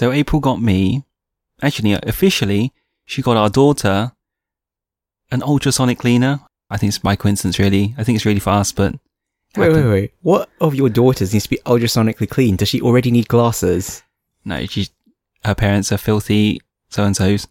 So 0.00 0.12
April 0.12 0.40
got 0.40 0.62
me, 0.62 1.04
actually, 1.60 1.92
uh, 1.92 2.00
officially, 2.04 2.72
she 3.04 3.20
got 3.20 3.36
our 3.36 3.50
daughter 3.50 4.12
an 5.30 5.42
ultrasonic 5.42 5.98
cleaner. 5.98 6.40
I 6.70 6.78
think 6.78 6.88
it's 6.88 6.98
by 6.98 7.16
coincidence, 7.16 7.58
really. 7.58 7.94
I 7.98 8.04
think 8.04 8.16
it's 8.16 8.24
really 8.24 8.40
fast, 8.40 8.76
but 8.76 8.94
Wait, 9.58 9.70
wait, 9.70 9.84
wait. 9.84 10.14
What 10.22 10.48
of 10.58 10.74
your 10.74 10.88
daughters 10.88 11.34
needs 11.34 11.44
to 11.44 11.50
be 11.50 11.58
ultrasonically 11.66 12.30
clean? 12.30 12.56
Does 12.56 12.70
she 12.70 12.80
already 12.80 13.10
need 13.10 13.28
glasses? 13.28 14.02
no, 14.42 14.64
she, 14.64 14.88
her 15.44 15.54
parents 15.54 15.92
are 15.92 15.98
filthy 15.98 16.62
so 16.88 17.04
and 17.04 17.14
so's. 17.14 17.46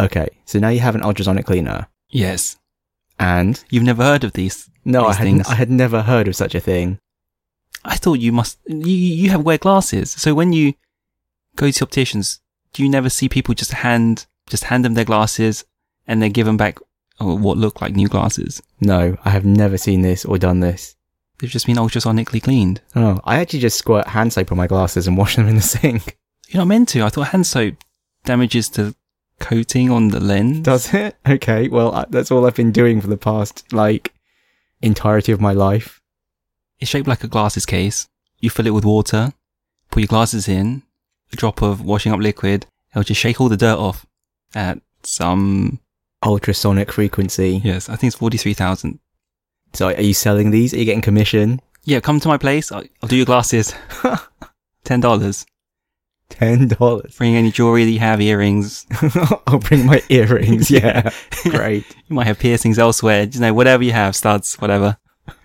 Okay, 0.00 0.30
so 0.46 0.58
now 0.58 0.70
you 0.70 0.80
have 0.80 0.96
an 0.96 1.04
ultrasonic 1.04 1.46
cleaner. 1.46 1.86
Yes. 2.10 2.56
And 3.20 3.62
You've 3.70 3.84
never 3.84 4.02
heard 4.02 4.24
of 4.24 4.32
these? 4.32 4.68
no, 4.84 5.04
I 5.04 5.12
had 5.12 5.22
things. 5.22 5.46
I 5.48 5.54
had 5.54 5.70
never 5.70 6.02
heard 6.02 6.26
of 6.26 6.34
such 6.34 6.56
a 6.56 6.60
thing. 6.60 6.98
I 7.84 7.96
thought 7.96 8.18
you 8.18 8.32
must, 8.32 8.58
you, 8.66 8.90
you 8.90 9.30
have 9.30 9.44
wear 9.44 9.58
glasses. 9.58 10.10
So 10.10 10.34
when 10.34 10.52
you 10.52 10.74
go 11.56 11.70
to 11.70 11.84
opticians, 11.84 12.40
do 12.72 12.82
you 12.82 12.88
never 12.88 13.08
see 13.08 13.28
people 13.28 13.54
just 13.54 13.72
hand, 13.72 14.26
just 14.48 14.64
hand 14.64 14.84
them 14.84 14.94
their 14.94 15.04
glasses 15.04 15.64
and 16.06 16.22
then 16.22 16.32
give 16.32 16.46
them 16.46 16.56
back 16.56 16.78
oh, 17.20 17.36
what 17.36 17.58
look 17.58 17.80
like 17.80 17.94
new 17.94 18.08
glasses? 18.08 18.62
No, 18.80 19.16
I 19.24 19.30
have 19.30 19.44
never 19.44 19.78
seen 19.78 20.02
this 20.02 20.24
or 20.24 20.38
done 20.38 20.60
this. 20.60 20.96
They've 21.38 21.50
just 21.50 21.66
been 21.66 21.76
ultrasonically 21.76 22.42
cleaned. 22.42 22.80
Oh, 22.94 23.20
I 23.24 23.36
actually 23.40 23.60
just 23.60 23.78
squirt 23.78 24.08
hand 24.08 24.32
soap 24.32 24.52
on 24.52 24.58
my 24.58 24.66
glasses 24.66 25.06
and 25.06 25.16
wash 25.16 25.36
them 25.36 25.48
in 25.48 25.56
the 25.56 25.62
sink. 25.74 26.16
You're 26.48 26.60
not 26.60 26.68
meant 26.68 26.88
to. 26.90 27.02
I 27.02 27.08
thought 27.08 27.28
hand 27.28 27.46
soap 27.46 27.76
damages 28.24 28.70
the 28.70 28.94
coating 29.40 29.90
on 29.90 30.08
the 30.08 30.20
lens. 30.20 30.60
Does 30.60 30.92
it? 30.94 31.16
Okay, 31.26 31.68
well, 31.68 32.06
that's 32.10 32.30
all 32.30 32.46
I've 32.46 32.54
been 32.54 32.72
doing 32.72 33.00
for 33.00 33.08
the 33.08 33.16
past, 33.16 33.72
like, 33.72 34.12
entirety 34.80 35.32
of 35.32 35.40
my 35.40 35.52
life. 35.52 36.00
It's 36.78 36.90
shaped 36.90 37.08
like 37.08 37.24
a 37.24 37.28
glasses 37.28 37.66
case. 37.66 38.08
You 38.38 38.50
fill 38.50 38.66
it 38.66 38.74
with 38.74 38.84
water, 38.84 39.32
put 39.90 40.00
your 40.00 40.08
glasses 40.08 40.48
in, 40.48 40.82
drop 41.34 41.62
of 41.62 41.80
washing 41.84 42.12
up 42.12 42.20
liquid. 42.20 42.66
It'll 42.92 43.02
just 43.02 43.20
shake 43.20 43.40
all 43.40 43.48
the 43.48 43.56
dirt 43.56 43.78
off 43.78 44.06
at 44.54 44.80
some, 45.02 45.80
Ultrasonic 46.24 46.90
frequency. 46.90 47.60
yes, 47.62 47.88
I 47.88 47.96
think 47.96 48.08
it's 48.12 48.16
43,000. 48.16 48.98
So, 49.74 49.88
are 49.88 50.00
you 50.00 50.14
selling 50.14 50.50
these? 50.50 50.72
Are 50.72 50.78
you 50.78 50.84
getting 50.86 51.02
commission? 51.02 51.60
Yeah, 51.82 52.00
come 52.00 52.18
to 52.20 52.28
my 52.28 52.38
place. 52.38 52.72
I'll, 52.72 52.84
I'll 53.02 53.08
do 53.08 53.16
your 53.16 53.26
glasses. 53.26 53.74
$10. 54.84 55.46
Ten 56.30 56.68
dollars. 56.68 57.16
Bring 57.16 57.36
any 57.36 57.50
jewelry 57.52 57.84
that 57.84 57.90
you 57.90 57.98
have, 57.98 58.20
earrings. 58.20 58.86
I'll 59.46 59.58
bring 59.58 59.84
my 59.86 60.02
earrings. 60.08 60.70
Yeah, 60.70 61.10
great. 61.42 61.84
You 62.08 62.16
might 62.16 62.26
have 62.26 62.38
piercings 62.38 62.78
elsewhere. 62.78 63.24
You 63.30 63.40
know, 63.40 63.52
whatever 63.54 63.84
you 63.84 63.92
have, 63.92 64.16
studs, 64.16 64.54
whatever. 64.56 64.96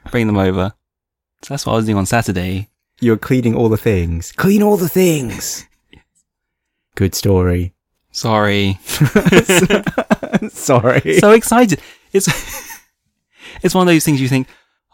Bring 0.10 0.28
them 0.28 0.38
over. 0.38 0.74
So 1.44 1.54
that's 1.54 1.66
what 1.66 1.74
I 1.74 1.76
was 1.76 1.86
doing 1.86 1.98
on 1.98 2.06
Saturday. 2.06 2.70
You're 3.02 3.18
cleaning 3.18 3.56
all 3.56 3.68
the 3.70 3.78
things. 3.78 4.32
Clean 4.32 4.64
all 4.64 4.78
the 4.78 4.90
things. 4.90 5.66
Good 6.96 7.16
story. 7.16 7.74
Sorry. 8.12 8.80
Sorry. 10.50 11.20
so 11.20 11.32
excited. 11.32 11.80
It's 12.12 12.28
it's 13.62 13.76
one 13.76 13.88
of 13.88 13.94
those 13.94 14.04
things 14.04 14.20
you 14.22 14.28
think, 14.28 14.48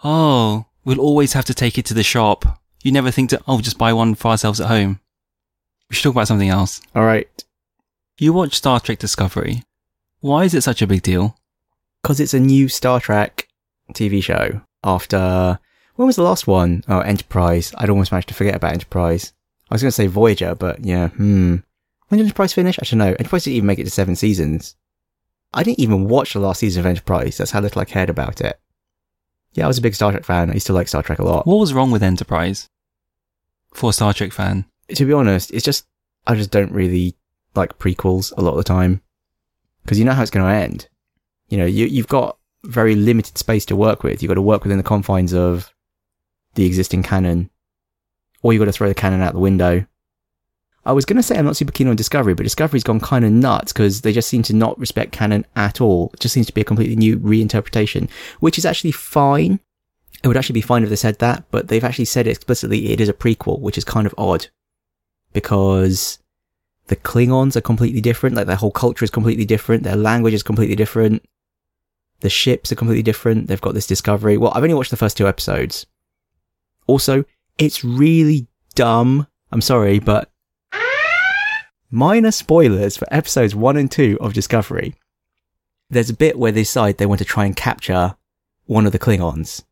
oh, 0.04 0.66
we'll 0.84 1.00
always 1.00 1.34
have 1.34 1.46
to 1.46 1.54
take 1.54 1.78
it 1.78 1.86
to 1.86 1.94
the 1.94 2.04
shop. 2.04 2.60
You 2.84 2.92
never 2.92 3.12
think 3.12 3.32
to, 3.32 3.42
oh, 3.48 3.62
just 3.62 3.78
buy 3.78 3.94
one 3.94 4.16
for 4.16 4.30
ourselves 4.30 4.60
at 4.62 4.68
home. 4.68 5.00
We 5.90 5.96
should 5.96 6.04
talk 6.04 6.14
about 6.14 6.28
something 6.28 6.50
else. 6.50 6.82
all 6.96 7.06
right. 7.06 7.44
You 8.18 8.32
watch 8.34 8.54
Star 8.56 8.80
Trek 8.80 9.00
Discovery. 9.00 9.64
Why 10.22 10.44
is 10.46 10.54
it 10.54 10.62
such 10.62 10.82
a 10.82 10.88
big 10.88 11.02
deal? 11.02 11.38
Because 12.02 12.20
it's 12.20 12.34
a 12.34 12.40
new 12.40 12.68
Star 12.68 13.00
Trek 13.00 13.48
TV 13.94 14.24
show 14.24 14.62
after. 14.84 15.60
When 15.96 16.08
was 16.08 16.16
the 16.18 16.24
last 16.24 16.48
one? 16.48 16.84
Oh, 16.88 17.00
Enterprise. 17.00 17.74
I'd 17.78 17.90
almost 17.90 18.12
managed 18.12 18.28
to 18.30 18.34
forget 18.34 18.56
about 18.56 18.74
Enterprise. 18.74 19.34
I 19.70 19.76
was 19.76 19.82
going 19.82 19.90
to 19.90 19.96
say 19.96 20.08
Voyager, 20.08 20.54
but 20.56 20.84
yeah, 20.84 21.10
hmm. 21.10 21.58
When 22.08 22.18
did 22.18 22.26
Enterprise 22.26 22.54
finish? 22.54 22.78
I 22.80 22.86
don't 22.86 23.00
know. 23.00 23.16
Enterprise 23.18 23.44
didn't 23.44 23.58
even 23.58 23.68
make 23.68 23.80
it 23.80 23.86
to 23.86 23.90
seven 23.90 24.16
seasons. 24.16 24.76
I 25.54 25.64
didn't 25.64 25.80
even 25.80 26.08
watch 26.08 26.34
the 26.34 26.40
last 26.40 26.60
season 26.60 26.82
of 26.82 26.86
Enterprise. 26.86 27.38
That's 27.38 27.52
how 27.52 27.62
little 27.62 27.82
I 27.82 27.86
cared 27.86 28.10
about 28.10 28.42
it. 28.42 28.60
Yeah, 29.54 29.66
I 29.66 29.68
was 29.68 29.78
a 29.78 29.82
big 29.82 29.96
Star 29.96 30.12
Trek 30.12 30.26
fan. 30.26 30.50
I 30.50 30.56
used 30.56 30.68
to 30.68 30.74
like 30.74 30.88
Star 30.88 31.02
Trek 31.02 31.20
a 31.20 31.24
lot. 31.24 31.48
What 31.48 31.60
was 31.60 31.74
wrong 31.74 31.92
with 31.92 32.04
Enterprise? 32.04 32.70
For 33.74 33.90
a 33.90 33.94
Star 33.94 34.14
Trek 34.14 34.34
fan. 34.34 34.66
to 34.90 35.06
be 35.06 35.14
honest, 35.14 35.52
it's 35.52 35.66
just 35.66 35.86
I 36.28 36.36
just 36.36 36.52
don't 36.52 36.72
really 36.72 37.16
like 37.56 37.80
prequels 37.80 38.34
a 38.38 38.42
lot 38.42 38.52
of 38.52 38.58
the 38.58 38.64
time 38.64 39.02
because 39.84 39.98
you 39.98 40.06
know 40.06 40.14
how 40.14 40.22
it's 40.22 40.32
going 40.32 40.46
to 40.46 40.52
end. 40.52 40.90
You 41.48 41.58
know, 41.58 41.66
you 41.66 41.86
you've 41.86 42.08
got 42.08 42.38
very 42.64 42.96
limited 42.96 43.38
space 43.38 43.66
to 43.68 43.76
work 43.76 44.04
with. 44.04 44.22
You've 44.22 44.30
got 44.30 44.36
to 44.36 44.42
work 44.42 44.64
within 44.64 44.78
the 44.78 44.84
confines 44.84 45.34
of 45.34 45.74
the 46.56 46.66
existing 46.66 47.04
canon, 47.04 47.50
or 48.42 48.52
you've 48.52 48.62
got 48.62 48.66
to 48.66 48.72
throw 48.72 48.88
the 48.88 48.96
canon 48.96 49.22
out 49.22 49.34
the 49.34 49.40
window. 49.40 49.86
I 50.86 50.92
was 50.92 51.06
going 51.06 51.18
to 51.18 51.24
say 51.24 51.38
I'm 51.38 51.46
not 51.46 51.58
super 51.58 51.72
keen 51.72 51.88
on 51.88 51.96
Discovery, 51.96 52.36
but 52.36 52.44
Discovery's 52.44 52.84
gone 52.84 53.00
kind 53.00 53.26
of 53.26 53.32
nuts 53.32 53.74
because 53.74 54.02
they 54.02 54.14
just 54.14 54.30
seem 54.30 54.44
to 54.44 54.54
not 54.54 54.78
respect 54.80 55.12
canon 55.12 55.46
at 55.56 55.82
all. 55.82 56.12
It 56.14 56.20
just 56.20 56.34
seems 56.34 56.46
to 56.48 56.54
be 56.54 56.62
a 56.62 56.66
completely 56.66 56.96
new 56.96 57.18
reinterpretation, 57.18 58.10
which 58.40 58.58
is 58.58 58.66
actually 58.66 58.92
fine. 58.92 59.60
It 60.24 60.28
would 60.28 60.38
actually 60.38 60.54
be 60.54 60.62
fine 60.62 60.84
if 60.84 60.90
they 60.90 60.96
said 60.96 61.20
that, 61.20 61.44
but 61.50 61.68
they've 61.68 61.84
actually 61.84 62.06
said 62.06 62.28
explicitly 62.28 62.92
it 62.92 63.02
is 63.02 63.10
a 63.10 63.14
prequel, 63.14 63.60
which 63.60 63.78
is 63.78 63.84
kind 63.84 64.06
of 64.06 64.14
odd 64.18 64.48
because 65.34 66.20
the 66.88 66.96
Klingons 66.96 67.56
are 67.56 67.62
completely 67.62 68.02
different. 68.02 68.36
Like 68.36 68.48
their 68.48 68.56
whole 68.56 68.72
culture 68.72 69.04
is 69.04 69.12
completely 69.12 69.46
different. 69.46 69.84
Their 69.84 69.96
language 69.96 70.34
is 70.34 70.44
completely 70.44 70.76
different. 70.76 71.26
The 72.20 72.30
ships 72.30 72.72
are 72.72 72.76
completely 72.76 73.04
different. 73.04 73.48
They've 73.48 73.60
got 73.60 73.74
this 73.74 73.88
discovery. 73.88 74.38
Well, 74.38 74.52
I've 74.56 74.64
only 74.64 74.76
watched 74.76 74.92
the 74.92 74.98
first 74.98 75.18
two 75.18 75.28
episodes. 75.28 75.86
Also, 76.88 77.26
it's 77.58 77.84
really 77.84 78.48
dumb. 78.76 79.28
I'm 79.52 79.62
sorry, 79.62 80.00
but 80.00 80.30
minor 81.96 82.32
spoilers 82.32 82.98
for 82.98 83.08
episodes 83.10 83.56
one 83.56 83.78
and 83.78 83.90
two 83.90 84.18
of 84.20 84.34
Discovery. 84.34 84.96
There's 85.90 86.10
a 86.10 86.16
bit 86.16 86.38
where 86.38 86.52
they 86.52 86.62
decide 86.62 86.98
they 86.98 87.06
want 87.06 87.20
to 87.20 87.26
try 87.26 87.46
and 87.46 87.56
capture 87.56 88.16
one 88.66 88.86
of 88.86 88.92
the 88.92 89.00
Klingons. 89.00 89.64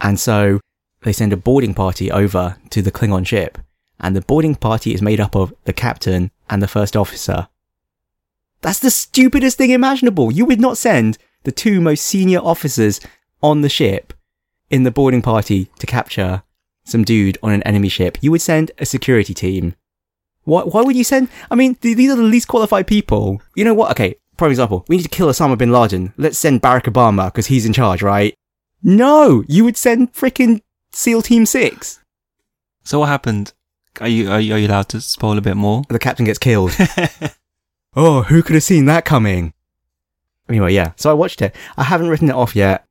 And 0.00 0.20
so 0.20 0.60
they 1.02 1.12
send 1.12 1.32
a 1.32 1.38
boarding 1.38 1.72
party 1.72 2.10
over 2.10 2.58
to 2.68 2.82
the 2.82 2.92
Klingon 2.92 3.26
ship 3.26 3.56
and 3.98 4.14
the 4.14 4.20
boarding 4.20 4.54
party 4.54 4.92
is 4.92 5.00
made 5.00 5.20
up 5.20 5.34
of 5.34 5.54
the 5.64 5.72
captain 5.72 6.30
and 6.50 6.62
the 6.62 6.68
first 6.68 6.96
officer. 6.96 7.48
That's 8.60 8.80
the 8.80 8.90
stupidest 8.90 9.56
thing 9.56 9.70
imaginable. 9.70 10.30
You 10.30 10.44
would 10.44 10.60
not 10.60 10.76
send 10.76 11.16
the 11.44 11.52
two 11.52 11.80
most 11.80 12.04
senior 12.04 12.40
officers 12.40 13.00
on 13.42 13.62
the 13.62 13.70
ship 13.70 14.12
in 14.68 14.82
the 14.82 14.90
boarding 14.90 15.22
party 15.22 15.70
to 15.78 15.86
capture 15.86 16.42
some 16.84 17.04
dude 17.04 17.38
on 17.42 17.52
an 17.52 17.62
enemy 17.62 17.88
ship. 17.88 18.18
You 18.20 18.32
would 18.32 18.42
send 18.42 18.70
a 18.78 18.84
security 18.84 19.32
team. 19.32 19.74
Why, 20.44 20.62
why 20.62 20.82
would 20.82 20.96
you 20.96 21.04
send? 21.04 21.28
I 21.50 21.54
mean, 21.54 21.74
th- 21.76 21.96
these 21.96 22.10
are 22.10 22.16
the 22.16 22.22
least 22.22 22.48
qualified 22.48 22.86
people. 22.86 23.40
You 23.54 23.64
know 23.64 23.74
what? 23.74 23.90
Okay, 23.92 24.16
prime 24.36 24.50
example. 24.50 24.84
We 24.88 24.96
need 24.96 25.02
to 25.02 25.08
kill 25.08 25.28
Osama 25.28 25.56
bin 25.58 25.72
Laden. 25.72 26.12
Let's 26.16 26.38
send 26.38 26.62
Barack 26.62 26.84
Obama 26.84 27.26
because 27.26 27.46
he's 27.46 27.66
in 27.66 27.72
charge, 27.72 28.02
right? 28.02 28.34
No, 28.82 29.44
you 29.46 29.64
would 29.64 29.76
send 29.76 30.12
freaking 30.12 30.62
SEAL 30.92 31.22
Team 31.22 31.46
6. 31.46 32.00
So 32.82 33.00
what 33.00 33.08
happened? 33.08 33.52
Are 34.00 34.08
you, 34.08 34.30
are 34.30 34.40
you, 34.40 34.54
are 34.54 34.58
you 34.58 34.68
allowed 34.68 34.88
to 34.90 35.00
spoil 35.00 35.36
a 35.36 35.42
bit 35.42 35.56
more? 35.56 35.82
the 35.88 35.98
captain 35.98 36.24
gets 36.24 36.38
killed. 36.38 36.74
oh, 37.94 38.22
who 38.22 38.42
could 38.42 38.54
have 38.54 38.62
seen 38.62 38.86
that 38.86 39.04
coming? 39.04 39.52
Anyway, 40.48 40.72
yeah. 40.72 40.92
So 40.96 41.10
I 41.10 41.14
watched 41.14 41.42
it. 41.42 41.54
I 41.76 41.84
haven't 41.84 42.08
written 42.08 42.30
it 42.30 42.34
off 42.34 42.56
yet, 42.56 42.86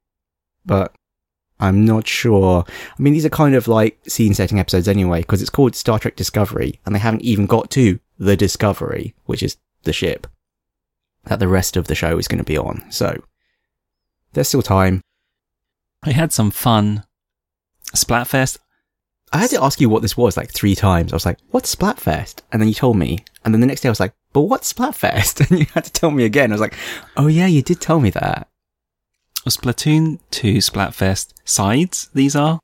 but 0.65 0.93
I'm 1.59 1.85
not 1.85 2.07
sure. 2.07 2.63
I 2.67 3.01
mean, 3.01 3.13
these 3.13 3.25
are 3.25 3.29
kind 3.29 3.55
of 3.55 3.67
like 3.67 3.99
scene 4.07 4.33
setting 4.33 4.59
episodes 4.59 4.87
anyway, 4.87 5.21
because 5.21 5.41
it's 5.41 5.49
called 5.49 5.75
Star 5.75 5.99
Trek 5.99 6.15
Discovery, 6.15 6.79
and 6.85 6.95
they 6.95 6.99
haven't 6.99 7.23
even 7.23 7.45
got 7.45 7.69
to 7.71 7.99
the 8.17 8.37
Discovery, 8.37 9.13
which 9.25 9.43
is 9.43 9.57
the 9.83 9.93
ship 9.93 10.27
that 11.25 11.39
the 11.39 11.47
rest 11.47 11.77
of 11.77 11.87
the 11.87 11.95
show 11.95 12.17
is 12.17 12.27
going 12.27 12.39
to 12.39 12.43
be 12.43 12.57
on. 12.57 12.89
So 12.91 13.21
there's 14.33 14.47
still 14.47 14.61
time. 14.61 15.01
I 16.03 16.11
had 16.11 16.31
some 16.31 16.51
fun. 16.51 17.03
Splatfest. 17.93 18.57
I 19.31 19.39
had 19.39 19.49
to 19.51 19.63
ask 19.63 19.79
you 19.79 19.89
what 19.89 20.01
this 20.01 20.17
was 20.17 20.37
like 20.37 20.51
three 20.51 20.75
times. 20.75 21.13
I 21.13 21.15
was 21.15 21.25
like, 21.25 21.37
what's 21.51 21.75
Splatfest? 21.75 22.41
And 22.51 22.61
then 22.61 22.67
you 22.67 22.73
told 22.73 22.97
me. 22.97 23.19
And 23.43 23.53
then 23.53 23.61
the 23.61 23.67
next 23.67 23.81
day 23.81 23.89
I 23.89 23.91
was 23.91 23.99
like, 23.99 24.13
but 24.33 24.41
what's 24.41 24.71
Splatfest? 24.73 25.49
And 25.49 25.59
you 25.59 25.65
had 25.73 25.85
to 25.85 25.91
tell 25.91 26.11
me 26.11 26.25
again. 26.25 26.51
I 26.51 26.55
was 26.55 26.61
like, 26.61 26.75
oh 27.17 27.27
yeah, 27.27 27.47
you 27.47 27.61
did 27.61 27.79
tell 27.79 27.99
me 27.99 28.09
that. 28.11 28.48
A 29.45 29.49
Splatoon 29.49 30.19
2 30.31 30.57
Splatfest 30.57 31.33
sides, 31.45 32.09
these 32.13 32.35
are. 32.35 32.59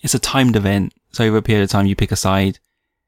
It's 0.00 0.14
a 0.14 0.18
timed 0.18 0.56
event. 0.56 0.94
So 1.12 1.24
over 1.24 1.36
a 1.36 1.42
period 1.42 1.64
of 1.64 1.70
time, 1.70 1.86
you 1.86 1.94
pick 1.94 2.10
a 2.10 2.16
side, 2.16 2.58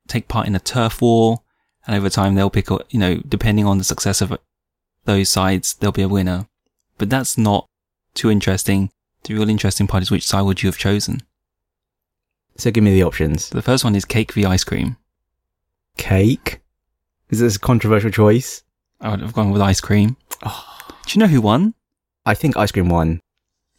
take 0.06 0.28
part 0.28 0.46
in 0.46 0.54
a 0.54 0.60
turf 0.60 1.00
war, 1.00 1.40
and 1.86 1.96
over 1.96 2.10
time 2.10 2.34
they'll 2.34 2.50
pick, 2.50 2.70
a, 2.70 2.80
you 2.90 2.98
know, 2.98 3.16
depending 3.26 3.66
on 3.66 3.78
the 3.78 3.84
success 3.84 4.20
of 4.20 4.36
those 5.06 5.30
sides, 5.30 5.74
there'll 5.74 5.92
be 5.92 6.02
a 6.02 6.08
winner. 6.08 6.46
But 6.98 7.08
that's 7.08 7.38
not 7.38 7.66
too 8.12 8.30
interesting. 8.30 8.90
The 9.22 9.34
real 9.34 9.48
interesting 9.48 9.86
part 9.86 10.02
is 10.02 10.10
which 10.10 10.26
side 10.26 10.42
would 10.42 10.62
you 10.62 10.68
have 10.68 10.78
chosen? 10.78 11.22
So 12.56 12.70
give 12.70 12.84
me 12.84 12.92
the 12.92 13.02
options. 13.02 13.48
The 13.48 13.62
first 13.62 13.82
one 13.82 13.96
is 13.96 14.04
cake 14.04 14.32
v 14.32 14.44
ice 14.44 14.62
cream. 14.62 14.98
Cake? 15.96 16.60
Is 17.30 17.40
this 17.40 17.56
a 17.56 17.60
controversial 17.60 18.10
choice? 18.10 18.62
I 19.00 19.10
would 19.10 19.20
have 19.20 19.32
gone 19.32 19.50
with 19.50 19.62
ice 19.62 19.80
cream. 19.80 20.18
Ah. 20.42 20.70
Do 21.06 21.18
you 21.18 21.20
know 21.20 21.32
who 21.32 21.40
won? 21.40 21.74
I 22.26 22.34
think 22.34 22.56
ice 22.56 22.72
cream 22.72 22.88
won. 22.88 23.20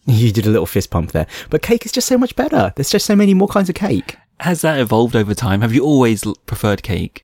You 0.05 0.31
did 0.31 0.45
a 0.45 0.49
little 0.51 0.67
fist 0.67 0.91
pump 0.91 1.11
there. 1.11 1.25
But 1.49 1.61
cake 1.63 1.85
is 1.85 1.91
just 1.91 2.07
so 2.07 2.17
much 2.17 2.35
better. 2.35 2.71
There's 2.75 2.91
just 2.91 3.05
so 3.07 3.15
many 3.15 3.33
more 3.33 3.47
kinds 3.47 3.69
of 3.69 3.75
cake. 3.75 4.17
Has 4.41 4.61
that 4.61 4.79
evolved 4.79 5.15
over 5.15 5.33
time? 5.33 5.61
Have 5.61 5.73
you 5.73 5.83
always 5.83 6.25
l- 6.25 6.35
preferred 6.45 6.83
cake? 6.83 7.23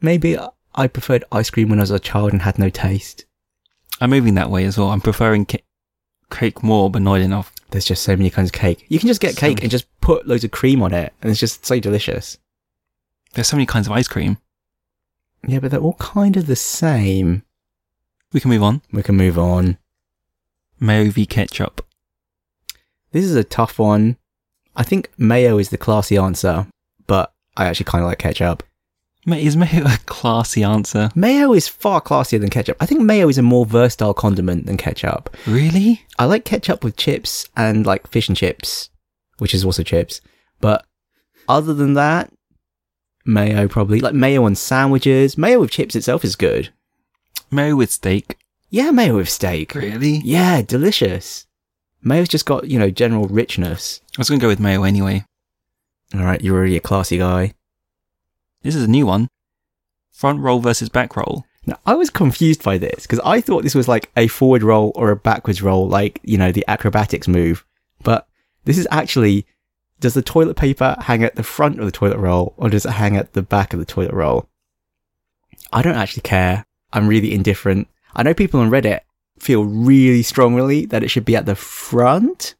maybe 0.00 0.36
I 0.74 0.86
preferred 0.88 1.24
ice 1.30 1.48
cream 1.50 1.68
when 1.68 1.78
I 1.78 1.82
was 1.82 1.90
a 1.92 1.98
child 2.00 2.32
and 2.32 2.42
had 2.42 2.58
no 2.58 2.70
taste. 2.70 3.24
I'm 4.00 4.10
moving 4.10 4.34
that 4.34 4.50
way 4.50 4.64
as 4.64 4.76
well. 4.76 4.88
I'm 4.90 5.00
preferring 5.00 5.46
ca- 5.46 5.62
cake 6.30 6.62
more, 6.62 6.90
but 6.90 7.02
not 7.02 7.20
enough. 7.20 7.52
There's 7.70 7.84
just 7.84 8.02
so 8.02 8.16
many 8.16 8.28
kinds 8.30 8.48
of 8.48 8.52
cake. 8.54 8.84
You 8.88 8.98
can 8.98 9.06
just 9.08 9.20
get 9.20 9.34
So 9.34 9.40
cake 9.40 9.56
many. 9.58 9.62
and 9.64 9.70
just 9.70 9.86
put 10.00 10.26
loads 10.26 10.42
of 10.44 10.50
cream 10.50 10.82
on 10.82 10.92
it, 10.92 11.12
and 11.22 11.30
it's 11.30 11.38
just 11.40 11.64
so 11.66 11.78
delicious. 11.78 12.36
There's 13.34 13.46
so 13.48 13.56
many 13.56 13.66
kinds 13.66 13.86
of 13.86 13.92
ice 13.92 14.08
cream. 14.08 14.38
Yeah, 15.46 15.60
but 15.60 15.70
they're 15.70 15.80
all 15.80 15.94
kind 15.94 16.36
of 16.36 16.46
the 16.46 16.56
same. 16.56 17.42
We 18.32 18.40
can 18.40 18.50
move 18.50 18.62
on. 18.62 18.82
We 18.92 19.02
can 19.02 19.16
move 19.16 19.38
on. 19.38 19.78
Mayo 20.82 21.12
v 21.12 21.26
ketchup. 21.26 21.86
This 23.12 23.24
is 23.24 23.36
a 23.36 23.44
tough 23.44 23.78
one. 23.78 24.16
I 24.74 24.82
think 24.82 25.10
mayo 25.16 25.58
is 25.58 25.68
the 25.68 25.78
classy 25.78 26.16
answer, 26.16 26.66
but 27.06 27.32
I 27.56 27.66
actually 27.66 27.84
kind 27.84 28.02
of 28.02 28.08
like 28.08 28.18
ketchup. 28.18 28.64
Is 29.24 29.56
mayo 29.56 29.84
a 29.86 29.98
classy 30.06 30.64
answer? 30.64 31.10
Mayo 31.14 31.52
is 31.52 31.68
far 31.68 32.00
classier 32.00 32.40
than 32.40 32.50
ketchup. 32.50 32.78
I 32.80 32.86
think 32.86 33.00
mayo 33.00 33.28
is 33.28 33.38
a 33.38 33.42
more 33.42 33.64
versatile 33.64 34.12
condiment 34.12 34.66
than 34.66 34.76
ketchup. 34.76 35.30
Really? 35.46 36.02
I 36.18 36.24
like 36.24 36.44
ketchup 36.44 36.82
with 36.82 36.96
chips 36.96 37.48
and 37.56 37.86
like 37.86 38.08
fish 38.08 38.26
and 38.26 38.36
chips, 38.36 38.90
which 39.38 39.54
is 39.54 39.64
also 39.64 39.84
chips. 39.84 40.20
But 40.60 40.84
other 41.48 41.74
than 41.74 41.94
that, 41.94 42.32
mayo 43.24 43.68
probably 43.68 44.00
like 44.00 44.14
mayo 44.14 44.42
on 44.46 44.56
sandwiches. 44.56 45.38
Mayo 45.38 45.60
with 45.60 45.70
chips 45.70 45.94
itself 45.94 46.24
is 46.24 46.34
good. 46.34 46.70
Mayo 47.52 47.76
with 47.76 47.92
steak. 47.92 48.36
Yeah, 48.72 48.90
mayo 48.90 49.16
with 49.16 49.28
steak. 49.28 49.74
Really? 49.74 50.22
Yeah, 50.24 50.62
delicious. 50.62 51.46
Mayo's 52.00 52.26
just 52.26 52.46
got, 52.46 52.68
you 52.68 52.78
know, 52.78 52.88
general 52.88 53.26
richness. 53.26 54.00
I 54.16 54.20
was 54.20 54.30
going 54.30 54.40
to 54.40 54.44
go 54.44 54.48
with 54.48 54.60
mayo 54.60 54.82
anyway. 54.82 55.26
All 56.14 56.24
right, 56.24 56.40
you're 56.40 56.56
already 56.56 56.78
a 56.78 56.80
classy 56.80 57.18
guy. 57.18 57.52
This 58.62 58.74
is 58.74 58.82
a 58.82 58.90
new 58.90 59.04
one. 59.04 59.28
Front 60.10 60.40
roll 60.40 60.60
versus 60.60 60.88
back 60.88 61.16
roll. 61.16 61.44
Now, 61.66 61.76
I 61.84 61.94
was 61.94 62.08
confused 62.08 62.64
by 62.64 62.78
this 62.78 63.02
because 63.02 63.20
I 63.26 63.42
thought 63.42 63.62
this 63.62 63.74
was 63.74 63.88
like 63.88 64.10
a 64.16 64.26
forward 64.26 64.62
roll 64.62 64.92
or 64.94 65.10
a 65.10 65.16
backwards 65.16 65.60
roll, 65.60 65.86
like, 65.86 66.18
you 66.22 66.38
know, 66.38 66.50
the 66.50 66.64
acrobatics 66.66 67.28
move. 67.28 67.66
But 68.02 68.26
this 68.64 68.78
is 68.78 68.88
actually, 68.90 69.46
does 70.00 70.14
the 70.14 70.22
toilet 70.22 70.56
paper 70.56 70.96
hang 70.98 71.22
at 71.22 71.34
the 71.34 71.42
front 71.42 71.78
of 71.78 71.84
the 71.84 71.92
toilet 71.92 72.16
roll 72.16 72.54
or 72.56 72.70
does 72.70 72.86
it 72.86 72.92
hang 72.92 73.18
at 73.18 73.34
the 73.34 73.42
back 73.42 73.74
of 73.74 73.80
the 73.80 73.84
toilet 73.84 74.14
roll? 74.14 74.48
I 75.70 75.82
don't 75.82 75.96
actually 75.96 76.22
care. 76.22 76.64
I'm 76.90 77.06
really 77.06 77.34
indifferent. 77.34 77.88
I 78.14 78.22
know 78.22 78.34
people 78.34 78.60
on 78.60 78.70
Reddit 78.70 79.00
feel 79.38 79.64
really 79.64 80.22
strongly 80.22 80.86
that 80.86 81.02
it 81.02 81.08
should 81.08 81.24
be 81.24 81.36
at 81.36 81.46
the 81.46 81.54
front. 81.54 82.54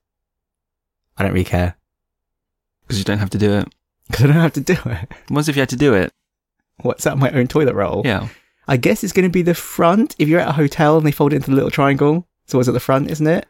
I 1.16 1.22
don't 1.22 1.32
really 1.32 1.44
care 1.44 1.76
Because 2.82 2.99
you 2.99 3.04
don't 3.04 3.19
have 3.19 3.31
to 3.31 3.38
do 3.38 3.52
it. 3.58 3.69
because 4.08 4.25
I 4.25 4.26
don't 4.28 4.37
have 4.37 4.52
to 4.54 4.60
do 4.60 4.76
it. 4.87 5.08
What 5.28 5.49
if 5.49 5.56
you 5.56 5.60
had 5.62 5.69
to 5.70 5.76
do 5.76 5.94
it? 5.94 6.12
What's 6.81 7.04
that? 7.04 7.19
My 7.19 7.31
own 7.31 7.46
toilet 7.46 7.75
roll? 7.75 8.02
Yeah. 8.04 8.28
I 8.66 8.76
guess 8.76 9.04
it's 9.04 9.12
going 9.12 9.25
to 9.28 9.31
be 9.32 9.43
the 9.43 9.54
front 9.54 10.14
if 10.19 10.28
you're 10.28 10.40
at 10.40 10.49
a 10.49 10.52
hotel 10.52 10.96
and 10.96 11.06
they 11.06 11.12
fold 11.12 11.32
it 11.32 11.37
into 11.37 11.50
the 11.50 11.56
little 11.56 11.70
triangle. 11.70 12.26
So 12.46 12.58
it's 12.58 12.69
at 12.69 12.75
the 12.75 12.81
front, 12.81 13.10
isn't 13.10 13.26
it? 13.26 13.46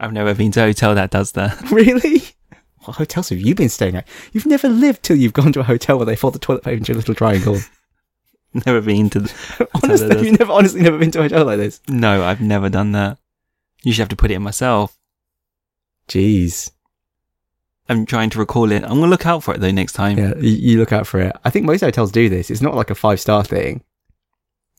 I've 0.00 0.12
never 0.12 0.34
been 0.34 0.50
to 0.52 0.60
a 0.62 0.66
hotel 0.66 0.94
that 0.94 1.10
does 1.10 1.32
that. 1.32 1.62
Really? 1.70 2.22
What 2.84 2.98
hotels 2.98 3.30
have 3.30 3.40
you 3.40 3.54
been 3.54 3.70
staying 3.70 3.96
at? 3.96 4.06
You've 4.32 4.44
never 4.44 4.68
lived 4.68 5.02
till 5.02 5.16
you've 5.16 5.32
gone 5.32 5.52
to 5.54 5.60
a 5.60 5.64
hotel 5.64 5.96
where 5.96 6.04
they 6.04 6.16
fold 6.16 6.34
the 6.34 6.38
toilet 6.38 6.64
paper 6.64 6.76
into 6.76 6.92
a 6.92 6.96
little 6.96 7.14
triangle. 7.14 7.58
never 8.66 8.80
been 8.80 9.10
to. 9.10 9.20
The- 9.20 9.68
honestly, 9.82 10.26
you've 10.28 10.38
never, 10.38 10.52
honestly 10.52 10.82
never 10.82 10.98
been 10.98 11.10
to 11.12 11.20
a 11.20 11.22
hotel 11.22 11.44
like 11.44 11.58
this. 11.58 11.80
no, 11.88 12.24
I've 12.24 12.40
never 12.40 12.68
done 12.68 12.92
that. 12.92 13.18
You 13.82 13.92
should 13.92 14.00
have 14.00 14.08
to 14.10 14.16
put 14.16 14.30
it 14.30 14.34
in 14.34 14.42
myself. 14.42 14.96
Jeez. 16.08 16.70
I'm 17.88 18.06
trying 18.06 18.30
to 18.30 18.38
recall 18.38 18.72
it. 18.72 18.82
I'm 18.82 18.90
going 18.90 19.02
to 19.02 19.08
look 19.08 19.26
out 19.26 19.42
for 19.42 19.54
it 19.54 19.60
though 19.60 19.70
next 19.70 19.92
time. 19.92 20.16
Yeah, 20.18 20.34
you, 20.38 20.50
you 20.50 20.78
look 20.78 20.92
out 20.92 21.06
for 21.06 21.20
it. 21.20 21.36
I 21.44 21.50
think 21.50 21.66
most 21.66 21.82
hotels 21.82 22.10
do 22.12 22.28
this. 22.28 22.50
It's 22.50 22.62
not 22.62 22.74
like 22.74 22.90
a 22.90 22.94
five 22.94 23.20
star 23.20 23.44
thing. 23.44 23.82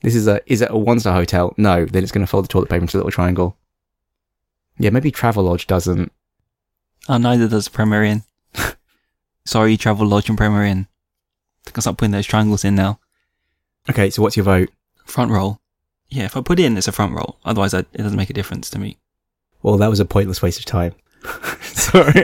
This 0.01 0.15
is 0.15 0.27
a, 0.27 0.41
is 0.51 0.61
it 0.61 0.71
a 0.71 0.77
one 0.77 0.99
star 0.99 1.13
hotel? 1.13 1.53
No, 1.57 1.85
then 1.85 2.03
it's 2.03 2.11
going 2.11 2.25
to 2.25 2.29
fold 2.29 2.45
the 2.45 2.49
toilet 2.49 2.69
paper 2.69 2.81
into 2.81 2.97
a 2.97 2.99
little 2.99 3.11
triangle. 3.11 3.57
Yeah, 4.79 4.89
maybe 4.89 5.11
Travelodge 5.11 5.67
doesn't. 5.67 6.11
Oh, 7.07 7.17
neither 7.17 7.47
does 7.47 7.67
Premier 7.69 8.03
Inn. 8.03 8.23
Sorry, 9.45 9.77
Travelodge 9.77 10.27
and 10.29 10.37
Premier 10.37 10.63
Inn. 10.63 10.87
I 10.89 11.65
think 11.65 11.77
I'll 11.77 11.81
start 11.83 11.97
putting 11.97 12.11
those 12.11 12.25
triangles 12.25 12.65
in 12.65 12.75
now. 12.75 12.99
Okay, 13.89 14.09
so 14.09 14.21
what's 14.23 14.35
your 14.35 14.43
vote? 14.45 14.69
Front 15.05 15.29
roll. 15.31 15.59
Yeah, 16.09 16.23
if 16.23 16.35
I 16.35 16.41
put 16.41 16.59
it 16.59 16.65
in, 16.65 16.75
it's 16.77 16.87
a 16.87 16.91
front 16.91 17.13
roll. 17.13 17.37
Otherwise, 17.45 17.75
I, 17.75 17.79
it 17.79 17.97
doesn't 17.97 18.17
make 18.17 18.31
a 18.31 18.33
difference 18.33 18.69
to 18.71 18.79
me. 18.79 18.97
Well, 19.61 19.77
that 19.77 19.89
was 19.89 19.99
a 19.99 20.05
pointless 20.05 20.41
waste 20.41 20.59
of 20.59 20.65
time. 20.65 20.93
Sorry. 21.61 22.23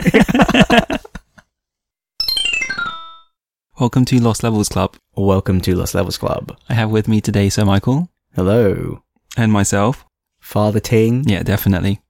Welcome 3.78 4.04
to 4.06 4.20
Lost 4.20 4.42
Levels 4.42 4.68
Club. 4.68 4.96
Welcome 5.14 5.60
to 5.60 5.76
Lost 5.76 5.94
Levels 5.94 6.18
Club. 6.18 6.56
I 6.68 6.74
have 6.74 6.90
with 6.90 7.06
me 7.06 7.20
today 7.20 7.48
Sir 7.48 7.64
Michael 7.64 8.08
Hello, 8.34 9.02
and 9.36 9.52
myself. 9.52 10.04
Father 10.40 10.80
Ting. 10.80 11.22
Yeah, 11.28 11.42
definitely. 11.44 12.00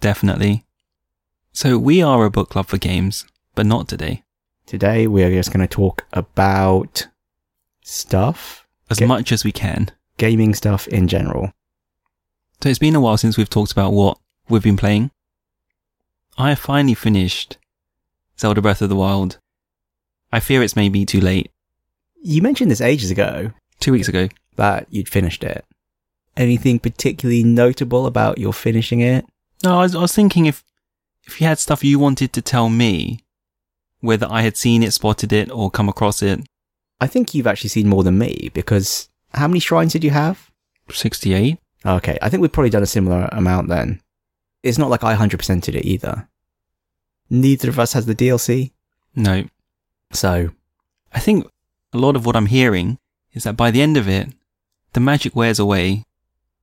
Definitely. 0.00 0.64
So 1.52 1.76
we 1.76 2.02
are 2.02 2.24
a 2.24 2.30
book 2.30 2.50
club 2.50 2.66
for 2.66 2.78
games, 2.78 3.26
but 3.54 3.66
not 3.66 3.88
today. 3.88 4.22
Today 4.66 5.06
we 5.08 5.22
are 5.24 5.30
just 5.30 5.52
going 5.52 5.66
to 5.66 5.72
talk 5.72 6.04
about 6.12 7.08
stuff, 7.82 8.61
As 8.90 8.98
Okay. 8.98 9.06
much 9.06 9.32
as 9.32 9.44
we 9.44 9.52
can. 9.52 9.90
gaming 10.18 10.54
stuff 10.54 10.86
in 10.88 11.08
general. 11.08 11.52
So 12.62 12.68
it's 12.68 12.78
been 12.78 12.94
a 12.94 13.00
while 13.00 13.16
since 13.16 13.36
we've 13.36 13.50
talked 13.50 13.72
about 13.72 13.92
what 13.92 14.18
we've 14.48 14.62
been 14.62 14.76
playing. 14.76 15.10
I 16.38 16.50
have 16.50 16.58
finally 16.60 16.94
finished 16.94 17.56
Zelda 18.38 18.60
Breath 18.62 18.82
of 18.82 18.88
the 18.88 18.94
Wild. 18.96 19.38
I 20.30 20.38
fear 20.38 20.62
it's 20.62 20.76
maybe 20.76 21.04
too 21.04 21.20
late. 21.20 21.50
You 22.22 22.40
mentioned 22.42 22.70
this 22.70 22.80
ages 22.80 23.10
ago 23.10 23.52
Two 23.80 23.90
weeks 23.92 24.06
ago. 24.06 24.28
that 24.56 24.86
you'd 24.90 25.08
finished 25.08 25.42
it. 25.42 25.64
Anything 26.36 26.78
particularly 26.78 27.42
notable 27.42 28.06
about 28.06 28.38
your 28.38 28.52
finishing 28.52 29.00
it? 29.00 29.26
No, 29.64 29.78
I 29.80 29.82
was, 29.82 29.94
I 29.96 30.00
was 30.00 30.14
thinking 30.14 30.46
if 30.46 30.62
if 31.26 31.40
you 31.40 31.46
had 31.46 31.58
stuff 31.58 31.82
you 31.82 31.98
wanted 31.98 32.32
to 32.34 32.42
tell 32.42 32.68
me, 32.68 33.20
whether 34.00 34.26
I 34.30 34.42
had 34.42 34.56
seen 34.56 34.82
it, 34.82 34.92
spotted 34.92 35.32
it, 35.32 35.50
or 35.50 35.70
come 35.70 35.88
across 35.88 36.22
it. 36.22 36.40
I 37.00 37.06
think 37.06 37.34
you've 37.34 37.46
actually 37.46 37.70
seen 37.70 37.88
more 37.88 38.02
than 38.04 38.18
me 38.18 38.50
because 38.54 39.08
how 39.34 39.48
many 39.48 39.60
shrines 39.60 39.92
did 39.92 40.04
you 40.04 40.10
have? 40.10 40.50
68? 40.90 41.58
Okay, 41.84 42.18
I 42.22 42.28
think 42.28 42.40
we've 42.40 42.52
probably 42.52 42.70
done 42.70 42.82
a 42.82 42.86
similar 42.86 43.28
amount 43.32 43.68
then. 43.68 44.00
It's 44.62 44.78
not 44.78 44.90
like 44.90 45.02
I 45.02 45.16
100%ed 45.16 45.74
it 45.74 45.84
either. 45.84 46.28
Neither 47.30 47.68
of 47.68 47.78
us 47.78 47.94
has 47.94 48.06
the 48.06 48.14
DLC, 48.14 48.70
No. 49.16 49.44
so 50.12 50.50
I 51.12 51.18
think 51.18 51.46
a 51.92 51.98
lot 51.98 52.14
of 52.16 52.24
what 52.26 52.36
I'm 52.36 52.46
hearing 52.46 52.98
is 53.32 53.44
that 53.44 53.56
by 53.56 53.70
the 53.70 53.82
end 53.82 53.96
of 53.96 54.08
it, 54.08 54.28
the 54.92 55.00
magic 55.00 55.34
wears 55.34 55.58
away 55.58 56.04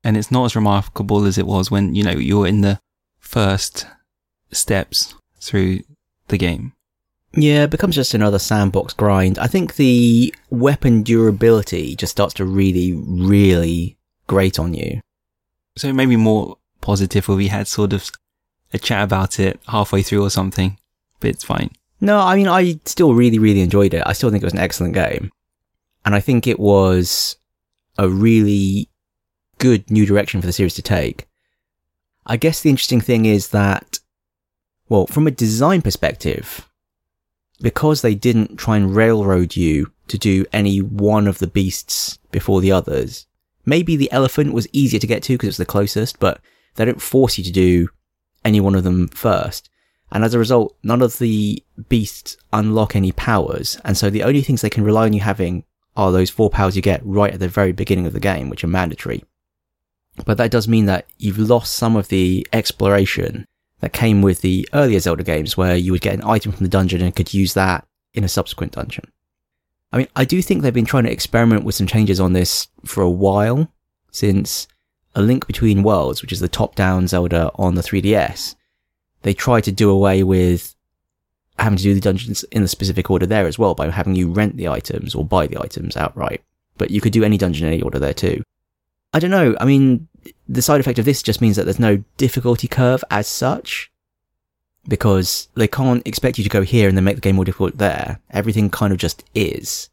and 0.03 0.15
it's 0.15 0.32
not 0.32 0.46
as 0.46 0.56
remarkable 0.56 1.25
as 1.25 1.38
it 1.38 1.48
was 1.48 1.70
when, 1.72 1.96
you 1.96 2.03
know, 2.03 2.12
you're 2.12 2.48
in 2.48 2.62
the 2.62 2.80
first 3.20 3.86
steps 4.51 5.15
through 5.42 5.82
the 6.30 6.38
game. 6.38 6.74
Yeah, 7.33 7.63
it 7.63 7.69
becomes 7.69 7.95
just 7.95 8.13
another 8.13 8.39
sandbox 8.39 8.93
grind. 8.93 9.38
I 9.38 9.48
think 9.48 9.75
the 9.75 10.33
weapon 10.50 11.03
durability 11.03 11.95
just 11.95 12.12
starts 12.12 12.33
to 12.36 12.45
really, 12.45 12.93
really 12.93 13.98
grate 14.27 14.57
on 14.57 14.74
you. 14.74 15.01
So 15.77 15.93
maybe 15.93 16.15
more 16.15 16.57
positive 16.81 17.24
if 17.24 17.27
we 17.27 17.48
had 17.48 17.67
sort 17.67 17.93
of 17.93 18.09
a 18.74 18.79
chat 18.79 19.03
about 19.03 19.39
it 19.39 19.59
halfway 19.67 20.01
through 20.01 20.24
or 20.24 20.29
something, 20.29 20.77
but 21.19 21.29
it's 21.29 21.43
fine. 21.43 21.71
No, 22.01 22.19
I 22.19 22.36
mean, 22.36 22.48
I 22.48 22.79
still 22.86 23.13
really, 23.13 23.39
really 23.39 23.62
enjoyed 23.62 23.93
it. 23.93 24.03
I 24.05 24.13
still 24.13 24.29
think 24.31 24.41
it 24.41 24.45
was 24.45 24.53
an 24.53 24.59
excellent 24.59 24.93
game. 24.93 25.31
And 26.05 26.15
I 26.15 26.21
think 26.21 26.48
it 26.48 26.59
was 26.59 27.36
a 27.98 28.07
really 28.09 28.89
good 29.57 29.91
new 29.91 30.05
direction 30.05 30.39
for 30.41 30.48
the 30.48 30.53
series 30.53 30.75
to 30.75 30.81
take. 30.81 31.27
I 32.25 32.38
guess 32.38 32.62
the 32.62 32.69
interesting 32.69 33.01
thing 33.01 33.25
is 33.25 33.50
that, 33.50 34.00
well, 34.88 35.07
from 35.07 35.27
a 35.27 35.31
design 35.31 35.81
perspective, 35.81 36.69
because 37.62 38.01
they 38.01 38.16
didn't 38.16 38.58
try 38.58 38.78
and 38.78 38.96
railroad 38.96 39.56
you 39.56 39.92
to 40.08 40.18
do 40.18 40.46
any 40.54 40.80
one 40.80 41.28
of 41.28 41.39
the 41.39 41.48
beasts 41.48 42.18
before 42.32 42.62
the 42.62 42.72
others, 42.72 43.28
maybe 43.66 43.96
the 43.96 44.12
elephant 44.12 44.54
was 44.54 44.68
easier 44.72 45.00
to 45.00 45.08
get 45.08 45.24
to 45.24 45.34
because 45.34 45.50
it's 45.50 45.58
the 45.58 45.66
closest, 45.66 46.20
but 46.20 46.39
they 46.75 46.86
don't 46.86 47.01
force 47.01 47.38
you 47.38 47.44
to 47.44 47.51
do 47.51 47.89
any 48.46 48.60
one 48.60 48.75
of 48.75 48.84
them 48.84 49.08
first. 49.10 49.70
And 50.12 50.24
as 50.24 50.34
a 50.34 50.39
result, 50.39 50.75
none 50.84 51.01
of 51.01 51.20
the 51.20 51.63
beasts 51.88 52.38
unlock 52.51 52.96
any 52.96 53.12
powers. 53.12 53.80
And 53.84 53.98
so 53.98 54.10
the 54.10 54.24
only 54.24 54.42
things 54.42 54.62
they 54.62 54.70
can 54.70 54.84
rely 54.84 55.06
on 55.06 55.13
you 55.13 55.22
having 55.22 55.66
are 55.96 56.12
those 56.12 56.30
four 56.30 56.50
powers 56.50 56.75
you 56.75 56.82
get 56.82 57.06
right 57.06 57.34
at 57.34 57.39
the 57.39 57.48
very 57.48 57.72
beginning 57.72 58.08
of 58.08 58.13
the 58.13 58.20
game, 58.20 58.50
which 58.50 58.63
are 58.63 58.68
mandatory. 58.68 59.24
But 60.25 60.38
that 60.38 60.51
does 60.51 60.68
mean 60.68 60.86
that 60.86 61.06
you've 61.18 61.38
lost 61.38 61.74
some 61.74 61.96
of 61.96 62.08
the 62.08 62.48
exploration 62.51 63.46
that 63.79 63.93
came 63.93 64.21
with 64.21 64.41
the 64.41 64.67
earlier 64.74 65.00
Zelda 65.00 65.24
games 65.24 65.55
where 65.55 65.75
you 65.75 65.91
would 65.91 66.01
get 66.01 66.15
an 66.15 66.24
item 66.24 66.51
from 66.51 66.63
the 66.65 66.69
dungeon 66.69 67.01
and 67.01 67.15
could 67.15 67.33
use 67.33 67.53
that 67.53 67.88
in 68.13 68.24
a 68.24 68.29
subsequent 68.29 68.74
dungeon. 68.74 69.05
I 69.91 69.98
mean, 69.98 70.07
I 70.15 70.25
do 70.25 70.41
think 70.41 70.62
they've 70.62 70.74
been 70.74 70.86
trying 70.86 71.05
to 71.05 71.12
experiment 71.12 71.63
with 71.63 71.75
some 71.75 71.88
changes 71.88 72.19
on 72.19 72.33
this 72.33 72.67
for 72.86 73.01
a 73.01 73.09
while 73.09 73.71
since 74.12 74.67
A 75.15 75.21
Link 75.21 75.48
Between 75.48 75.83
Worlds, 75.83 76.21
which 76.21 76.31
is 76.31 76.39
the 76.39 76.48
top-down 76.48 77.07
Zelda 77.07 77.51
on 77.55 77.75
the 77.75 77.81
3DS. 77.81 78.55
They 79.24 79.33
tried 79.33 79.63
to 79.63 79.71
do 79.71 79.89
away 79.89 80.24
with 80.24 80.75
having 81.57 81.77
to 81.77 81.83
do 81.83 81.93
the 81.93 82.01
dungeons 82.01 82.43
in 82.45 82.62
the 82.62 82.67
specific 82.67 83.09
order 83.09 83.25
there 83.25 83.48
as 83.48 83.59
well 83.59 83.75
by 83.75 83.89
having 83.89 84.15
you 84.15 84.31
rent 84.31 84.57
the 84.57 84.67
items 84.67 85.15
or 85.15 85.25
buy 85.25 85.48
the 85.48 85.62
items 85.62 85.98
outright. 85.98 86.41
but 86.79 86.89
you 86.89 87.01
could 87.01 87.13
do 87.13 87.24
any 87.24 87.38
dungeon 87.38 87.67
in 87.67 87.74
any 87.74 87.81
order 87.83 88.00
there 88.00 88.13
too. 88.13 88.41
I 89.13 89.20
don't 89.20 89.32
know. 89.32 89.56
I 89.60 89.66
mean, 89.66 90.08
the 90.48 90.62
side 90.62 90.80
effect 90.80 91.00
of 91.00 91.06
this 91.06 91.24
just 91.24 91.42
means 91.42 91.56
that 91.56 91.63
there's 91.63 91.80
no 91.80 92.04
difficulty 92.18 92.68
curve 92.68 93.04
as 93.10 93.28
such 93.28 93.92
because 94.88 95.50
they 95.56 95.68
can't 95.68 96.06
expect 96.08 96.38
you 96.38 96.44
to 96.44 96.50
go 96.50 96.62
here 96.62 96.88
and 96.88 96.98
then 96.98 97.04
make 97.04 97.16
the 97.16 97.22
game 97.22 97.36
more 97.36 97.46
difficult 97.46 97.78
there. 97.78 98.20
Everything 98.32 98.70
kind 98.70 98.92
of 98.94 99.00
just 99.00 99.24
is. 99.34 99.89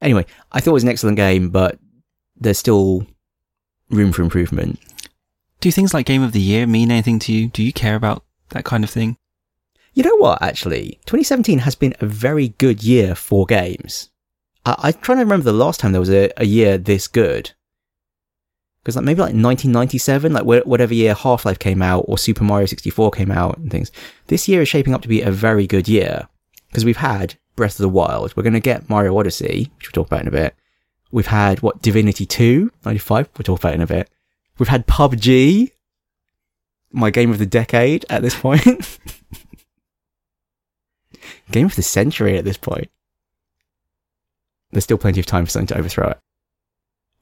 Anyway, 0.00 0.24
I 0.52 0.60
thought 0.60 0.70
it 0.70 0.74
was 0.74 0.82
an 0.82 0.88
excellent 0.88 1.16
game, 1.16 1.50
but 1.50 1.78
there's 2.36 2.58
still 2.58 3.06
room 3.90 4.12
for 4.12 4.22
improvement. 4.22 4.78
Do 5.60 5.70
things 5.70 5.92
like 5.92 6.06
Game 6.06 6.22
of 6.22 6.32
the 6.32 6.40
Year 6.40 6.66
mean 6.66 6.90
anything 6.90 7.18
to 7.20 7.32
you? 7.32 7.48
Do 7.48 7.62
you 7.62 7.72
care 7.72 7.94
about 7.96 8.24
that 8.50 8.64
kind 8.64 8.82
of 8.82 8.88
thing? 8.90 9.18
You 9.92 10.04
know 10.04 10.16
what, 10.16 10.40
actually? 10.40 11.00
2017 11.06 11.58
has 11.60 11.74
been 11.74 11.94
a 12.00 12.06
very 12.06 12.48
good 12.50 12.82
year 12.82 13.14
for 13.14 13.44
games. 13.44 14.08
I- 14.64 14.76
I'm 14.78 14.92
trying 14.94 15.18
to 15.18 15.24
remember 15.24 15.44
the 15.44 15.52
last 15.52 15.80
time 15.80 15.92
there 15.92 16.00
was 16.00 16.10
a, 16.10 16.30
a 16.38 16.46
year 16.46 16.78
this 16.78 17.08
good. 17.08 17.52
Because 18.82 18.96
like 18.96 19.04
maybe 19.04 19.20
like 19.20 19.34
1997, 19.34 20.32
like 20.32 20.44
whatever 20.44 20.94
year 20.94 21.14
Half-Life 21.14 21.58
came 21.58 21.82
out 21.82 22.04
or 22.08 22.16
Super 22.16 22.44
Mario 22.44 22.66
64 22.66 23.10
came 23.10 23.30
out 23.30 23.58
and 23.58 23.70
things. 23.70 23.92
This 24.28 24.48
year 24.48 24.62
is 24.62 24.68
shaping 24.68 24.94
up 24.94 25.02
to 25.02 25.08
be 25.08 25.20
a 25.20 25.30
very 25.30 25.66
good 25.66 25.88
year. 25.88 26.28
Because 26.68 26.84
we've 26.84 26.96
had 26.96 27.34
Breath 27.56 27.72
of 27.72 27.82
the 27.82 27.88
Wild. 27.88 28.34
We're 28.36 28.42
going 28.42 28.54
to 28.54 28.60
get 28.60 28.88
Mario 28.88 29.18
Odyssey, 29.18 29.70
which 29.76 29.88
we'll 29.88 30.04
talk 30.04 30.06
about 30.06 30.22
in 30.22 30.28
a 30.28 30.32
bit. 30.32 30.54
We've 31.10 31.26
had, 31.26 31.60
what, 31.60 31.82
Divinity 31.82 32.24
2, 32.24 32.70
95, 32.84 33.28
we'll 33.36 33.42
talk 33.42 33.58
about 33.58 33.74
in 33.74 33.80
a 33.80 33.86
bit. 33.86 34.08
We've 34.58 34.68
had 34.68 34.86
PUBG, 34.86 35.72
my 36.92 37.10
game 37.10 37.30
of 37.30 37.38
the 37.38 37.46
decade 37.46 38.06
at 38.08 38.22
this 38.22 38.38
point. 38.38 38.64
game 41.50 41.66
of 41.66 41.76
the 41.76 41.82
century 41.82 42.38
at 42.38 42.44
this 42.44 42.56
point. 42.56 42.88
There's 44.70 44.84
still 44.84 44.98
plenty 44.98 45.18
of 45.20 45.26
time 45.26 45.44
for 45.44 45.50
something 45.50 45.66
to 45.68 45.78
overthrow 45.78 46.10
it. 46.10 46.18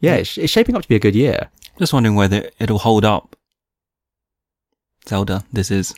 Yeah, 0.00 0.14
it's, 0.14 0.38
it's 0.38 0.52
shaping 0.52 0.76
up 0.76 0.82
to 0.82 0.88
be 0.88 0.96
a 0.96 1.00
good 1.00 1.14
year. 1.14 1.48
Just 1.78 1.92
wondering 1.92 2.14
whether 2.14 2.50
it'll 2.58 2.78
hold 2.78 3.04
up. 3.04 3.36
Zelda, 5.06 5.44
this 5.52 5.70
is. 5.70 5.94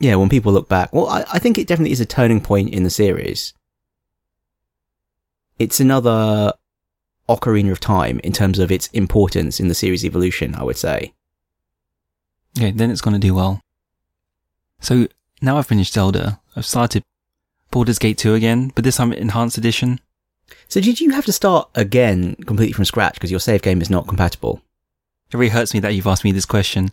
Yeah, 0.00 0.14
when 0.14 0.28
people 0.28 0.52
look 0.52 0.68
back, 0.68 0.92
well, 0.92 1.08
I, 1.08 1.24
I 1.32 1.38
think 1.38 1.58
it 1.58 1.66
definitely 1.66 1.92
is 1.92 2.00
a 2.00 2.06
turning 2.06 2.40
point 2.40 2.72
in 2.72 2.84
the 2.84 2.90
series. 2.90 3.52
It's 5.58 5.80
another 5.80 6.52
ocarina 7.28 7.72
of 7.72 7.80
time 7.80 8.20
in 8.22 8.32
terms 8.32 8.58
of 8.58 8.70
its 8.70 8.86
importance 8.88 9.58
in 9.58 9.68
the 9.68 9.74
series 9.74 10.04
evolution, 10.04 10.54
I 10.54 10.62
would 10.62 10.76
say. 10.76 11.14
Okay, 12.56 12.70
then 12.70 12.90
it's 12.90 13.00
going 13.00 13.20
to 13.20 13.26
do 13.26 13.34
well. 13.34 13.60
So 14.80 15.08
now 15.42 15.58
I've 15.58 15.66
finished 15.66 15.92
Zelda. 15.92 16.40
I've 16.56 16.66
started 16.66 17.02
Baldur's 17.70 17.98
Gate 17.98 18.18
2 18.18 18.34
again, 18.34 18.72
but 18.74 18.84
this 18.84 18.96
time 18.96 19.12
in 19.12 19.18
enhanced 19.18 19.58
edition. 19.58 20.00
So 20.68 20.80
did 20.80 21.00
you 21.00 21.10
have 21.10 21.24
to 21.26 21.32
start 21.32 21.68
again 21.74 22.34
completely 22.46 22.72
from 22.72 22.84
scratch 22.84 23.14
because 23.14 23.30
your 23.30 23.40
save 23.40 23.62
game 23.62 23.80
is 23.80 23.90
not 23.90 24.06
compatible? 24.06 24.60
It 25.30 25.36
really 25.36 25.50
hurts 25.50 25.74
me 25.74 25.80
that 25.80 25.94
you've 25.94 26.06
asked 26.06 26.24
me 26.24 26.32
this 26.32 26.46
question. 26.46 26.90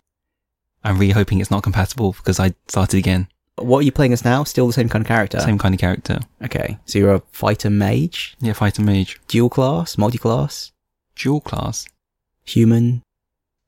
I'm 0.84 0.98
really 0.98 1.12
hoping 1.12 1.40
it's 1.40 1.50
not 1.50 1.62
compatible 1.62 2.12
because 2.12 2.38
I 2.38 2.54
started 2.68 2.98
again. 2.98 3.28
What 3.56 3.78
are 3.78 3.82
you 3.82 3.92
playing 3.92 4.12
as 4.12 4.24
now? 4.24 4.44
Still 4.44 4.66
the 4.66 4.72
same 4.74 4.88
kind 4.88 5.02
of 5.02 5.08
character? 5.08 5.40
Same 5.40 5.58
kind 5.58 5.74
of 5.74 5.80
character. 5.80 6.20
Okay, 6.44 6.78
so 6.84 6.98
you're 6.98 7.14
a 7.14 7.22
fighter 7.32 7.70
mage, 7.70 8.36
Yeah, 8.40 8.52
fighter 8.52 8.82
mage. 8.82 9.18
dual 9.28 9.48
class, 9.48 9.96
multi-class, 9.96 10.72
Dual 11.14 11.40
class. 11.40 11.86
human, 12.44 13.02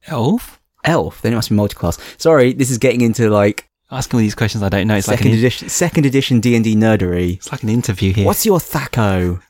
Elf? 0.06 0.60
elf. 0.84 1.20
Then 1.22 1.32
it 1.32 1.36
must 1.36 1.48
be 1.48 1.54
multi-class. 1.56 1.98
Sorry, 2.18 2.52
this 2.52 2.70
is 2.70 2.78
getting 2.78 3.00
into 3.00 3.30
like 3.30 3.64
Asking 3.90 4.18
all 4.18 4.20
these 4.20 4.34
questions 4.34 4.62
I 4.62 4.68
don't 4.68 4.86
know. 4.86 4.96
It's 4.96 5.08
like 5.08 5.16
second 5.18 5.32
an, 5.32 5.38
edition, 5.38 5.68
second 5.70 6.04
edition 6.04 6.40
D 6.40 6.54
and 6.54 6.62
D 6.62 6.76
nerdery. 6.76 7.36
it's 7.36 7.50
like 7.50 7.62
an 7.62 7.70
interview 7.70 8.12
here. 8.12 8.26
What's 8.26 8.44
your 8.44 8.58
thaco? 8.58 9.40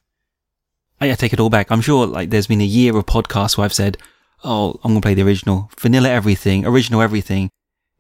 Oh, 1.01 1.07
I, 1.07 1.13
I 1.13 1.15
take 1.15 1.33
it 1.33 1.41
all 1.41 1.51
back. 1.51 1.71
I'm 1.71 1.81
sure 1.81 2.07
like 2.07 2.31
there's 2.31 2.47
been 2.47 2.61
a 2.61 2.65
year 2.65 2.97
of 2.97 3.07
podcasts 3.07 3.57
where 3.57 3.65
I've 3.65 3.75
said, 3.75 3.99
"Oh, 4.45 4.79
I'm 4.85 4.93
gonna 4.93 5.01
play 5.01 5.15
the 5.15 5.23
original, 5.23 5.71
vanilla 5.79 6.11
everything, 6.11 6.67
original 6.67 7.03
everything." 7.03 7.51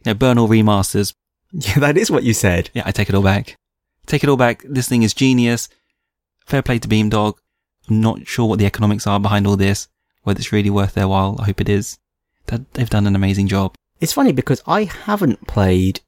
You 0.05 0.12
know, 0.12 0.14
burn 0.14 0.38
all 0.38 0.49
remasters. 0.49 1.12
Yeah, 1.50 1.78
that 1.78 1.97
is 1.97 2.11
what 2.11 2.25
you 2.25 2.35
said. 2.35 2.69
Yeah, 2.75 2.83
I 2.85 2.93
take 2.93 3.09
it 3.09 3.14
all 3.14 3.23
back. 3.23 3.57
Take 4.05 4.23
it 4.23 4.28
all 4.28 4.37
back. 4.37 4.62
This 4.69 4.87
thing 4.87 5.02
is 5.02 5.14
genius. 5.14 5.71
Fair 6.45 6.61
play 6.61 6.78
to 6.78 6.87
Beamdog. 6.87 7.38
I'm 7.88 8.02
not 8.02 8.26
sure 8.26 8.45
what 8.47 8.59
the 8.59 8.67
economics 8.67 9.07
are 9.07 9.19
behind 9.19 9.47
all 9.47 9.57
this. 9.57 9.88
Whether 10.25 10.40
it's 10.40 10.52
really 10.52 10.69
worth 10.69 10.93
their 10.93 11.09
while. 11.09 11.37
I 11.40 11.47
hope 11.47 11.62
it 11.62 11.71
is. 11.71 11.97
That 12.49 12.75
they've 12.75 12.90
done 12.90 13.07
an 13.07 13.17
amazing 13.17 13.49
job. 13.49 13.75
It's 13.99 14.12
funny 14.12 14.33
because 14.33 14.62
I 14.67 14.85
haven't 14.85 15.47
played 15.47 16.00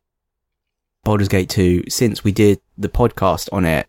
Baldur's 1.04 1.28
Gate 1.28 1.48
2 1.48 1.84
since 1.88 2.22
we 2.22 2.32
did 2.32 2.60
the 2.76 2.90
podcast 2.90 3.48
on 3.50 3.64
it 3.64 3.88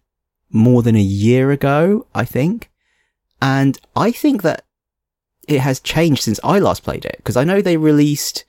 more 0.49 0.81
than 0.81 0.95
a 0.95 1.01
year 1.01 1.51
ago, 1.51 2.07
I 2.15 2.23
think. 2.23 2.70
And 3.41 3.79
I 3.95 4.11
think 4.11 4.43
that 4.43 4.65
it 5.47 5.59
has 5.59 5.79
changed 5.79 6.21
since 6.21 6.39
I 6.43 6.59
last 6.59 6.83
played 6.83 7.05
it 7.05 7.17
because 7.17 7.35
I 7.35 7.43
know 7.43 7.61
they 7.61 7.77
released 7.77 8.45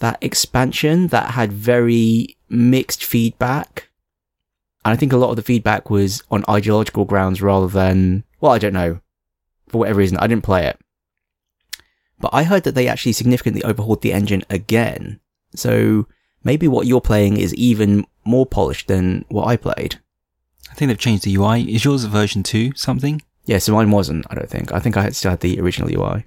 that 0.00 0.18
expansion 0.20 1.08
that 1.08 1.32
had 1.32 1.52
very 1.52 2.36
mixed 2.48 3.04
feedback. 3.04 3.88
And 4.84 4.92
I 4.92 4.96
think 4.96 5.12
a 5.12 5.16
lot 5.16 5.30
of 5.30 5.36
the 5.36 5.42
feedback 5.42 5.90
was 5.90 6.22
on 6.30 6.44
ideological 6.48 7.04
grounds 7.04 7.42
rather 7.42 7.68
than, 7.68 8.24
well, 8.40 8.52
I 8.52 8.58
don't 8.58 8.72
know. 8.72 9.00
For 9.68 9.78
whatever 9.78 9.98
reason, 9.98 10.16
I 10.18 10.26
didn't 10.26 10.44
play 10.44 10.66
it. 10.66 10.78
But 12.20 12.30
I 12.32 12.44
heard 12.44 12.64
that 12.64 12.74
they 12.74 12.88
actually 12.88 13.12
significantly 13.12 13.62
overhauled 13.62 14.02
the 14.02 14.12
engine 14.12 14.42
again. 14.50 15.20
So 15.54 16.06
maybe 16.42 16.66
what 16.66 16.86
you're 16.86 17.00
playing 17.00 17.36
is 17.36 17.54
even 17.54 18.06
more 18.24 18.46
polished 18.46 18.88
than 18.88 19.24
what 19.28 19.46
I 19.46 19.56
played. 19.56 20.00
I 20.70 20.74
think 20.74 20.88
they've 20.88 20.98
changed 20.98 21.24
the 21.24 21.36
UI. 21.36 21.72
Is 21.74 21.84
yours 21.84 22.04
version 22.04 22.42
two 22.42 22.72
something? 22.74 23.22
Yeah, 23.48 23.56
so 23.56 23.72
mine 23.72 23.90
wasn't, 23.90 24.26
I 24.28 24.34
don't 24.34 24.50
think. 24.50 24.72
I 24.72 24.78
think 24.78 24.98
I 24.98 25.00
had 25.00 25.16
still 25.16 25.30
had 25.30 25.40
the 25.40 25.58
original 25.58 25.90
UI. 25.90 26.26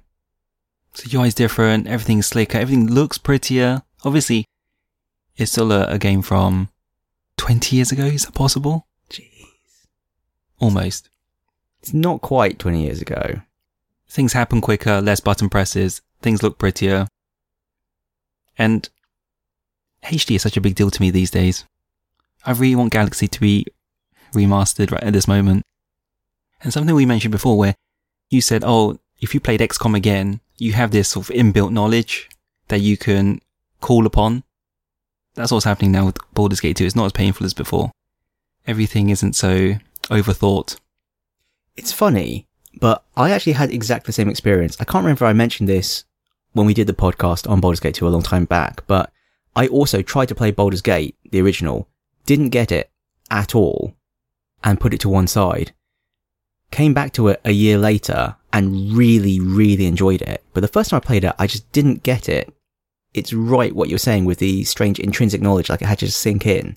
So 0.94 1.16
UI 1.16 1.28
is 1.28 1.34
different. 1.34 1.86
Everything's 1.86 2.26
slicker. 2.26 2.58
Everything 2.58 2.88
looks 2.88 3.16
prettier. 3.16 3.82
Obviously, 4.04 4.44
it's 5.36 5.52
still 5.52 5.70
a, 5.70 5.86
a 5.86 5.98
game 6.00 6.22
from 6.22 6.68
20 7.36 7.76
years 7.76 7.92
ago. 7.92 8.06
Is 8.06 8.24
that 8.24 8.34
possible? 8.34 8.88
Jeez. 9.08 9.46
Almost. 10.58 11.10
It's 11.80 11.94
not 11.94 12.22
quite 12.22 12.58
20 12.58 12.82
years 12.82 13.00
ago. 13.00 13.42
Things 14.08 14.32
happen 14.32 14.60
quicker, 14.60 15.00
less 15.00 15.20
button 15.20 15.48
presses. 15.48 16.02
Things 16.22 16.42
look 16.42 16.58
prettier. 16.58 17.06
And 18.58 18.88
HD 20.02 20.34
is 20.34 20.42
such 20.42 20.56
a 20.56 20.60
big 20.60 20.74
deal 20.74 20.90
to 20.90 21.00
me 21.00 21.12
these 21.12 21.30
days. 21.30 21.64
I 22.44 22.50
really 22.50 22.74
want 22.74 22.92
Galaxy 22.92 23.28
to 23.28 23.40
be 23.40 23.66
remastered 24.34 24.90
right 24.90 25.04
at 25.04 25.12
this 25.12 25.28
moment. 25.28 25.62
And 26.62 26.72
something 26.72 26.94
we 26.94 27.06
mentioned 27.06 27.32
before 27.32 27.58
where 27.58 27.74
you 28.30 28.40
said, 28.40 28.62
oh, 28.64 28.98
if 29.20 29.34
you 29.34 29.40
played 29.40 29.60
XCOM 29.60 29.96
again, 29.96 30.40
you 30.56 30.72
have 30.72 30.90
this 30.90 31.10
sort 31.10 31.28
of 31.28 31.34
inbuilt 31.34 31.72
knowledge 31.72 32.28
that 32.68 32.80
you 32.80 32.96
can 32.96 33.40
call 33.80 34.06
upon. 34.06 34.44
That's 35.34 35.50
what's 35.50 35.64
happening 35.64 35.92
now 35.92 36.06
with 36.06 36.18
Baldur's 36.34 36.60
Gate 36.60 36.76
2. 36.76 36.84
It's 36.84 36.96
not 36.96 37.06
as 37.06 37.12
painful 37.12 37.46
as 37.46 37.54
before. 37.54 37.90
Everything 38.66 39.10
isn't 39.10 39.34
so 39.34 39.74
overthought. 40.04 40.78
It's 41.76 41.92
funny, 41.92 42.46
but 42.78 43.04
I 43.16 43.30
actually 43.30 43.52
had 43.52 43.70
exactly 43.70 44.08
the 44.08 44.12
same 44.12 44.28
experience. 44.28 44.76
I 44.78 44.84
can't 44.84 45.04
remember 45.04 45.24
I 45.24 45.32
mentioned 45.32 45.68
this 45.68 46.04
when 46.52 46.66
we 46.66 46.74
did 46.74 46.86
the 46.86 46.92
podcast 46.92 47.48
on 47.48 47.60
Baldur's 47.60 47.80
Gate 47.80 47.94
2 47.94 48.06
a 48.06 48.10
long 48.10 48.22
time 48.22 48.44
back, 48.44 48.86
but 48.86 49.10
I 49.56 49.66
also 49.66 50.02
tried 50.02 50.28
to 50.28 50.34
play 50.34 50.50
Baldur's 50.50 50.82
Gate, 50.82 51.16
the 51.30 51.40
original, 51.40 51.88
didn't 52.26 52.50
get 52.50 52.70
it 52.70 52.90
at 53.30 53.54
all, 53.54 53.94
and 54.62 54.80
put 54.80 54.94
it 54.94 55.00
to 55.00 55.08
one 55.08 55.26
side. 55.26 55.72
Came 56.72 56.94
back 56.94 57.12
to 57.12 57.28
it 57.28 57.40
a 57.44 57.52
year 57.52 57.78
later 57.78 58.34
and 58.52 58.92
really, 58.92 59.38
really 59.38 59.86
enjoyed 59.86 60.22
it. 60.22 60.42
But 60.52 60.62
the 60.62 60.68
first 60.68 60.90
time 60.90 60.96
I 60.96 61.06
played 61.06 61.22
it, 61.22 61.34
I 61.38 61.46
just 61.46 61.70
didn't 61.70 62.02
get 62.02 62.28
it. 62.28 62.52
It's 63.14 63.32
right 63.32 63.74
what 63.74 63.88
you're 63.88 63.98
saying 63.98 64.24
with 64.24 64.38
the 64.38 64.64
strange 64.64 64.98
intrinsic 64.98 65.40
knowledge, 65.40 65.68
like 65.68 65.82
it 65.82 65.86
had 65.86 65.98
to 66.00 66.06
just 66.06 66.20
sink 66.20 66.46
in. 66.46 66.76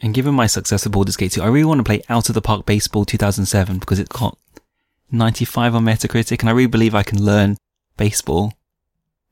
And 0.00 0.14
given 0.14 0.34
my 0.34 0.46
success 0.46 0.86
at 0.86 0.92
Baldur's 0.92 1.16
Gate 1.16 1.32
2, 1.32 1.42
I 1.42 1.48
really 1.48 1.64
want 1.64 1.80
to 1.80 1.84
play 1.84 2.02
Out 2.08 2.28
of 2.28 2.34
the 2.36 2.40
Park 2.40 2.64
Baseball 2.64 3.04
2007 3.04 3.78
because 3.78 3.98
it's 3.98 4.16
got 4.16 4.38
95 5.10 5.74
on 5.74 5.84
Metacritic 5.84 6.40
and 6.40 6.48
I 6.48 6.52
really 6.52 6.68
believe 6.68 6.94
I 6.94 7.02
can 7.02 7.22
learn 7.22 7.56
baseball. 7.96 8.54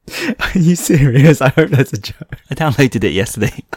Are 0.40 0.58
you 0.58 0.74
serious? 0.74 1.40
I 1.40 1.48
hope 1.50 1.70
that's 1.70 1.92
a 1.92 1.98
joke. 1.98 2.36
I 2.50 2.54
downloaded 2.54 3.04
it 3.04 3.12
yesterday. 3.12 3.62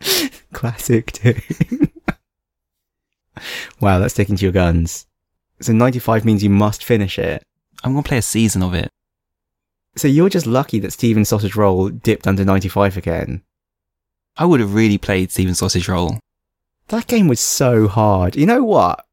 Classic 0.52 1.12
too. 1.12 1.40
Wow, 3.80 3.98
that's 3.98 4.14
sticking 4.14 4.36
to 4.36 4.44
your 4.44 4.52
guns. 4.52 5.06
So 5.60 5.72
95 5.72 6.24
means 6.24 6.42
you 6.42 6.50
must 6.50 6.84
finish 6.84 7.18
it. 7.18 7.42
I'm 7.82 7.92
going 7.92 8.02
to 8.02 8.08
play 8.08 8.18
a 8.18 8.22
season 8.22 8.62
of 8.62 8.74
it. 8.74 8.90
So 9.96 10.08
you're 10.08 10.28
just 10.28 10.46
lucky 10.46 10.78
that 10.80 10.92
Stephen 10.92 11.24
Sausage 11.24 11.56
Roll 11.56 11.88
dipped 11.88 12.26
under 12.26 12.44
95 12.44 12.96
again. 12.96 13.42
I 14.36 14.44
would 14.44 14.60
have 14.60 14.74
really 14.74 14.98
played 14.98 15.30
Stephen 15.30 15.54
Sausage 15.54 15.88
Roll. 15.88 16.18
That 16.88 17.06
game 17.06 17.28
was 17.28 17.40
so 17.40 17.88
hard. 17.88 18.36
You 18.36 18.46
know 18.46 18.62
what? 18.62 19.04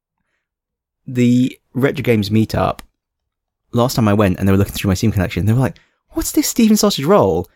The 1.07 1.57
Retro 1.73 2.03
Games 2.03 2.29
meetup, 2.29 2.79
last 3.71 3.95
time 3.95 4.07
I 4.07 4.13
went 4.13 4.37
and 4.37 4.47
they 4.47 4.51
were 4.51 4.57
looking 4.57 4.73
through 4.73 4.89
my 4.89 4.93
Steam 4.93 5.11
collection, 5.11 5.45
they 5.45 5.53
were 5.53 5.59
like, 5.59 5.79
what's 6.09 6.33
this 6.33 6.47
Stephen 6.47 6.77
Sausage 6.77 7.05
Roll? 7.05 7.49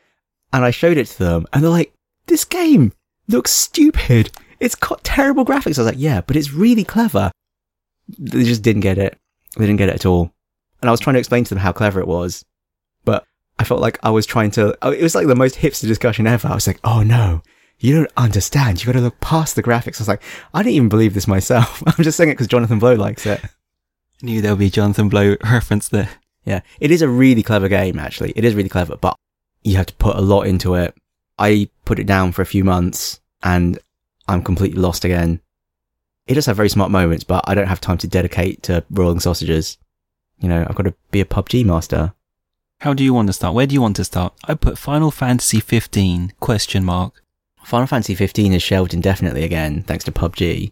And 0.54 0.64
I 0.64 0.72
showed 0.72 0.98
it 0.98 1.08
to 1.08 1.20
them 1.20 1.46
and 1.52 1.64
they're 1.64 1.70
like, 1.70 1.94
this 2.28 2.46
game 2.46 2.94
looks 3.28 3.52
stupid. 3.52 4.32
It's 4.60 4.76
got 4.76 5.04
terrible 5.04 5.46
graphics. 5.46 5.78
I 5.78 5.82
was 5.82 5.92
like, 5.92 5.96
yeah, 5.98 6.22
but 6.22 6.36
it's 6.36 6.52
really 6.52 6.84
clever. 6.84 7.32
they 8.18 8.44
just 8.44 8.62
didn't 8.64 8.82
get 8.82 8.98
it. 8.98 9.18
They 9.58 9.66
didn't 9.66 9.78
get 9.78 9.90
it 9.90 9.96
at 9.96 10.06
all. 10.06 10.32
And 10.82 10.90
I 10.90 10.92
was 10.92 11.00
trying 11.00 11.16
to 11.16 11.20
explain 11.20 11.44
to 11.46 11.50
them 11.50 11.60
how 11.60 11.72
clever 11.72 12.00
it 12.00 12.08
was, 12.08 12.46
but 13.04 13.26
I 13.58 13.64
felt 13.64 13.82
like 13.82 13.98
I 14.04 14.12
was 14.12 14.26
trying 14.26 14.52
to, 14.52 14.78
it 14.84 15.02
was 15.02 15.16
like 15.16 15.28
the 15.28 15.36
most 15.36 15.56
hipster 15.56 15.88
discussion 15.88 16.28
ever. 16.28 16.48
I 16.48 16.54
was 16.54 16.68
like, 16.68 16.80
oh 16.84 17.02
no, 17.02 17.42
you 17.80 17.96
don't 17.96 18.12
understand. 18.16 18.80
You 18.80 18.86
gotta 18.86 19.04
look 19.04 19.20
past 19.20 19.56
the 19.56 19.64
graphics. 19.64 20.00
I 20.00 20.02
was 20.02 20.08
like, 20.08 20.24
I 20.54 20.62
didn't 20.62 20.76
even 20.76 20.90
believe 20.90 21.14
this 21.14 21.28
myself. 21.28 21.82
I'm 21.88 22.04
just 22.04 22.18
saying 22.18 22.30
it 22.30 22.34
because 22.34 22.48
Jonathan 22.48 22.80
Blow 22.80 22.94
likes 22.96 23.26
it. 23.26 23.42
Knew 24.22 24.42
there'll 24.42 24.58
be 24.58 24.70
Jonathan 24.70 25.10
Blow 25.10 25.36
reference 25.44 25.90
there. 25.90 26.10
Yeah. 26.46 26.62
It 26.80 26.92
is 26.92 27.02
a 27.02 27.10
really 27.10 27.44
clever 27.44 27.68
game, 27.68 28.00
actually. 28.00 28.34
It 28.36 28.46
is 28.46 28.56
really 28.56 28.70
clever, 28.70 28.96
but 28.96 29.16
you 29.64 29.78
have 29.78 29.86
to 29.88 29.96
put 29.96 30.16
a 30.16 30.22
lot 30.22 30.44
into 30.44 30.76
it. 30.76 30.96
I 31.38 31.70
put 31.86 32.00
it 32.00 32.08
down 32.08 32.32
for 32.32 32.42
a 32.42 32.48
few 32.48 32.64
months 32.64 33.20
and 33.44 33.78
I'm 34.28 34.44
completely 34.44 34.82
lost 34.82 35.06
again. 35.06 35.42
It 36.28 36.34
does 36.34 36.46
have 36.48 36.58
very 36.58 36.70
smart 36.70 36.92
moments, 36.92 37.24
but 37.24 37.44
I 37.48 37.56
don't 37.56 37.68
have 37.68 37.82
time 37.82 37.98
to 38.00 38.08
dedicate 38.08 38.64
to 38.64 38.84
rolling 38.90 39.20
sausages. 39.20 39.78
You 40.40 40.50
know, 40.50 40.66
I've 40.68 40.76
got 40.76 40.84
to 40.84 40.96
be 41.12 41.22
a 41.22 41.26
PUBG 41.26 41.66
master. 41.66 42.14
How 42.82 42.94
do 42.94 43.04
you 43.04 43.14
want 43.14 43.28
to 43.28 43.34
start? 43.34 43.56
Where 43.56 43.66
do 43.66 43.74
you 43.74 43.82
want 43.82 43.96
to 43.96 44.04
start? 44.04 44.34
I 44.46 44.54
put 44.54 44.78
Final 44.78 45.10
Fantasy 45.10 45.60
15 45.60 46.34
question 46.40 46.84
mark. 46.84 47.24
Final 47.64 47.88
Fantasy 47.88 48.14
15 48.14 48.54
is 48.54 48.62
shelved 48.62 48.94
indefinitely 48.94 49.44
again, 49.44 49.84
thanks 49.84 50.04
to 50.06 50.12
PUBG. 50.12 50.72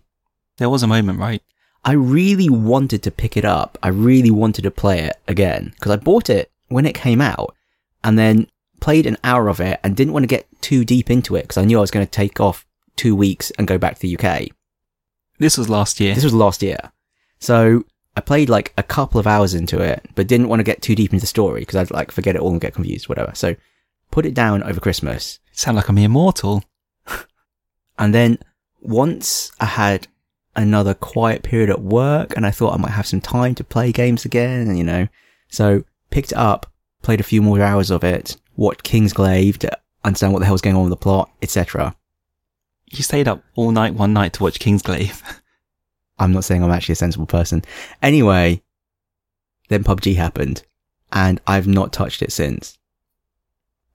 There 0.57 0.69
was 0.69 0.83
a 0.83 0.87
moment, 0.87 1.19
right? 1.19 1.41
I 1.83 1.93
really 1.93 2.49
wanted 2.49 3.03
to 3.03 3.11
pick 3.11 3.37
it 3.37 3.45
up. 3.45 3.77
I 3.83 3.89
really 3.89 4.31
wanted 4.31 4.63
to 4.63 4.71
play 4.71 5.01
it 5.01 5.17
again 5.27 5.73
because 5.75 5.91
I 5.91 5.97
bought 5.97 6.29
it 6.29 6.51
when 6.67 6.85
it 6.85 6.95
came 6.95 7.21
out 7.21 7.55
and 8.03 8.17
then 8.17 8.47
played 8.79 9.05
an 9.05 9.17
hour 9.23 9.49
of 9.49 9.59
it 9.59 9.79
and 9.83 9.95
didn't 9.95 10.13
want 10.13 10.23
to 10.23 10.27
get 10.27 10.47
too 10.61 10.83
deep 10.83 11.11
into 11.11 11.35
it 11.35 11.43
because 11.43 11.57
I 11.57 11.65
knew 11.65 11.77
I 11.77 11.81
was 11.81 11.91
going 11.91 12.05
to 12.05 12.11
take 12.11 12.39
off 12.39 12.64
two 12.95 13.15
weeks 13.15 13.51
and 13.51 13.67
go 13.67 13.77
back 13.77 13.95
to 13.95 14.01
the 14.01 14.17
UK. 14.17 14.47
This 15.37 15.57
was 15.57 15.69
last 15.69 15.99
year. 15.99 16.15
This 16.15 16.23
was 16.23 16.33
last 16.33 16.63
year. 16.63 16.77
So 17.39 17.83
I 18.15 18.21
played 18.21 18.49
like 18.49 18.73
a 18.77 18.83
couple 18.83 19.19
of 19.19 19.27
hours 19.27 19.53
into 19.53 19.79
it, 19.79 20.07
but 20.15 20.27
didn't 20.27 20.47
want 20.47 20.59
to 20.59 20.63
get 20.63 20.81
too 20.81 20.95
deep 20.95 21.11
into 21.11 21.21
the 21.21 21.27
story 21.27 21.61
because 21.61 21.75
I'd 21.75 21.91
like 21.91 22.11
forget 22.11 22.35
it 22.35 22.41
all 22.41 22.51
and 22.51 22.61
get 22.61 22.73
confused, 22.73 23.09
whatever. 23.09 23.33
So 23.35 23.55
put 24.11 24.25
it 24.25 24.33
down 24.33 24.63
over 24.63 24.79
Christmas. 24.79 25.39
Sound 25.51 25.75
like 25.77 25.89
I'm 25.89 25.97
immortal. 25.97 26.63
And 27.97 28.13
then 28.13 28.39
once 28.81 29.53
I 29.61 29.65
had 29.67 30.09
another 30.53 30.93
quiet 30.93 31.43
period 31.43 31.69
at 31.69 31.81
work 31.81 32.35
and 32.35 32.45
I 32.45 32.51
thought 32.51 32.73
I 32.73 32.77
might 32.77 32.91
have 32.91 33.07
some 33.07 33.21
time 33.21 33.55
to 33.55 33.63
play 33.63 33.93
games 33.93 34.25
again, 34.25 34.75
you 34.75 34.83
know, 34.83 35.07
so 35.49 35.85
picked 36.09 36.33
it 36.33 36.37
up, 36.37 36.71
played 37.01 37.21
a 37.21 37.23
few 37.23 37.41
more 37.41 37.61
hours 37.61 37.91
of 37.91 38.03
it, 38.03 38.35
watched 38.55 38.83
Kingsglaive 38.83 39.57
to 39.59 39.77
understand 40.03 40.33
what 40.33 40.39
the 40.39 40.45
hell's 40.45 40.61
going 40.61 40.75
on 40.75 40.83
with 40.83 40.89
the 40.89 40.97
plot, 40.97 41.29
etc. 41.41 41.95
You 42.91 43.03
stayed 43.03 43.27
up 43.27 43.43
all 43.55 43.71
night 43.71 43.95
one 43.95 44.13
night 44.13 44.33
to 44.33 44.43
watch 44.43 44.59
Kingsglaive. 44.59 45.21
I'm 46.19 46.31
not 46.31 46.45
saying 46.45 46.63
I'm 46.63 46.71
actually 46.71 46.93
a 46.93 46.97
sensible 46.97 47.25
person. 47.25 47.63
Anyway, 48.01 48.61
then 49.69 49.83
PUBG 49.83 50.15
happened 50.15 50.63
and 51.11 51.41
I've 51.47 51.67
not 51.67 51.91
touched 51.91 52.21
it 52.21 52.31
since. 52.31 52.77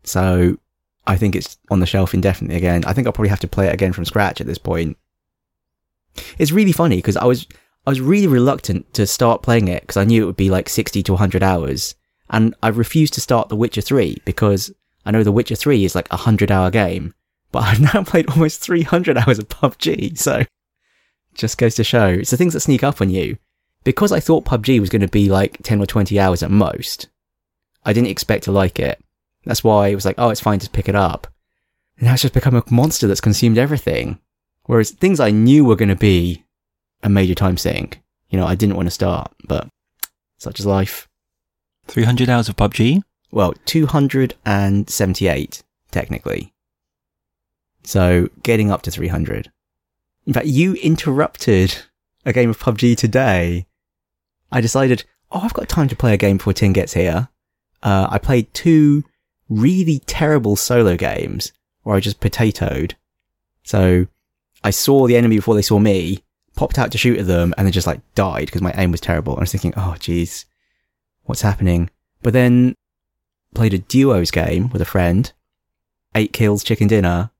So 0.02 0.58
I 1.06 1.16
think 1.16 1.34
it's 1.34 1.58
on 1.70 1.80
the 1.80 1.86
shelf 1.86 2.14
indefinitely 2.14 2.56
again. 2.56 2.84
I 2.84 2.92
think 2.92 3.06
I'll 3.06 3.12
probably 3.12 3.30
have 3.30 3.40
to 3.40 3.48
play 3.48 3.66
it 3.66 3.74
again 3.74 3.92
from 3.92 4.04
scratch 4.04 4.40
at 4.40 4.46
this 4.46 4.58
point. 4.58 4.96
It's 6.38 6.52
really 6.52 6.72
funny 6.72 6.96
because 6.96 7.16
I 7.16 7.24
was, 7.24 7.46
I 7.86 7.90
was 7.90 8.00
really 8.00 8.26
reluctant 8.26 8.92
to 8.94 9.06
start 9.06 9.42
playing 9.42 9.68
it 9.68 9.82
because 9.82 9.96
I 9.96 10.04
knew 10.04 10.22
it 10.22 10.26
would 10.26 10.36
be 10.36 10.50
like 10.50 10.68
60 10.68 11.02
to 11.04 11.12
100 11.12 11.42
hours. 11.42 11.94
And 12.28 12.54
I 12.62 12.68
refused 12.68 13.14
to 13.14 13.20
start 13.20 13.48
The 13.48 13.56
Witcher 13.56 13.80
3 13.80 14.18
because 14.24 14.72
I 15.04 15.10
know 15.10 15.22
The 15.22 15.32
Witcher 15.32 15.56
3 15.56 15.84
is 15.84 15.94
like 15.94 16.08
a 16.10 16.16
100 16.16 16.50
hour 16.50 16.70
game, 16.70 17.14
but 17.52 17.64
I've 17.64 17.80
now 17.94 18.04
played 18.04 18.28
almost 18.30 18.60
300 18.60 19.18
hours 19.18 19.38
of 19.38 19.48
PUBG. 19.48 20.18
So 20.18 20.44
just 21.34 21.58
goes 21.58 21.74
to 21.76 21.84
show 21.84 22.08
it's 22.08 22.30
the 22.30 22.36
things 22.36 22.52
that 22.54 22.60
sneak 22.60 22.82
up 22.82 23.00
on 23.00 23.10
you. 23.10 23.38
Because 23.82 24.12
I 24.12 24.20
thought 24.20 24.44
PUBG 24.44 24.78
was 24.78 24.90
going 24.90 25.00
to 25.00 25.08
be 25.08 25.30
like 25.30 25.58
10 25.62 25.80
or 25.80 25.86
20 25.86 26.20
hours 26.20 26.42
at 26.42 26.50
most, 26.50 27.08
I 27.84 27.92
didn't 27.94 28.10
expect 28.10 28.44
to 28.44 28.52
like 28.52 28.78
it. 28.78 29.02
That's 29.44 29.64
why 29.64 29.88
it 29.88 29.94
was 29.94 30.04
like, 30.04 30.16
oh, 30.18 30.28
it's 30.28 30.40
fine 30.40 30.58
to 30.58 30.68
pick 30.68 30.88
it 30.88 30.94
up. 30.94 31.26
And 31.96 32.06
now 32.06 32.12
it's 32.12 32.22
just 32.22 32.34
become 32.34 32.54
a 32.54 32.62
monster 32.70 33.06
that's 33.06 33.22
consumed 33.22 33.56
everything. 33.56 34.18
Whereas 34.64 34.90
things 34.90 35.18
I 35.18 35.30
knew 35.30 35.64
were 35.64 35.76
going 35.76 35.88
to 35.88 35.96
be 35.96 36.44
a 37.02 37.08
major 37.08 37.34
time 37.34 37.56
sink, 37.56 38.02
you 38.28 38.38
know, 38.38 38.46
I 38.46 38.54
didn't 38.54 38.76
want 38.76 38.86
to 38.86 38.90
start, 38.90 39.32
but 39.48 39.66
such 40.36 40.60
is 40.60 40.66
life. 40.66 41.08
300 41.86 42.28
hours 42.28 42.50
of 42.50 42.56
PUBG? 42.56 43.00
Well, 43.32 43.54
278, 43.64 45.62
technically. 45.90 46.52
So 47.82 48.28
getting 48.42 48.70
up 48.70 48.82
to 48.82 48.90
300. 48.90 49.50
In 50.26 50.32
fact, 50.32 50.46
you 50.46 50.74
interrupted 50.74 51.76
a 52.24 52.32
game 52.32 52.50
of 52.50 52.58
PUBG 52.58 52.96
today. 52.96 53.66
I 54.52 54.60
decided, 54.60 55.04
oh, 55.32 55.40
I've 55.40 55.54
got 55.54 55.68
time 55.68 55.88
to 55.88 55.96
play 55.96 56.14
a 56.14 56.18
game 56.18 56.36
before 56.36 56.52
Tim 56.52 56.72
gets 56.72 56.94
here. 56.94 57.28
Uh, 57.82 58.08
I 58.10 58.18
played 58.18 58.52
two 58.52 59.04
really 59.48 60.00
terrible 60.06 60.56
solo 60.56 60.96
games 60.96 61.52
where 61.82 61.96
I 61.96 62.00
just 62.00 62.20
potatoed. 62.20 62.92
So 63.62 64.06
I 64.62 64.70
saw 64.70 65.06
the 65.06 65.16
enemy 65.16 65.36
before 65.36 65.54
they 65.54 65.62
saw 65.62 65.78
me, 65.78 66.22
popped 66.54 66.78
out 66.78 66.92
to 66.92 66.98
shoot 66.98 67.18
at 67.18 67.26
them, 67.26 67.54
and 67.56 67.66
then 67.66 67.72
just 67.72 67.86
like 67.86 68.00
died 68.14 68.46
because 68.46 68.62
my 68.62 68.74
aim 68.76 68.90
was 68.92 69.00
terrible. 69.00 69.32
And 69.34 69.40
I 69.40 69.44
was 69.44 69.52
thinking, 69.52 69.74
oh, 69.76 69.96
geez, 69.98 70.46
what's 71.24 71.42
happening? 71.42 71.90
But 72.22 72.32
then 72.34 72.74
played 73.54 73.74
a 73.74 73.78
duos 73.78 74.30
game 74.30 74.68
with 74.70 74.82
a 74.82 74.86
friend, 74.86 75.32
eight 76.14 76.32
kills, 76.32 76.62
chicken 76.62 76.88
dinner. 76.88 77.30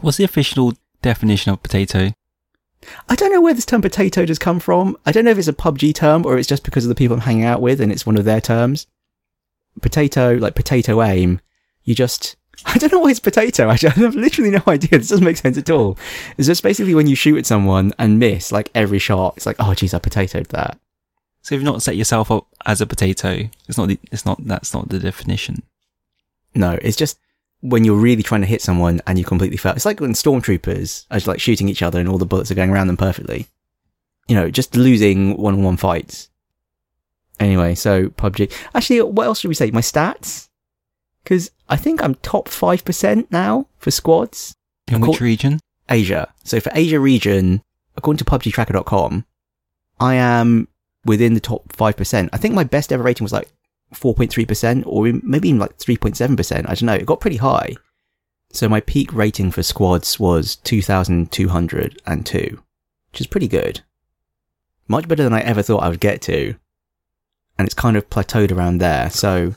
What's 0.00 0.16
the 0.16 0.24
official 0.24 0.74
definition 1.02 1.52
of 1.52 1.62
potato? 1.62 2.12
I 3.08 3.14
don't 3.14 3.32
know 3.32 3.40
where 3.40 3.54
this 3.54 3.64
term 3.64 3.82
potato 3.82 4.26
has 4.26 4.38
come 4.38 4.60
from. 4.60 4.96
I 5.06 5.12
don't 5.12 5.24
know 5.24 5.30
if 5.30 5.38
it's 5.38 5.48
a 5.48 5.52
PUBG 5.52 5.94
term 5.94 6.26
or 6.26 6.36
it's 6.38 6.48
just 6.48 6.64
because 6.64 6.84
of 6.84 6.88
the 6.88 6.94
people 6.94 7.14
I'm 7.14 7.22
hanging 7.22 7.44
out 7.44 7.62
with 7.62 7.80
and 7.80 7.90
it's 7.90 8.06
one 8.06 8.16
of 8.16 8.24
their 8.24 8.40
terms. 8.40 8.86
Potato, 9.80 10.34
like 10.34 10.54
potato 10.54 11.02
aim, 11.02 11.40
you 11.82 11.94
just, 11.94 12.36
I 12.66 12.78
don't 12.78 12.92
know 12.92 12.98
why 12.98 13.10
it's 13.10 13.20
potato. 13.20 13.70
Actually, 13.70 13.90
I 13.96 14.00
have 14.00 14.14
literally 14.14 14.50
no 14.50 14.62
idea. 14.66 14.98
This 14.98 15.08
doesn't 15.08 15.24
make 15.24 15.38
sense 15.38 15.56
at 15.56 15.70
all. 15.70 15.98
It's 16.36 16.46
just 16.46 16.62
basically 16.62 16.94
when 16.94 17.06
you 17.06 17.16
shoot 17.16 17.38
at 17.38 17.46
someone 17.46 17.92
and 17.98 18.18
miss, 18.18 18.52
like 18.52 18.70
every 18.74 18.98
shot, 18.98 19.34
it's 19.36 19.46
like, 19.46 19.56
oh 19.58 19.74
geez, 19.74 19.94
I 19.94 19.98
potatoed 19.98 20.48
that. 20.48 20.78
So 21.42 21.54
if 21.54 21.60
you've 21.60 21.70
not 21.70 21.82
set 21.82 21.96
yourself 21.96 22.30
up 22.30 22.46
as 22.64 22.80
a 22.80 22.86
potato. 22.86 23.50
It's 23.68 23.76
not. 23.76 23.88
The, 23.88 23.98
it's 24.10 24.24
not. 24.24 24.38
That's 24.46 24.72
not 24.72 24.88
the 24.88 24.98
definition. 24.98 25.62
No, 26.54 26.78
it's 26.80 26.96
just 26.96 27.18
when 27.64 27.82
you're 27.82 27.96
really 27.96 28.22
trying 28.22 28.42
to 28.42 28.46
hit 28.46 28.60
someone 28.60 29.00
and 29.06 29.18
you 29.18 29.24
completely 29.24 29.56
fail. 29.56 29.72
It's 29.72 29.86
like 29.86 29.98
when 29.98 30.12
stormtroopers 30.12 31.06
are 31.10 31.18
like 31.20 31.40
shooting 31.40 31.66
each 31.66 31.80
other 31.80 31.98
and 31.98 32.10
all 32.10 32.18
the 32.18 32.26
bullets 32.26 32.50
are 32.50 32.54
going 32.54 32.68
around 32.68 32.88
them 32.88 32.98
perfectly. 32.98 33.46
You 34.28 34.36
know, 34.36 34.50
just 34.50 34.76
losing 34.76 35.38
one-on-one 35.38 35.78
fights. 35.78 36.28
Anyway, 37.40 37.74
so 37.74 38.10
PUBG. 38.10 38.52
Actually, 38.74 39.00
what 39.00 39.24
else 39.24 39.40
should 39.40 39.48
we 39.48 39.54
say? 39.54 39.70
My 39.70 39.80
stats? 39.80 40.50
Because 41.22 41.50
I 41.66 41.76
think 41.76 42.02
I'm 42.02 42.16
top 42.16 42.48
5% 42.48 43.26
now 43.30 43.66
for 43.78 43.90
squads. 43.90 44.54
In 44.88 45.00
which 45.00 45.22
region? 45.22 45.58
Asia. 45.88 46.34
So 46.44 46.60
for 46.60 46.70
Asia 46.74 47.00
region, 47.00 47.62
according 47.96 48.18
to 48.18 48.24
PUBGtracker.com, 48.26 49.24
I 50.00 50.16
am 50.16 50.68
within 51.06 51.32
the 51.32 51.40
top 51.40 51.72
5%. 51.72 52.28
I 52.30 52.36
think 52.36 52.54
my 52.54 52.64
best 52.64 52.92
ever 52.92 53.02
rating 53.02 53.24
was 53.24 53.32
like 53.32 53.50
4.3% 53.94 54.82
or 54.86 55.04
maybe 55.22 55.48
even 55.48 55.60
like 55.60 55.78
3.7%. 55.78 56.68
I 56.68 56.74
don't 56.74 56.82
know. 56.82 56.94
It 56.94 57.06
got 57.06 57.20
pretty 57.20 57.38
high. 57.38 57.74
So 58.52 58.68
my 58.68 58.80
peak 58.80 59.12
rating 59.12 59.50
for 59.50 59.62
squads 59.62 60.20
was 60.20 60.56
2,202, 60.56 62.62
which 63.10 63.20
is 63.20 63.26
pretty 63.26 63.48
good. 63.48 63.80
Much 64.86 65.08
better 65.08 65.24
than 65.24 65.32
I 65.32 65.40
ever 65.40 65.62
thought 65.62 65.82
I 65.82 65.88
would 65.88 66.00
get 66.00 66.20
to. 66.22 66.54
And 67.58 67.66
it's 67.66 67.74
kind 67.74 67.96
of 67.96 68.10
plateaued 68.10 68.52
around 68.52 68.78
there. 68.78 69.10
So 69.10 69.54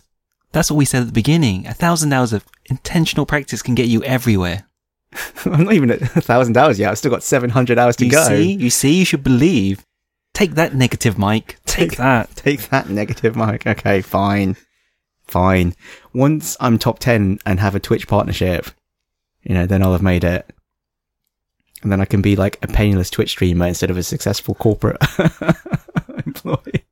That's 0.51 0.71
what 0.71 0.77
we 0.77 0.85
said 0.85 1.01
at 1.01 1.07
the 1.07 1.13
beginning. 1.13 1.67
A 1.67 1.73
thousand 1.73 2.13
hours 2.13 2.33
of 2.33 2.45
intentional 2.65 3.25
practice 3.25 3.61
can 3.61 3.75
get 3.75 3.87
you 3.87 4.03
everywhere. 4.03 4.65
I'm 5.45 5.65
not 5.65 5.73
even 5.73 5.91
at 5.91 6.01
a 6.01 6.21
thousand 6.21 6.57
hours 6.57 6.79
yet. 6.79 6.91
I've 6.91 6.97
still 6.97 7.11
got 7.11 7.23
700 7.23 7.77
hours 7.77 7.95
to 7.97 8.05
you 8.05 8.11
go. 8.11 8.27
see, 8.27 8.53
you 8.53 8.69
see, 8.69 8.99
you 8.99 9.05
should 9.05 9.23
believe. 9.23 9.85
Take 10.37 10.53
that 10.53 10.75
negative, 10.75 11.17
Mike. 11.17 11.57
Take 11.65 11.97
that. 11.97 12.29
Take 12.35 12.69
that 12.69 12.89
negative, 12.89 13.35
Mike. 13.35 13.65
Okay, 13.65 14.03
fine. 14.03 14.55
Fine. 15.23 15.73
Once 16.13 16.55
I'm 16.59 16.77
top 16.77 16.99
10 16.99 17.39
and 17.43 17.59
have 17.59 17.73
a 17.73 17.79
Twitch 17.79 18.07
partnership, 18.07 18.67
you 19.41 19.55
know, 19.55 19.65
then 19.65 19.81
I'll 19.81 19.93
have 19.93 20.03
made 20.03 20.23
it. 20.23 20.47
And 21.81 21.91
then 21.91 21.99
I 21.99 22.05
can 22.05 22.21
be 22.21 22.35
like 22.35 22.59
a 22.61 22.67
penniless 22.67 23.09
Twitch 23.09 23.31
streamer 23.31 23.65
instead 23.65 23.89
of 23.89 23.97
a 23.97 24.03
successful 24.03 24.53
corporate 24.53 24.97
employee. 26.27 26.85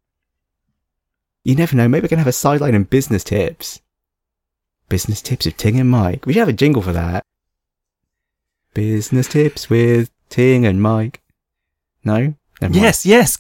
You 1.43 1.53
never 1.53 1.75
know. 1.75 1.87
Maybe 1.87 2.05
I 2.05 2.07
can 2.07 2.17
have 2.17 2.25
a 2.25 2.31
sideline 2.31 2.73
in 2.73 2.85
business 2.85 3.23
tips. 3.23 3.79
Business 4.89 5.21
tips 5.21 5.45
with 5.45 5.55
Ting 5.55 5.79
and 5.79 5.91
Mike. 5.91 6.25
We 6.25 6.33
should 6.33 6.39
have 6.39 6.49
a 6.49 6.53
jingle 6.53 6.81
for 6.81 6.93
that. 6.93 7.23
Business 8.73 9.27
tips 9.27 9.69
with 9.69 10.09
Ting 10.29 10.65
and 10.65 10.81
Mike. 10.81 11.21
No? 12.03 12.33
Never 12.61 12.73
mind. 12.73 12.83
Yes, 12.83 13.05
yes. 13.05 13.37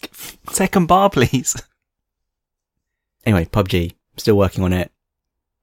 Second 0.49 0.87
bar, 0.87 1.09
please. 1.09 1.55
Anyway, 3.25 3.45
PUBG. 3.45 3.93
Still 4.17 4.37
working 4.37 4.63
on 4.63 4.73
it. 4.73 4.91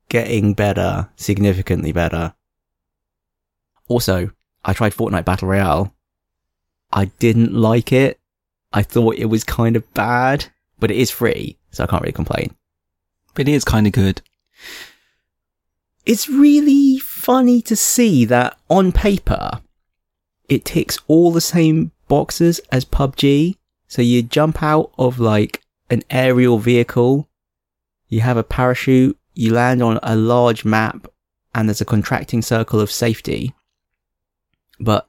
Getting 0.09 0.55
better. 0.55 1.09
Significantly 1.17 1.93
better. 1.93 2.35
Also, 3.89 4.31
I 4.65 4.73
tried 4.73 4.95
Fortnite 4.95 5.25
Battle 5.25 5.49
Royale. 5.49 5.95
I 6.93 7.07
didn't 7.07 7.53
like 7.53 7.93
it. 7.93 8.19
I 8.73 8.83
thought 8.83 9.17
it 9.17 9.27
was 9.27 9.45
kind 9.45 9.77
of 9.77 9.95
bad, 9.95 10.47
but 10.79 10.91
it 10.91 10.97
is 10.97 11.11
free, 11.11 11.59
so 11.71 11.85
I 11.85 11.87
can't 11.87 12.03
really 12.03 12.13
complain. 12.13 12.55
But 13.35 13.49
it 13.49 13.53
is 13.53 13.65
kind 13.65 13.87
of 13.87 13.93
good. 13.93 14.23
It's 16.05 16.29
really 16.29 16.99
funny 16.99 17.63
to 17.63 17.77
see 17.77 18.25
that 18.25 18.59
on 18.69 18.93
paper, 18.93 19.61
it 20.49 20.65
ticks 20.65 20.99
all 21.07 21.31
the 21.31 21.41
same 21.41 21.92
boxes 22.13 22.61
as 22.71 22.85
PUBG. 22.85 23.57
So 23.89 24.03
you 24.03 24.23
jump 24.23 24.63
out 24.63 24.93
of 24.99 25.19
like 25.19 25.63
an 25.89 26.03
aerial 26.11 26.59
vehicle, 26.59 27.27
you 28.09 28.21
have 28.21 28.37
a 28.37 28.45
parachute, 28.45 29.19
you 29.33 29.55
land 29.55 29.83
on 29.83 29.99
a 30.03 30.15
large 30.15 30.63
map, 30.63 31.07
and 31.55 31.67
there's 31.67 31.81
a 31.81 31.87
contracting 31.87 32.43
circle 32.43 32.81
of 32.81 32.91
safety. 32.91 33.55
But 34.79 35.09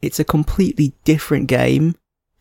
it's 0.00 0.20
a 0.20 0.24
completely 0.24 0.94
different 1.02 1.48
game, 1.48 1.96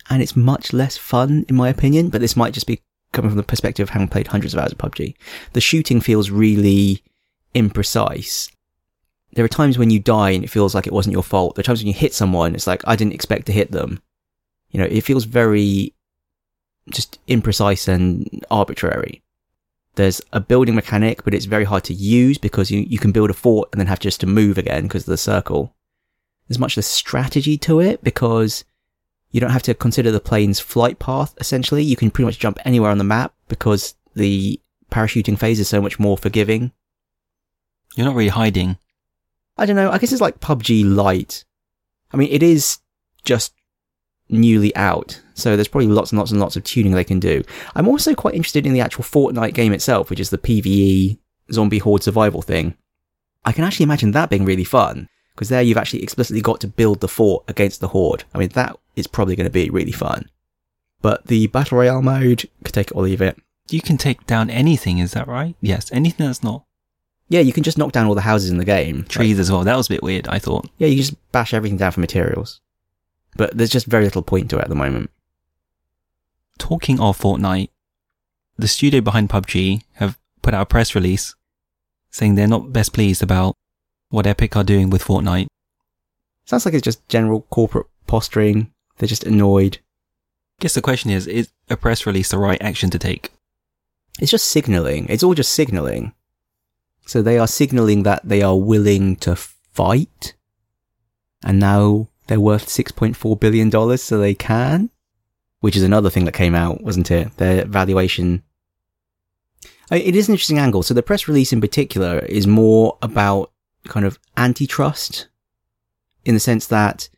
and 0.08 0.22
it's 0.22 0.36
much 0.36 0.72
less 0.72 0.96
fun, 0.96 1.44
in 1.50 1.56
my 1.56 1.70
opinion. 1.70 2.10
But 2.10 2.22
this 2.22 2.36
might 2.36 2.54
just 2.54 2.68
be 2.68 2.84
coming 3.12 3.32
from 3.32 3.38
the 3.38 3.52
perspective 3.52 3.86
of 3.86 3.90
having 3.90 4.08
played 4.08 4.28
hundreds 4.28 4.54
of 4.54 4.60
hours 4.60 4.74
of 4.74 4.78
PUBG. 4.78 5.16
The 5.54 5.62
shooting 5.62 6.00
feels 6.00 6.30
really 6.30 7.04
imprecise. 7.56 8.52
There 9.34 9.46
are 9.46 9.50
times 9.50 9.78
when 9.78 9.90
you 9.90 10.00
die 10.00 10.32
and 10.32 10.44
it 10.44 10.50
feels 10.50 10.76
like 10.76 10.88
it 10.88 10.94
wasn't 10.94 11.14
your 11.14 11.24
fault. 11.24 11.56
There 11.56 11.62
are 11.62 11.64
times 11.64 11.80
when 11.80 11.88
you 11.88 11.94
hit 11.94 12.14
someone, 12.14 12.54
it's 12.54 12.68
like, 12.68 12.82
I 12.86 12.96
didn't 12.96 13.14
expect 13.14 13.46
to 13.46 13.54
hit 13.54 13.72
them. 13.72 14.02
You 14.72 14.80
know, 14.80 14.86
it 14.86 15.02
feels 15.02 15.26
very 15.26 15.94
just 16.90 17.26
imprecise 17.28 17.88
and 17.88 18.46
arbitrary. 18.50 19.22
There's 19.96 20.22
a 20.32 20.40
building 20.40 20.76
mechanic, 20.76 21.24
but 21.24 21.34
it's 21.34 21.46
very 21.46 21.66
hard 21.66 21.84
to 21.86 21.94
use 21.94 22.38
because 22.38 22.72
you, 22.72 22.80
you 22.82 22.98
can 22.98 23.12
build 23.12 23.30
a 23.30 23.34
fort 23.34 23.70
and 23.72 23.80
then 23.80 23.88
have 23.88 24.00
just 24.00 24.22
to 24.22 24.28
move 24.28 24.58
again 24.58 24.84
because 24.84 25.04
of 25.04 25.12
the 25.12 25.18
circle. 25.18 25.76
There's 26.48 26.60
much 26.60 26.78
less 26.78 26.88
strategy 26.88 27.58
to 27.60 27.80
it 27.80 28.04
because 28.04 28.64
you 29.32 29.40
don't 29.40 29.52
have 29.52 29.64
to 29.64 29.74
consider 29.74 30.12
the 30.12 30.20
plane's 30.20 30.60
flight 30.60 31.00
path, 31.00 31.34
essentially. 31.40 31.84
You 31.84 31.96
can 31.96 32.12
pretty 32.12 32.26
much 32.26 32.40
jump 32.40 32.58
anywhere 32.66 32.92
on 32.92 32.98
the 32.98 33.04
map 33.04 33.34
because 33.48 33.96
the 34.16 34.60
parachuting 34.92 35.40
phase 35.40 35.60
is 35.60 35.70
so 35.70 35.82
much 35.82 36.00
more 36.00 36.18
forgiving. 36.18 36.72
You're 37.96 38.06
not 38.06 38.16
really 38.16 38.30
hiding. 38.30 38.78
I 39.58 39.66
don't 39.66 39.76
know. 39.76 39.92
I 39.92 39.98
guess 39.98 40.12
it's 40.12 40.22
like 40.22 40.40
PUBG 40.40 40.84
Lite. 40.96 41.46
I 42.12 42.18
mean, 42.18 42.30
it 42.32 42.44
is 42.44 42.80
just 43.24 43.54
newly 44.30 44.76
out, 44.76 45.22
so 45.34 45.56
there's 45.56 45.68
probably 45.68 45.88
lots 45.88 46.12
and 46.12 46.20
lots 46.20 46.32
and 46.32 46.40
lots 46.40 46.56
of 46.56 46.64
tuning 46.64 46.94
they 46.94 47.04
can 47.04 47.20
do. 47.20 47.44
I'm 47.76 47.88
also 47.88 48.16
quite 48.16 48.34
interested 48.34 48.66
in 48.66 48.74
the 48.74 48.82
actual 48.82 49.04
Fortnite 49.04 49.54
game 49.54 49.74
itself, 49.74 50.10
which 50.10 50.20
is 50.20 50.30
the 50.30 50.38
PvE 50.38 51.18
zombie 51.52 51.80
horde 51.80 52.04
survival 52.04 52.42
thing. 52.42 52.76
I 53.44 53.52
can 53.52 53.64
actually 53.64 53.84
imagine 53.84 54.12
that 54.12 54.30
being 54.30 54.46
really 54.46 54.64
fun 54.64 55.10
because 55.36 55.50
there 55.50 55.62
you've 55.62 55.78
actually 55.78 56.04
explicitly 56.04 56.42
got 56.42 56.60
to 56.62 56.68
build 56.68 57.00
the 57.00 57.08
fort 57.08 57.44
against 57.48 57.82
the 57.82 57.90
horde. 57.90 58.24
I 58.34 58.38
mean, 58.38 58.50
that 58.50 58.78
is 58.96 59.08
probably 59.08 59.36
going 59.36 59.46
to 59.46 59.52
be 59.52 59.70
really 59.70 59.92
fun. 59.92 60.30
But 61.02 61.28
the 61.28 61.48
battle 61.48 61.80
royale 61.80 62.02
mode 62.02 62.48
could 62.64 62.74
take 62.74 62.92
it 62.92 62.96
or 62.96 63.04
leave 63.04 63.22
it. 63.22 63.38
You 63.70 63.82
can 63.82 63.98
take 63.98 64.28
down 64.28 64.50
anything, 64.50 65.00
is 65.00 65.14
that 65.14 65.28
right? 65.28 65.56
Yes, 65.62 65.92
anything 65.92 66.28
that's 66.28 66.44
not 66.44 66.66
Yeah, 67.32 67.40
you 67.40 67.54
can 67.54 67.64
just 67.64 67.78
knock 67.78 67.94
down 67.94 68.08
all 68.08 68.14
the 68.14 68.20
houses 68.20 68.50
in 68.50 68.58
the 68.58 68.66
game. 68.66 68.98
Like, 68.98 69.08
trees 69.08 69.40
as 69.40 69.50
well. 69.50 69.64
That 69.64 69.78
was 69.78 69.88
a 69.88 69.94
bit 69.94 70.04
weird, 70.04 70.28
I 70.28 70.38
thought. 70.38 70.70
yeah, 70.78 70.88
you 70.88 70.98
just 70.98 71.16
bash 71.32 71.54
everything 71.54 71.78
down 71.78 71.94
for 71.94 72.02
materials. 72.02 72.60
But 73.38 73.58
there's 73.58 73.70
just 73.70 73.86
very 73.86 74.04
little 74.04 74.22
point 74.22 74.50
to 74.50 74.58
it 74.58 74.64
at 74.64 74.68
the 74.70 74.76
moment. 74.76 75.10
Talking 76.58 77.00
of 77.00 77.18
Fortnite, 77.18 77.70
the 78.58 78.68
studio 78.68 79.00
behind 79.00 79.30
PUBG 79.30 79.84
have 79.94 80.20
put 80.42 80.54
out 80.54 80.64
a 80.64 80.66
press 80.66 80.94
release 80.94 81.34
saying 82.10 82.36
they're 82.36 82.48
not 82.50 82.74
best 82.74 82.92
pleased 82.92 83.24
about 83.24 83.56
what 84.10 84.28
Epic 84.28 84.58
are 84.58 84.66
doing 84.66 84.90
with 84.90 85.02
Fortnite. 85.02 85.48
Sounds 86.44 86.66
like 86.66 86.74
it's 86.74 86.84
just 86.84 87.08
general 87.08 87.44
corporate 87.50 87.88
posturing. 88.08 88.74
They're 88.98 89.08
just 89.08 89.24
annoyed. 89.24 89.78
Guess 90.60 90.74
the 90.74 90.82
question 90.82 91.10
is, 91.12 91.28
is 91.28 91.50
a 91.70 91.78
press 91.78 92.06
release 92.06 92.28
the 92.28 92.38
right 92.38 92.62
action 92.62 92.90
to 92.90 93.00
take? 93.00 93.32
It's 94.20 94.32
just 94.32 94.50
signaling. 94.50 95.06
It's 95.08 95.24
all 95.24 95.34
just 95.34 95.54
signaling. 95.54 96.12
So 97.06 97.22
they 97.22 97.38
are 97.38 97.48
signaling 97.48 98.04
that 98.04 98.22
they 98.24 98.42
are 98.42 98.58
willing 98.58 99.16
to 99.18 99.36
fight. 99.36 100.36
And 101.44 101.60
now 101.60 102.10
they're 102.28 102.40
worth 102.40 102.68
$6.4 102.68 103.40
billion 103.40 103.98
so 103.98 104.18
they 104.18 104.34
can. 104.34 104.90
Which 105.60 105.76
is 105.76 105.84
another 105.84 106.10
thing 106.10 106.26
that 106.26 106.34
came 106.34 106.56
out, 106.56 106.82
wasn't 106.82 107.12
it? 107.12 107.38
Their 107.38 107.66
valuation. 107.66 108.44
It 109.92 110.16
is 110.16 110.28
an 110.28 110.34
interesting 110.34 110.58
angle. 110.58 110.82
So 110.82 110.94
the 110.94 111.04
press 111.04 111.28
release 111.28 111.54
in 111.54 111.62
particular 111.62 112.20
is 112.20 112.48
more 112.48 112.98
about 113.02 113.52
kind 113.86 114.06
of 114.06 114.18
antitrust 114.38 115.28
in 116.26 116.34
the 116.34 116.40
sense 116.40 116.66
that 116.68 117.10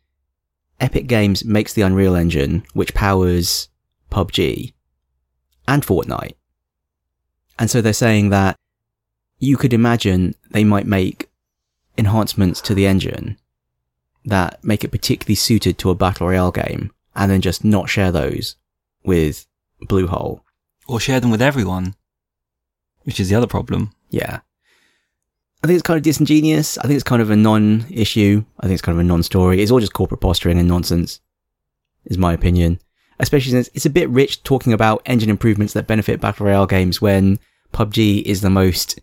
Epic 0.79 1.07
Games 1.07 1.45
makes 1.45 1.73
the 1.73 1.83
Unreal 1.83 2.15
Engine, 2.15 2.63
which 2.73 2.93
powers 2.93 3.69
PUBG 4.11 4.73
and 5.67 5.85
Fortnite. 5.85 6.33
And 7.59 7.69
so 7.69 7.79
they're 7.79 7.93
saying 7.93 8.29
that 8.29 8.57
you 9.39 9.57
could 9.57 9.73
imagine 9.73 10.35
they 10.51 10.63
might 10.63 10.87
make 10.87 11.29
enhancements 11.97 12.61
to 12.61 12.73
the 12.73 12.87
engine 12.87 13.37
that 14.25 14.63
make 14.63 14.83
it 14.83 14.91
particularly 14.91 15.35
suited 15.35 15.77
to 15.77 15.89
a 15.89 15.95
battle 15.95 16.27
royale 16.27 16.51
game 16.51 16.91
and 17.15 17.29
then 17.29 17.41
just 17.41 17.63
not 17.63 17.89
share 17.89 18.11
those 18.11 18.55
with 19.03 19.45
Bluehole. 19.83 20.41
Or 20.87 20.99
share 20.99 21.19
them 21.19 21.31
with 21.31 21.41
everyone? 21.41 21.95
Which 23.03 23.19
is 23.19 23.29
the 23.29 23.35
other 23.35 23.47
problem. 23.47 23.91
Yeah. 24.09 24.39
I 25.63 25.67
think 25.67 25.77
it's 25.77 25.87
kind 25.87 25.97
of 25.97 26.03
disingenuous. 26.03 26.77
I 26.77 26.83
think 26.83 26.95
it's 26.95 27.03
kind 27.03 27.21
of 27.21 27.29
a 27.29 27.35
non-issue. 27.35 28.43
I 28.59 28.63
think 28.63 28.73
it's 28.73 28.81
kind 28.81 28.97
of 28.97 28.99
a 28.99 29.03
non-story. 29.03 29.61
It's 29.61 29.71
all 29.71 29.79
just 29.79 29.93
corporate 29.93 30.21
posturing 30.21 30.57
and 30.57 30.67
nonsense, 30.67 31.21
is 32.05 32.17
my 32.17 32.33
opinion. 32.33 32.79
Especially 33.19 33.51
since 33.51 33.69
it's 33.73 33.85
a 33.85 33.89
bit 33.89 34.09
rich 34.09 34.43
talking 34.43 34.73
about 34.73 35.01
engine 35.05 35.29
improvements 35.29 35.73
that 35.73 35.87
benefit 35.87 36.19
battle 36.19 36.45
royale 36.45 36.65
games 36.65 37.01
when 37.01 37.39
PUBG 37.71 38.23
is 38.23 38.41
the 38.41 38.49
most 38.49 38.99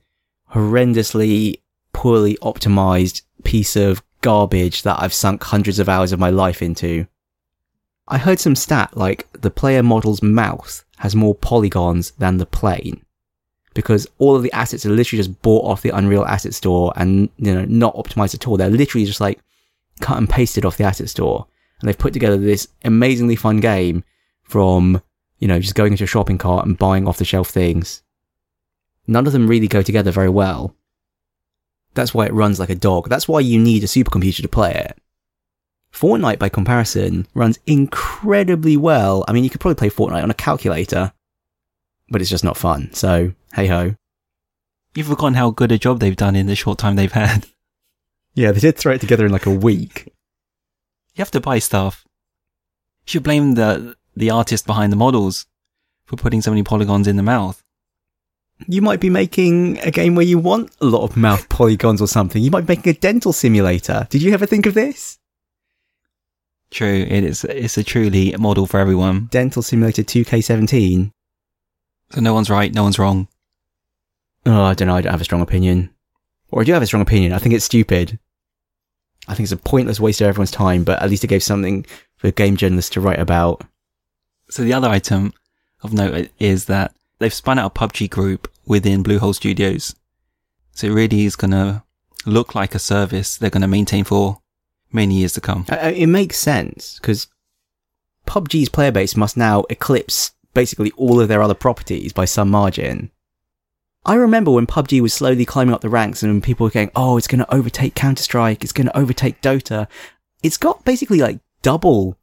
horrendously 0.53 1.61
poorly 1.93 2.37
optimized 2.43 3.23
piece 3.45 3.77
of 3.77 4.03
garbage 4.21 4.83
that 4.83 5.01
I've 5.01 5.15
sunk 5.15 5.43
hundreds 5.43 5.79
of 5.79 5.89
hours 5.89 6.13
of 6.13 6.21
my 6.21 6.31
life 6.31 6.63
into. 6.63 7.07
I 8.09 8.19
heard 8.19 8.41
some 8.41 8.57
stat 8.57 8.97
like 8.97 9.29
the 9.33 9.51
player 9.51 9.83
model's 9.83 10.23
mouth 10.23 10.85
has 10.99 11.15
more 11.15 11.35
polygons 11.35 12.11
than 12.13 12.39
the 12.39 12.47
plane 12.47 13.05
because 13.75 14.07
all 14.19 14.35
of 14.35 14.43
the 14.43 14.53
assets 14.53 14.85
are 14.85 14.91
literally 14.91 15.23
just 15.23 15.41
bought 15.43 15.65
off 15.65 15.83
the 15.83 15.97
Unreal 15.97 16.25
Asset 16.25 16.55
Store 16.55 16.93
and, 16.97 17.29
you 17.37 17.55
know, 17.55 17.65
not 17.67 17.95
optimized 17.95 18.35
at 18.35 18.49
all. 18.49 18.57
They're 18.57 18.69
literally 18.69 19.07
just 19.07 19.21
like 19.21 19.39
cut 20.01 20.19
and 20.19 20.29
pasted 20.29 20.65
off 20.65 20.77
the 20.77 20.85
asset 20.85 21.09
store. 21.09 21.47
And 21.81 21.89
they've 21.89 21.97
put 21.97 22.13
together 22.13 22.37
this 22.37 22.69
amazingly 22.85 23.37
fun 23.37 23.61
game 23.61 24.05
from, 24.43 25.01
you 25.39 25.49
know, 25.49 25.61
just 25.61 25.77
going 25.77 25.93
into 25.93 26.05
a 26.05 26.09
shopping 26.09 26.37
cart 26.37 26.67
and 26.67 26.77
buying 26.77 27.07
off 27.07 27.19
the 27.19 27.25
shelf 27.25 27.49
things. 27.49 28.03
None 29.11 29.27
of 29.27 29.33
them 29.33 29.49
really 29.49 29.67
go 29.67 29.83
together 29.83 30.13
very 30.13 30.29
well. 30.29 30.77
That's 31.95 32.15
why 32.15 32.27
it 32.27 32.33
runs 32.33 32.61
like 32.61 32.71
a 32.71 32.77
dog. 32.77 33.09
That's 33.09 33.27
why 33.27 33.41
you 33.41 33.59
need 33.59 33.83
a 33.83 33.89
supercomputer 33.89 34.41
to 34.43 34.49
play 34.49 34.73
it. 34.73 34.97
Fortnite, 35.93 36.39
by 36.39 36.49
comparison, 36.49 37.27
runs 37.35 37.59
incredibly 37.67 38.77
well. 38.77 39.25
I 39.27 39.33
mean, 39.33 39.43
you 39.43 39.51
could 39.51 39.61
probably 39.61 39.75
play 39.75 39.91
Fortnite 39.91 40.23
on 40.23 40.31
a 40.31 40.35
calculator, 40.35 41.13
but 42.09 42.21
it's 42.21 42.31
just 42.31 42.45
not 42.45 42.57
fun. 42.57 42.93
So, 42.93 43.33
hey 43.53 43.67
ho. 43.67 43.97
You've 44.95 45.09
forgotten 45.09 45.35
how 45.35 45.51
good 45.51 45.73
a 45.73 45.79
job 45.79 45.99
they've 45.99 46.15
done 46.15 46.37
in 46.37 46.47
the 46.47 46.55
short 46.55 46.79
time 46.79 46.95
they've 46.95 47.11
had. 47.11 47.47
Yeah, 48.33 48.53
they 48.53 48.61
did 48.61 48.79
throw 48.79 48.93
it 48.93 49.01
together 49.01 49.27
in 49.27 49.33
like 49.33 49.47
a 49.47 49.51
week. 49.51 50.05
You 50.07 51.19
have 51.23 51.33
to 51.33 51.41
buy 51.41 51.59
stuff. 51.59 52.07
You 53.05 53.11
should 53.11 53.23
blame 53.25 53.55
the 53.55 53.97
the 54.15 54.31
artist 54.31 54.67
behind 54.67 54.93
the 54.93 54.97
models 54.97 55.47
for 56.05 56.15
putting 56.15 56.41
so 56.41 56.53
many 56.53 56.63
polygons 56.63 57.09
in 57.09 57.17
the 57.17 57.25
mouth. 57.25 57.65
You 58.67 58.83
might 58.83 59.01
be 59.01 59.11
making 59.11 59.79
a 59.81 59.91
game 59.91 60.15
where 60.15 60.27
you 60.27 60.39
want 60.39 60.75
a 60.81 60.87
lot 60.87 61.03
of 61.03 61.17
mouth 61.17 61.49
polygons 61.49 62.01
or 62.01 62.09
something. 62.09 62.43
You 62.43 62.51
might 62.51 62.67
be 62.67 62.77
making 62.77 62.91
a 62.91 62.99
dental 62.99 63.33
simulator. 63.33 64.07
Did 64.11 64.23
you 64.23 64.33
ever 64.33 64.47
think 64.47 64.67
of 64.67 64.75
this? 64.75 65.19
True, 66.71 67.07
it 67.09 67.25
is. 67.25 67.45
It's 67.45 67.79
a 67.79 67.83
truly 67.83 68.35
model 68.39 68.67
for 68.67 68.79
everyone. 68.79 69.27
Dental 69.31 69.63
Simulator 69.63 70.03
2K17. 70.03 71.11
So 72.13 72.21
no 72.21 72.33
one's 72.33 72.51
right, 72.51 72.73
no 72.73 72.85
one's 72.85 72.99
wrong. 72.99 73.27
Oh, 74.47 74.63
I 74.63 74.75
don't 74.75 74.89
know. 74.89 74.95
I 74.95 75.01
don't 75.01 75.11
have 75.11 75.21
a 75.21 75.25
strong 75.25 75.43
opinion. 75.43 75.91
Or 76.51 76.63
I 76.63 76.65
do 76.65 76.73
have 76.73 76.83
a 76.83 76.87
strong 76.87 77.03
opinion. 77.03 77.33
I 77.33 77.39
think 77.39 77.55
it's 77.55 77.65
stupid. 77.65 78.19
I 79.29 79.35
think 79.35 79.45
it's 79.45 79.53
a 79.53 79.57
pointless 79.57 80.01
waste 80.01 80.21
of 80.21 80.29
everyone's 80.29 80.51
time, 80.51 80.85
but 80.85 81.03
at 81.03 81.11
least 81.11 81.25
it 81.25 81.29
gave 81.29 81.43
something 81.43 81.87
for 82.17 82.31
game 82.31 82.57
journalists 82.57 82.91
to 82.93 83.01
write 83.01 83.19
about. 83.19 83.63
So 84.49 84.63
the 84.63 84.73
other 84.73 84.89
item 84.89 85.33
of 85.83 85.93
note 85.93 86.31
is 86.39 86.67
that 86.67 86.95
they've 87.21 87.33
spun 87.33 87.59
out 87.59 87.77
a 87.77 87.79
PUBG 87.79 88.11
group 88.11 88.51
within 88.67 89.05
Bluehole 89.05 89.35
Studios. 89.35 89.95
So 90.73 90.89
it 90.89 90.93
really 90.93 91.25
is 91.25 91.37
going 91.37 91.53
to 91.53 91.85
look 92.27 92.55
like 92.55 92.75
a 92.75 92.81
service 92.81 93.37
they're 93.37 93.51
going 93.51 93.63
to 93.63 93.69
maintain 93.69 94.05
for 94.05 94.41
many 94.93 95.19
years 95.19 95.35
to 95.35 95.41
come. 95.41 95.67
It 95.69 96.09
makes 96.09 96.39
sense 96.39 96.99
because 96.99 97.29
PUBG's 98.27 98.69
player 98.69 98.91
base 98.91 99.17
must 99.17 99.37
now 99.37 99.65
eclipse 99.71 100.33
basically 100.53 100.91
all 100.93 101.21
of 101.21 101.29
their 101.29 101.43
other 101.43 101.55
properties 101.55 102.13
by 102.13 102.25
some 102.25 102.51
margin. 102.51 103.11
I 104.05 104.15
remember 104.15 104.51
when 104.51 104.67
PUBG 104.67 105.01
was 105.01 105.13
slowly 105.13 105.45
climbing 105.45 105.75
up 105.75 105.83
the 105.83 105.91
ranks 105.91 106.23
and 106.23 106.43
people 106.43 106.65
were 106.65 106.71
going, 106.71 106.91
oh, 106.97 107.19
it's 107.19 107.27
going 107.27 107.41
to 107.41 107.55
overtake 107.55 107.95
Counter 107.95 108.23
Strike, 108.23 108.65
it's 108.65 108.73
going 108.73 108.87
to 108.87 108.97
overtake 108.97 109.43
Dota. 109.43 109.87
It's 110.43 110.57
got 110.57 110.85
basically 110.85 111.19
like 111.19 111.39
double 111.63 112.17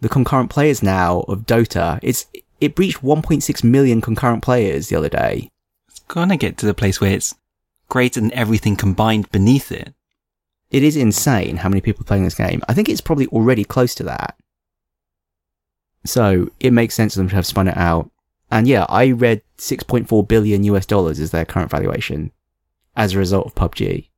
the 0.00 0.08
concurrent 0.08 0.50
players 0.50 0.82
now 0.82 1.20
of 1.22 1.46
Dota. 1.46 1.98
It's 2.02 2.26
it 2.60 2.74
breached 2.74 3.02
1.6 3.02 3.64
million 3.64 4.00
concurrent 4.00 4.42
players 4.42 4.88
the 4.88 4.96
other 4.96 5.08
day. 5.08 5.50
It's 5.88 6.00
gonna 6.00 6.36
get 6.36 6.56
to 6.58 6.66
the 6.66 6.74
place 6.74 7.00
where 7.00 7.12
it's 7.12 7.34
greater 7.88 8.20
than 8.20 8.32
everything 8.32 8.76
combined 8.76 9.30
beneath 9.30 9.70
it. 9.70 9.94
It 10.70 10.82
is 10.82 10.96
insane 10.96 11.58
how 11.58 11.68
many 11.68 11.80
people 11.80 12.02
are 12.02 12.06
playing 12.06 12.24
this 12.24 12.34
game. 12.34 12.62
I 12.68 12.74
think 12.74 12.88
it's 12.88 13.00
probably 13.00 13.26
already 13.28 13.64
close 13.64 13.94
to 13.96 14.02
that. 14.04 14.36
So 16.04 16.50
it 16.60 16.72
makes 16.72 16.94
sense 16.94 17.14
for 17.14 17.18
them 17.18 17.28
to 17.28 17.36
have 17.36 17.46
spun 17.46 17.68
it 17.68 17.76
out. 17.76 18.10
And 18.50 18.66
yeah, 18.68 18.86
I 18.88 19.10
read 19.10 19.42
6.4 19.58 20.26
billion 20.28 20.64
US 20.64 20.86
dollars 20.86 21.18
is 21.18 21.30
their 21.30 21.44
current 21.44 21.70
valuation 21.70 22.32
as 22.96 23.12
a 23.14 23.18
result 23.18 23.46
of 23.46 23.54
PUBG. 23.54 24.08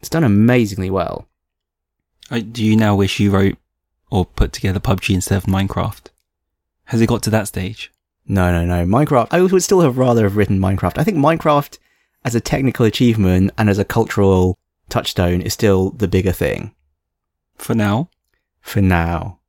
It's 0.00 0.08
done 0.08 0.24
amazingly 0.24 0.90
well. 0.90 1.28
Uh, 2.30 2.40
Do 2.40 2.64
you 2.64 2.76
now 2.76 2.94
wish 2.94 3.20
you 3.20 3.30
wrote 3.30 3.56
or 4.10 4.24
put 4.26 4.52
together 4.52 4.80
PUBG 4.80 5.14
instead 5.14 5.36
of 5.36 5.44
Minecraft? 5.44 6.06
Has 6.94 7.00
it 7.00 7.08
got 7.08 7.24
to 7.24 7.30
that 7.30 7.48
stage? 7.48 7.90
No, 8.24 8.52
no, 8.52 8.64
no. 8.64 8.86
Minecraft, 8.86 9.26
I 9.32 9.40
would 9.42 9.62
still 9.64 9.80
have 9.80 9.98
rather 9.98 10.22
have 10.22 10.36
written 10.36 10.60
Minecraft. 10.60 10.96
I 10.96 11.02
think 11.02 11.16
Minecraft 11.16 11.76
as 12.24 12.36
a 12.36 12.40
technical 12.40 12.86
achievement 12.86 13.50
and 13.58 13.68
as 13.68 13.80
a 13.80 13.84
cultural 13.84 14.56
touchstone 14.88 15.40
is 15.40 15.52
still 15.52 15.90
the 15.90 16.06
bigger 16.06 16.30
thing 16.30 16.72
For 17.56 17.74
now, 17.74 18.10
for 18.60 18.80
now. 18.80 19.40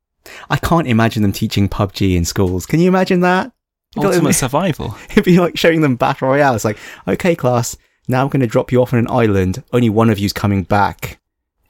I 0.50 0.56
can't 0.56 0.88
imagine 0.88 1.22
them 1.22 1.30
teaching 1.30 1.68
PUBG 1.68 2.16
in 2.16 2.24
schools. 2.24 2.66
Can 2.66 2.80
you 2.80 2.88
imagine 2.88 3.20
that? 3.20 3.52
Ultimate 3.96 4.32
Survival. 4.34 4.96
It'd 5.10 5.22
be 5.22 5.38
like 5.38 5.56
showing 5.56 5.82
them 5.82 5.94
Battle 5.94 6.26
Royale. 6.26 6.56
It's 6.56 6.64
like, 6.64 6.78
okay, 7.06 7.36
class, 7.36 7.76
now 8.08 8.22
I'm 8.22 8.28
going 8.28 8.40
to 8.40 8.48
drop 8.48 8.72
you 8.72 8.82
off 8.82 8.92
on 8.92 8.98
an 8.98 9.08
island. 9.08 9.62
Only 9.72 9.88
one 9.88 10.10
of 10.10 10.18
you's 10.18 10.32
coming 10.32 10.64
back. 10.64 11.20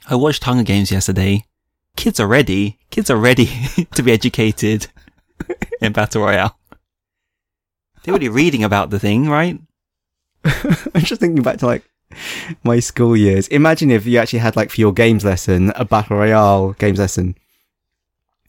I 0.09 0.15
watched 0.15 0.45
Hunger 0.45 0.62
Games 0.62 0.91
yesterday. 0.91 1.45
Kids 1.97 2.19
are 2.19 2.27
ready. 2.27 2.79
Kids 2.91 3.11
are 3.11 3.19
ready 3.19 3.51
to 3.95 4.03
be 4.03 4.11
educated 4.11 4.87
in 5.81 5.92
Battle 5.92 6.22
Royale. 6.22 6.59
They 8.03 8.12
were 8.12 8.14
already 8.14 8.29
reading 8.29 8.62
about 8.62 8.90
the 8.90 8.99
thing, 8.99 9.29
right? 9.29 9.61
I'm 10.44 11.03
just 11.03 11.20
thinking 11.20 11.42
back 11.42 11.59
to 11.59 11.66
like 11.66 11.85
my 12.62 12.79
school 12.81 13.16
years. 13.16 13.49
Imagine 13.49 13.90
if 13.90 14.07
you 14.07 14.18
actually 14.18 14.38
had 14.38 14.57
like 14.57 14.70
for 14.70 14.81
your 14.81 14.92
games 14.92 15.25
lesson, 15.25 15.72
a 15.75 15.85
Battle 15.85 16.16
Royale 16.16 16.72
games 16.75 16.99
lesson. 16.99 17.37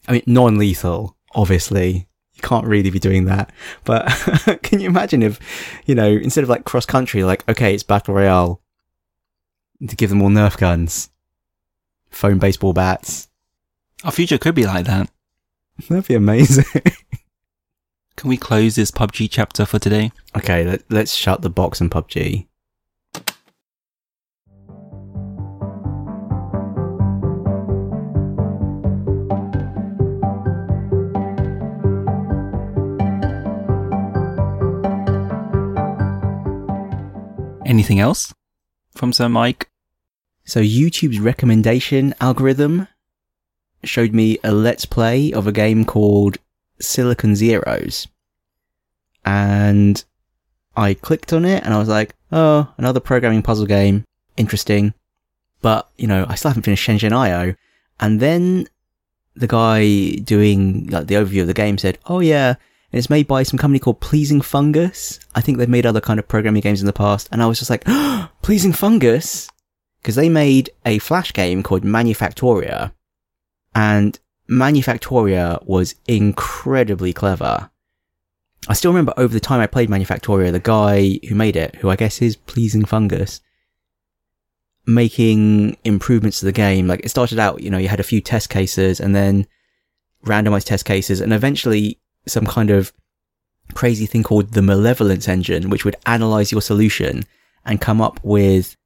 I 0.06 0.12
mean, 0.12 0.22
non-lethal, 0.26 1.16
obviously. 1.34 2.08
You 2.34 2.42
can't 2.42 2.66
really 2.66 2.90
be 2.90 3.00
doing 3.00 3.24
that. 3.24 3.52
But 3.84 4.06
can 4.62 4.80
you 4.80 4.86
imagine 4.86 5.22
if, 5.22 5.40
you 5.86 5.94
know, 5.94 6.08
instead 6.08 6.44
of 6.44 6.50
like 6.50 6.64
cross 6.64 6.86
country, 6.86 7.24
like, 7.24 7.46
okay, 7.48 7.74
it's 7.74 7.82
Battle 7.82 8.14
Royale 8.14 8.62
to 9.86 9.96
give 9.96 10.10
them 10.10 10.22
all 10.22 10.30
Nerf 10.30 10.56
guns, 10.56 11.10
foam 12.10 12.38
baseball 12.38 12.72
bats. 12.72 13.28
Our 14.04 14.12
future 14.12 14.38
could 14.38 14.54
be 14.54 14.66
like 14.66 14.86
that. 14.86 15.10
That'd 15.86 16.08
be 16.08 16.14
amazing. 16.14 16.64
Can 18.16 18.28
we 18.28 18.36
close 18.36 18.74
this 18.74 18.90
PUBG 18.90 19.28
chapter 19.30 19.64
for 19.64 19.78
today? 19.78 20.10
okay, 20.36 20.64
let, 20.64 20.82
let's 20.90 21.14
shut 21.14 21.42
the 21.42 21.50
box 21.50 21.80
and 21.80 21.90
PUBG. 21.90 22.46
Anything 37.64 38.00
else 38.00 38.34
from 38.96 39.12
Sir 39.12 39.28
Mike? 39.28 39.70
So 40.44 40.60
YouTube's 40.60 41.20
recommendation 41.20 42.14
algorithm 42.20 42.88
showed 43.84 44.12
me 44.12 44.38
a 44.44 44.52
let's 44.52 44.84
play 44.84 45.32
of 45.32 45.46
a 45.46 45.52
game 45.52 45.84
called 45.84 46.38
Silicon 46.80 47.36
Zeros. 47.36 48.08
And 49.24 50.02
I 50.76 50.94
clicked 50.94 51.32
on 51.32 51.44
it 51.44 51.64
and 51.64 51.74
I 51.74 51.78
was 51.78 51.88
like, 51.88 52.14
oh, 52.32 52.72
another 52.78 53.00
programming 53.00 53.42
puzzle 53.42 53.66
game. 53.66 54.04
Interesting. 54.36 54.94
But, 55.60 55.88
you 55.96 56.06
know, 56.06 56.24
I 56.28 56.34
still 56.34 56.50
haven't 56.50 56.62
finished 56.62 56.86
Shenzhen 56.86 57.12
IO. 57.12 57.54
And 58.00 58.20
then 58.20 58.68
the 59.34 59.48
guy 59.48 60.12
doing 60.16 60.86
like 60.86 61.06
the 61.06 61.16
overview 61.16 61.42
of 61.42 61.46
the 61.46 61.54
game 61.54 61.78
said, 61.78 61.98
oh 62.06 62.20
yeah, 62.20 62.54
and 62.90 62.98
it's 62.98 63.10
made 63.10 63.26
by 63.26 63.42
some 63.42 63.58
company 63.58 63.78
called 63.78 64.00
Pleasing 64.00 64.40
Fungus. 64.40 65.20
I 65.34 65.40
think 65.40 65.58
they've 65.58 65.68
made 65.68 65.84
other 65.84 66.00
kind 66.00 66.18
of 66.18 66.28
programming 66.28 66.62
games 66.62 66.80
in 66.80 66.86
the 66.86 66.92
past. 66.92 67.28
And 67.30 67.42
I 67.42 67.46
was 67.46 67.58
just 67.58 67.70
like, 67.70 67.84
Pleasing 68.42 68.72
Fungus? 68.72 69.48
because 70.00 70.14
they 70.14 70.28
made 70.28 70.70
a 70.86 70.98
flash 70.98 71.32
game 71.32 71.62
called 71.62 71.84
Manufactoria, 71.84 72.92
and 73.74 74.18
Manufactoria 74.48 75.64
was 75.66 75.94
incredibly 76.06 77.12
clever. 77.12 77.70
I 78.68 78.74
still 78.74 78.90
remember 78.90 79.14
over 79.16 79.32
the 79.32 79.40
time 79.40 79.60
I 79.60 79.66
played 79.66 79.88
Manufactoria, 79.88 80.52
the 80.52 80.58
guy 80.58 81.20
who 81.28 81.34
made 81.34 81.56
it, 81.56 81.76
who 81.76 81.90
I 81.90 81.96
guess 81.96 82.20
is 82.20 82.36
Pleasing 82.36 82.84
Fungus, 82.84 83.40
making 84.86 85.76
improvements 85.84 86.40
to 86.40 86.46
the 86.46 86.52
game. 86.52 86.86
Like 86.86 87.04
it 87.04 87.10
started 87.10 87.38
out, 87.38 87.62
you 87.62 87.70
know, 87.70 87.78
you 87.78 87.88
had 87.88 88.00
a 88.00 88.04
few 88.04 88.20
test 88.20 88.50
cases 88.50 89.00
and 89.00 89.14
then 89.14 89.46
randomized 90.24 90.64
test 90.64 90.84
cases 90.84 91.20
and 91.20 91.32
eventually 91.32 91.98
some 92.26 92.46
kind 92.46 92.70
of 92.70 92.92
crazy 93.74 94.06
thing 94.06 94.22
called 94.22 94.52
the 94.52 94.62
malevolence 94.62 95.28
engine, 95.28 95.70
which 95.70 95.84
would 95.84 95.96
analyze 96.06 96.50
your 96.50 96.62
solution 96.62 97.22
and 97.64 97.80
come 97.80 98.00
up 98.00 98.18
with 98.22 98.76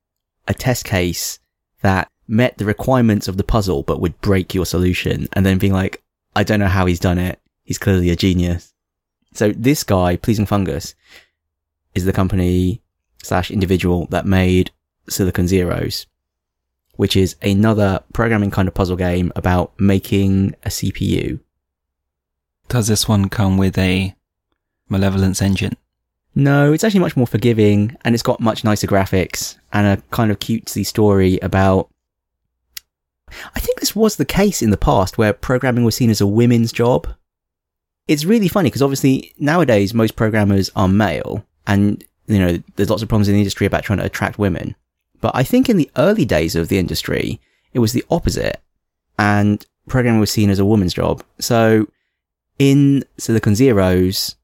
a 0.48 0.54
test 0.54 0.84
case 0.84 1.38
that 1.82 2.08
met 2.32 2.56
the 2.56 2.64
requirements 2.64 3.28
of 3.28 3.36
the 3.36 3.44
puzzle 3.44 3.82
but 3.82 4.00
would 4.00 4.18
break 4.22 4.54
your 4.54 4.64
solution 4.64 5.28
and 5.34 5.44
then 5.44 5.58
being 5.58 5.74
like, 5.74 6.02
I 6.34 6.42
don't 6.42 6.60
know 6.60 6.66
how 6.66 6.86
he's 6.86 6.98
done 6.98 7.18
it. 7.18 7.38
He's 7.62 7.78
clearly 7.78 8.08
a 8.08 8.16
genius. 8.16 8.72
So 9.34 9.52
this 9.52 9.84
guy, 9.84 10.16
Pleasing 10.16 10.46
Fungus, 10.46 10.94
is 11.94 12.06
the 12.06 12.12
company 12.12 12.80
slash 13.22 13.50
individual 13.50 14.06
that 14.06 14.26
made 14.26 14.70
Silicon 15.10 15.46
Zeros, 15.46 16.06
which 16.96 17.16
is 17.16 17.36
another 17.42 18.02
programming 18.14 18.50
kind 18.50 18.66
of 18.66 18.74
puzzle 18.74 18.96
game 18.96 19.30
about 19.36 19.78
making 19.78 20.54
a 20.64 20.70
CPU. 20.70 21.38
Does 22.68 22.88
this 22.88 23.06
one 23.06 23.28
come 23.28 23.58
with 23.58 23.76
a 23.76 24.14
malevolence 24.88 25.42
engine? 25.42 25.76
No, 26.34 26.72
it's 26.72 26.82
actually 26.82 27.00
much 27.00 27.16
more 27.16 27.26
forgiving 27.26 27.94
and 28.06 28.14
it's 28.14 28.22
got 28.22 28.40
much 28.40 28.64
nicer 28.64 28.86
graphics 28.86 29.58
and 29.70 29.86
a 29.86 30.02
kind 30.10 30.30
of 30.30 30.38
cutesy 30.38 30.86
story 30.86 31.38
about. 31.40 31.90
I 33.54 33.60
think 33.60 33.80
this 33.80 33.96
was 33.96 34.16
the 34.16 34.24
case 34.24 34.62
in 34.62 34.70
the 34.70 34.76
past 34.76 35.18
where 35.18 35.32
programming 35.32 35.84
was 35.84 35.96
seen 35.96 36.10
as 36.10 36.20
a 36.20 36.26
women's 36.26 36.72
job. 36.72 37.08
It's 38.08 38.24
really 38.24 38.48
funny 38.48 38.68
because 38.68 38.82
obviously 38.82 39.32
nowadays 39.38 39.94
most 39.94 40.16
programmers 40.16 40.70
are 40.74 40.88
male 40.88 41.44
and, 41.66 42.04
you 42.26 42.38
know, 42.38 42.62
there's 42.76 42.90
lots 42.90 43.02
of 43.02 43.08
problems 43.08 43.28
in 43.28 43.34
the 43.34 43.40
industry 43.40 43.66
about 43.66 43.84
trying 43.84 43.98
to 43.98 44.04
attract 44.04 44.38
women. 44.38 44.74
But 45.20 45.36
I 45.36 45.44
think 45.44 45.68
in 45.68 45.76
the 45.76 45.90
early 45.96 46.24
days 46.24 46.56
of 46.56 46.68
the 46.68 46.78
industry, 46.78 47.40
it 47.72 47.78
was 47.78 47.92
the 47.92 48.04
opposite 48.10 48.60
and 49.18 49.64
programming 49.88 50.20
was 50.20 50.30
seen 50.30 50.50
as 50.50 50.58
a 50.58 50.64
woman's 50.64 50.94
job. 50.94 51.22
So 51.38 51.86
in 52.58 53.04
Silicon 53.18 53.54
Zeros, 53.54 54.36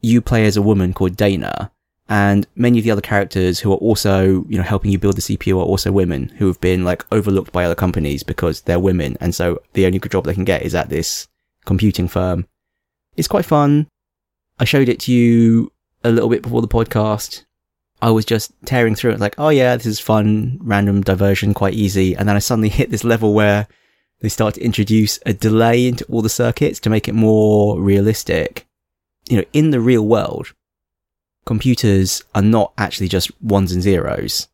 you 0.00 0.20
play 0.20 0.46
as 0.46 0.56
a 0.56 0.62
woman 0.62 0.92
called 0.92 1.16
Dana, 1.16 1.70
and 2.08 2.46
many 2.54 2.78
of 2.78 2.84
the 2.84 2.90
other 2.90 3.00
characters 3.00 3.60
who 3.60 3.72
are 3.72 3.76
also, 3.76 4.44
you 4.48 4.58
know, 4.58 4.62
helping 4.62 4.90
you 4.90 4.98
build 4.98 5.16
the 5.16 5.22
CPU 5.22 5.58
are 5.58 5.64
also 5.64 5.90
women 5.90 6.28
who 6.38 6.46
have 6.46 6.60
been 6.60 6.84
like 6.84 7.04
overlooked 7.12 7.52
by 7.52 7.64
other 7.64 7.74
companies 7.74 8.22
because 8.22 8.62
they're 8.62 8.78
women, 8.78 9.16
and 9.20 9.34
so 9.34 9.60
the 9.72 9.86
only 9.86 9.98
good 9.98 10.12
job 10.12 10.24
they 10.24 10.34
can 10.34 10.44
get 10.44 10.62
is 10.62 10.74
at 10.74 10.90
this 10.90 11.28
computing 11.64 12.08
firm. 12.08 12.46
It's 13.16 13.28
quite 13.28 13.44
fun. 13.44 13.86
I 14.58 14.64
showed 14.64 14.88
it 14.88 15.00
to 15.00 15.12
you 15.12 15.72
a 16.02 16.10
little 16.10 16.28
bit 16.28 16.42
before 16.42 16.60
the 16.60 16.68
podcast. 16.68 17.44
I 18.02 18.10
was 18.10 18.24
just 18.24 18.52
tearing 18.66 18.94
through 18.94 19.12
it, 19.12 19.20
like, 19.20 19.34
oh 19.38 19.48
yeah, 19.48 19.76
this 19.76 19.86
is 19.86 19.98
fun, 19.98 20.58
random 20.60 21.00
diversion, 21.00 21.54
quite 21.54 21.74
easy, 21.74 22.14
and 22.14 22.28
then 22.28 22.36
I 22.36 22.40
suddenly 22.40 22.68
hit 22.68 22.90
this 22.90 23.04
level 23.04 23.32
where 23.32 23.66
they 24.20 24.28
start 24.28 24.54
to 24.54 24.62
introduce 24.62 25.18
a 25.24 25.32
delay 25.32 25.86
into 25.86 26.04
all 26.06 26.20
the 26.20 26.28
circuits 26.28 26.80
to 26.80 26.90
make 26.90 27.08
it 27.08 27.14
more 27.14 27.80
realistic 27.80 28.66
you 29.28 29.38
know, 29.38 29.44
in 29.52 29.70
the 29.70 29.80
real 29.80 30.06
world, 30.06 30.52
computers 31.44 32.22
are 32.34 32.42
not 32.42 32.72
actually 32.78 33.08
just 33.08 33.30
ones 33.42 33.72
and 33.72 33.82
zeros. 33.82 34.48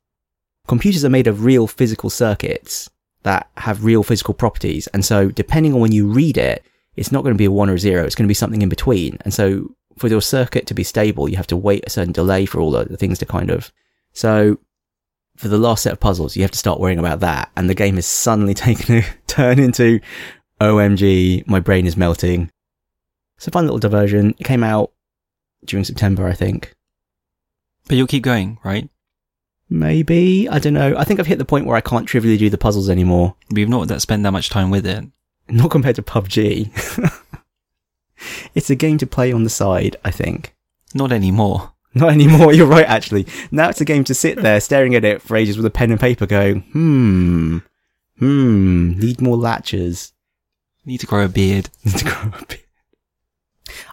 Computers 0.66 1.05
are 1.05 1.11
made 1.11 1.26
of 1.26 1.44
real 1.44 1.66
physical 1.66 2.11
circuits 2.11 2.90
that 3.22 3.48
have 3.59 3.85
real 3.85 4.03
physical 4.03 4.35
properties. 4.35 4.87
And 4.88 5.05
so 5.05 5.29
depending 5.29 5.74
on 5.74 5.81
when 5.81 5.92
you 5.92 6.07
read 6.07 6.37
it, 6.38 6.64
it's 6.96 7.12
not 7.12 7.22
going 7.22 7.35
to 7.35 7.38
be 7.38 7.44
a 7.44 7.50
one 7.50 7.70
or 7.70 7.74
a 7.74 7.79
zero. 7.79 8.05
It's 8.05 8.14
going 8.14 8.26
to 8.26 8.29
be 8.29 8.35
something 8.35 8.62
in 8.62 8.68
between. 8.68 9.18
And 9.22 9.33
so 9.33 9.74
for 9.98 10.09
your 10.09 10.22
circuit 10.22 10.66
to 10.66 10.74
be 10.74 10.85
stable, 10.85 11.29
you 11.29 11.37
have 11.37 11.46
to 11.48 11.57
wait 11.57 11.85
a 11.87 11.90
certain 11.90 12.12
delay 12.12 12.46
for 12.46 12.61
all 12.61 12.70
the 12.70 12.96
things 12.96 13.18
to 13.18 13.26
kind 13.26 13.50
of, 13.50 13.72
so 14.12 14.59
for 15.37 15.48
the 15.48 15.59
last 15.59 15.83
set 15.83 15.92
of 15.92 16.00
puzzles, 16.00 16.37
you 16.37 16.42
have 16.42 16.50
to 16.50 16.59
start 16.59 16.81
worrying 16.81 16.98
about 16.98 17.20
that. 17.20 17.50
And 17.57 17.68
the 17.68 17.74
game 17.74 17.96
has 17.96 18.07
suddenly 18.07 18.55
taken 18.68 18.96
a 18.96 19.05
turn 19.26 19.59
into, 19.59 20.00
OMG, 20.61 21.46
my 21.46 21.61
brain 21.61 21.87
is 21.87 21.96
melting. 21.96 22.50
It's 23.37 23.48
a 23.48 23.50
fun 23.50 23.64
little 23.64 23.79
diversion. 23.79 24.35
It 24.38 24.44
came 24.44 24.62
out 24.62 24.92
during 25.64 25.85
September, 25.85 26.26
I 26.26 26.35
think. 26.35 26.74
But 27.90 27.96
you'll 27.96 28.07
keep 28.07 28.22
going, 28.22 28.61
right? 28.62 28.88
Maybe. 29.68 30.48
I 30.48 30.61
don't 30.61 30.74
know. 30.74 30.94
I 30.96 31.03
think 31.03 31.18
I've 31.18 31.26
hit 31.26 31.38
the 31.38 31.44
point 31.44 31.66
where 31.66 31.76
I 31.76 31.81
can't 31.81 32.07
trivially 32.07 32.37
do 32.37 32.48
the 32.48 32.57
puzzles 32.57 32.88
anymore. 32.88 33.35
We've 33.50 33.68
not 33.68 33.88
that 33.88 34.00
spent 34.00 34.22
that 34.22 34.31
much 34.31 34.48
time 34.48 34.70
with 34.70 34.87
it. 34.87 35.07
not 35.48 35.72
compared 35.72 35.96
to 35.96 36.03
PUBG. 36.03 36.70
it's 38.55 38.70
a 38.70 38.76
game 38.76 38.96
to 38.98 39.09
play 39.09 39.33
on 39.33 39.42
the 39.42 39.50
side, 39.50 39.96
I 40.05 40.12
think. 40.12 40.55
Not 40.94 41.11
anymore. 41.11 41.72
Not 41.92 42.12
anymore, 42.12 42.53
you're 42.55 42.68
right, 42.68 42.87
actually. 42.87 43.26
Now 43.50 43.70
it's 43.70 43.81
a 43.81 43.85
game 43.85 44.05
to 44.05 44.14
sit 44.14 44.40
there 44.40 44.61
staring 44.61 44.94
at 44.94 45.05
it 45.05 45.20
for 45.20 45.37
ages 45.37 45.57
with 45.57 45.66
a 45.66 45.70
pen 45.70 45.90
and 45.90 45.98
paper 45.98 46.26
going, 46.26 46.61
hmm, 46.70 47.59
hmm, 48.20 49.00
need 49.00 49.20
more 49.20 49.37
latches. 49.37 50.12
Need 50.85 51.00
to 51.00 51.07
grow 51.07 51.24
a 51.24 51.29
beard. 51.29 51.70
Need 51.85 51.96
to 51.96 52.05
grow 52.05 52.33
a 52.38 52.46
beard. 52.46 52.61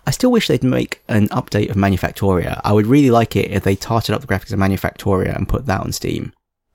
I 0.06 0.12
still 0.12 0.32
wish 0.32 0.48
they'd 0.48 0.64
make 0.64 1.02
an 1.08 1.28
update 1.30 1.70
of 1.70 1.76
Manufactoria. 1.76 2.62
I 2.64 2.74
would 2.74 2.88
really 2.88 3.12
like 3.12 3.36
it 3.36 3.52
if 3.52 3.64
they 3.64 3.76
tarted 3.76 4.16
up 4.16 4.22
the 4.22 4.28
graphics 4.28 4.54
of 4.54 4.60
Manufactoria 4.60 5.36
and 5.36 5.50
put 5.50 5.66
that 5.66 5.82
on 5.82 5.92
Steam. 5.92 6.34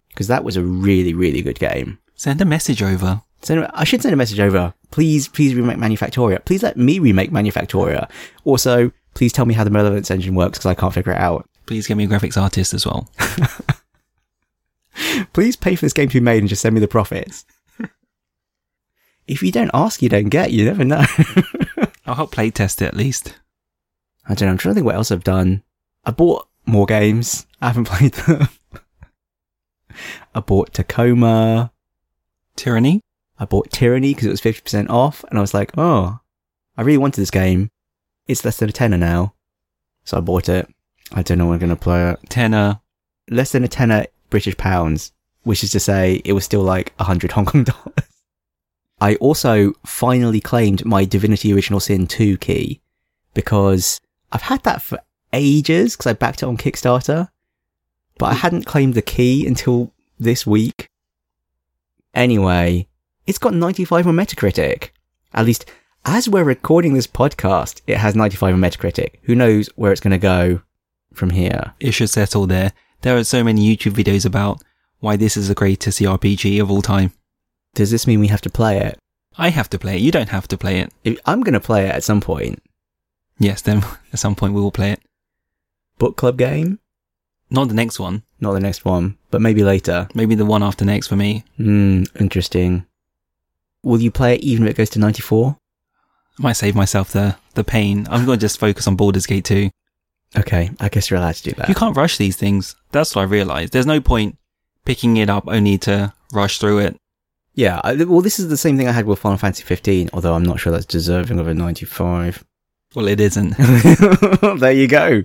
Because 0.08 0.28
that 0.28 0.44
was 0.44 0.56
a 0.56 0.62
really, 0.62 1.14
really 1.14 1.42
good 1.42 1.58
game. 1.58 1.98
Send 2.14 2.40
a 2.40 2.44
message 2.44 2.82
over. 2.82 3.22
So 3.42 3.68
I 3.74 3.84
should 3.84 4.02
send 4.02 4.12
a 4.12 4.16
message 4.16 4.40
over. 4.40 4.74
Please, 4.90 5.28
please 5.28 5.54
remake 5.54 5.78
Manufactoria. 5.78 6.44
Please 6.44 6.62
let 6.62 6.76
me 6.76 6.98
remake 6.98 7.32
Manufactoria. 7.32 8.08
Also, 8.44 8.92
please 9.14 9.32
tell 9.32 9.46
me 9.46 9.54
how 9.54 9.64
the 9.64 9.70
Relevance 9.70 10.10
engine 10.10 10.34
works 10.34 10.58
because 10.58 10.70
I 10.70 10.74
can't 10.74 10.94
figure 10.94 11.12
it 11.12 11.18
out. 11.18 11.48
Please 11.66 11.86
get 11.86 11.96
me 11.96 12.04
a 12.04 12.08
graphics 12.08 12.40
artist 12.40 12.74
as 12.74 12.86
well. 12.86 13.08
Please 15.32 15.56
pay 15.56 15.74
for 15.74 15.84
this 15.86 15.92
game 15.92 16.08
to 16.08 16.14
be 16.14 16.20
made 16.20 16.38
and 16.38 16.48
just 16.48 16.62
send 16.62 16.74
me 16.74 16.80
the 16.80 16.88
profits. 16.88 17.44
if 19.26 19.42
you 19.42 19.52
don't 19.52 19.70
ask, 19.72 20.02
you 20.02 20.08
don't 20.08 20.28
get. 20.28 20.52
You 20.52 20.64
never 20.64 20.84
know. 20.84 21.04
I'll 22.06 22.14
help 22.14 22.34
playtest 22.34 22.82
it 22.82 22.86
at 22.86 22.96
least. 22.96 23.38
I 24.26 24.34
don't 24.34 24.46
know. 24.46 24.52
I'm 24.52 24.58
trying 24.58 24.72
to 24.72 24.74
think 24.76 24.86
what 24.86 24.94
else 24.94 25.10
I've 25.10 25.24
done. 25.24 25.62
I 26.04 26.10
bought 26.10 26.48
more 26.66 26.86
games. 26.86 27.46
I 27.60 27.68
haven't 27.68 27.84
played 27.88 28.14
them. 28.14 28.48
I 30.34 30.40
bought 30.40 30.72
Tacoma. 30.72 31.72
Tyranny? 32.56 33.00
I 33.38 33.44
bought 33.44 33.70
Tyranny 33.70 34.14
because 34.14 34.26
it 34.26 34.30
was 34.30 34.40
50% 34.40 34.90
off. 34.90 35.24
And 35.24 35.38
I 35.38 35.40
was 35.40 35.54
like, 35.54 35.72
oh, 35.76 36.20
I 36.76 36.82
really 36.82 36.98
wanted 36.98 37.20
this 37.20 37.30
game. 37.30 37.70
It's 38.26 38.44
less 38.44 38.58
than 38.58 38.68
a 38.68 38.72
tenner 38.72 38.98
now. 38.98 39.34
So 40.04 40.16
I 40.16 40.20
bought 40.20 40.48
it. 40.48 40.68
I 41.12 41.22
don't 41.22 41.38
know 41.38 41.46
when 41.46 41.54
I'm 41.54 41.60
going 41.60 41.70
to 41.70 41.76
play 41.76 42.10
it. 42.10 42.18
Tenor. 42.28 42.80
Less 43.30 43.52
than 43.52 43.64
a 43.64 43.68
tenner 43.68 44.06
British 44.30 44.56
pounds, 44.56 45.12
which 45.42 45.62
is 45.62 45.70
to 45.72 45.80
say 45.80 46.22
it 46.24 46.32
was 46.32 46.44
still 46.44 46.62
like 46.62 46.92
a 46.98 47.04
hundred 47.04 47.32
Hong 47.32 47.44
Kong 47.44 47.64
dollars. 47.64 48.08
I 49.02 49.16
also 49.16 49.72
finally 49.84 50.40
claimed 50.40 50.84
my 50.84 51.04
Divinity 51.04 51.52
Original 51.52 51.80
Sin 51.80 52.06
2 52.06 52.36
key 52.36 52.80
because 53.34 54.00
I've 54.30 54.42
had 54.42 54.62
that 54.62 54.80
for 54.80 55.00
ages 55.32 55.96
because 55.96 56.08
I 56.08 56.12
backed 56.12 56.44
it 56.44 56.46
on 56.46 56.56
Kickstarter, 56.56 57.28
but 58.16 58.26
I 58.26 58.34
hadn't 58.34 58.64
claimed 58.64 58.94
the 58.94 59.02
key 59.02 59.44
until 59.44 59.92
this 60.20 60.46
week. 60.46 60.88
Anyway, 62.14 62.86
it's 63.26 63.40
got 63.40 63.54
95 63.54 64.06
on 64.06 64.14
Metacritic. 64.14 64.90
At 65.34 65.46
least 65.46 65.68
as 66.04 66.28
we're 66.28 66.44
recording 66.44 66.94
this 66.94 67.08
podcast, 67.08 67.80
it 67.88 67.96
has 67.96 68.14
95 68.14 68.54
on 68.54 68.60
Metacritic. 68.60 69.14
Who 69.22 69.34
knows 69.34 69.68
where 69.74 69.90
it's 69.90 70.00
going 70.00 70.12
to 70.12 70.18
go 70.18 70.62
from 71.12 71.30
here? 71.30 71.74
It 71.80 71.90
should 71.90 72.10
settle 72.10 72.46
there. 72.46 72.72
There 73.00 73.16
are 73.16 73.24
so 73.24 73.42
many 73.42 73.66
YouTube 73.66 73.94
videos 73.94 74.24
about 74.24 74.62
why 75.00 75.16
this 75.16 75.36
is 75.36 75.48
the 75.48 75.56
greatest 75.56 75.98
CRPG 75.98 76.62
of 76.62 76.70
all 76.70 76.82
time. 76.82 77.10
Does 77.74 77.90
this 77.90 78.06
mean 78.06 78.20
we 78.20 78.28
have 78.28 78.40
to 78.42 78.50
play 78.50 78.78
it? 78.78 78.98
I 79.38 79.48
have 79.48 79.70
to 79.70 79.78
play 79.78 79.96
it. 79.96 80.02
You 80.02 80.12
don't 80.12 80.28
have 80.28 80.46
to 80.48 80.58
play 80.58 80.80
it. 80.80 80.92
If- 81.04 81.18
I'm 81.24 81.42
going 81.42 81.54
to 81.54 81.60
play 81.60 81.86
it 81.86 81.94
at 81.94 82.04
some 82.04 82.20
point. 82.20 82.62
Yes, 83.38 83.62
then 83.62 83.82
at 84.12 84.18
some 84.18 84.34
point 84.34 84.54
we 84.54 84.60
will 84.60 84.72
play 84.72 84.92
it. 84.92 85.02
Book 85.98 86.16
club 86.16 86.36
game? 86.36 86.78
Not 87.50 87.68
the 87.68 87.74
next 87.74 87.98
one. 87.98 88.22
Not 88.40 88.52
the 88.52 88.60
next 88.60 88.84
one, 88.84 89.16
but 89.30 89.40
maybe 89.40 89.62
later. 89.62 90.08
Maybe 90.14 90.34
the 90.34 90.44
one 90.44 90.62
after 90.62 90.84
next 90.84 91.06
for 91.08 91.16
me. 91.16 91.44
Hmm, 91.58 92.04
interesting. 92.18 92.86
Will 93.82 94.00
you 94.00 94.10
play 94.10 94.34
it 94.34 94.40
even 94.42 94.64
if 94.66 94.70
it 94.72 94.76
goes 94.76 94.90
to 94.90 94.98
94? 94.98 95.56
I 96.38 96.42
might 96.42 96.52
save 96.54 96.74
myself 96.74 97.12
the, 97.12 97.36
the 97.54 97.64
pain. 97.64 98.06
I'm 98.10 98.24
going 98.24 98.38
to 98.38 98.44
just 98.44 98.58
focus 98.58 98.86
on 98.88 98.96
Baldur's 98.96 99.26
Gate 99.26 99.44
2. 99.44 99.70
Okay, 100.38 100.70
I 100.80 100.88
guess 100.88 101.10
you're 101.10 101.18
allowed 101.18 101.34
to 101.34 101.42
do 101.42 101.52
that. 101.52 101.68
You 101.68 101.74
can't 101.74 101.96
rush 101.96 102.16
these 102.16 102.36
things. 102.36 102.74
That's 102.90 103.14
what 103.14 103.22
I 103.22 103.24
realized. 103.26 103.72
There's 103.72 103.86
no 103.86 104.00
point 104.00 104.38
picking 104.86 105.18
it 105.18 105.28
up 105.28 105.44
only 105.46 105.76
to 105.78 106.14
rush 106.32 106.58
through 106.58 106.78
it. 106.78 106.96
Yeah, 107.54 107.80
I, 107.84 107.94
well, 108.04 108.22
this 108.22 108.38
is 108.38 108.48
the 108.48 108.56
same 108.56 108.78
thing 108.78 108.88
I 108.88 108.92
had 108.92 109.06
with 109.06 109.18
Final 109.18 109.38
Fantasy 109.38 109.62
15, 109.64 110.10
although 110.12 110.34
I'm 110.34 110.42
not 110.42 110.58
sure 110.58 110.72
that's 110.72 110.86
deserving 110.86 111.38
of 111.38 111.48
a 111.48 111.54
95. 111.54 112.44
Well, 112.94 113.08
it 113.08 113.20
isn't. 113.20 113.56
there 114.58 114.72
you 114.72 114.88
go. 114.88 115.22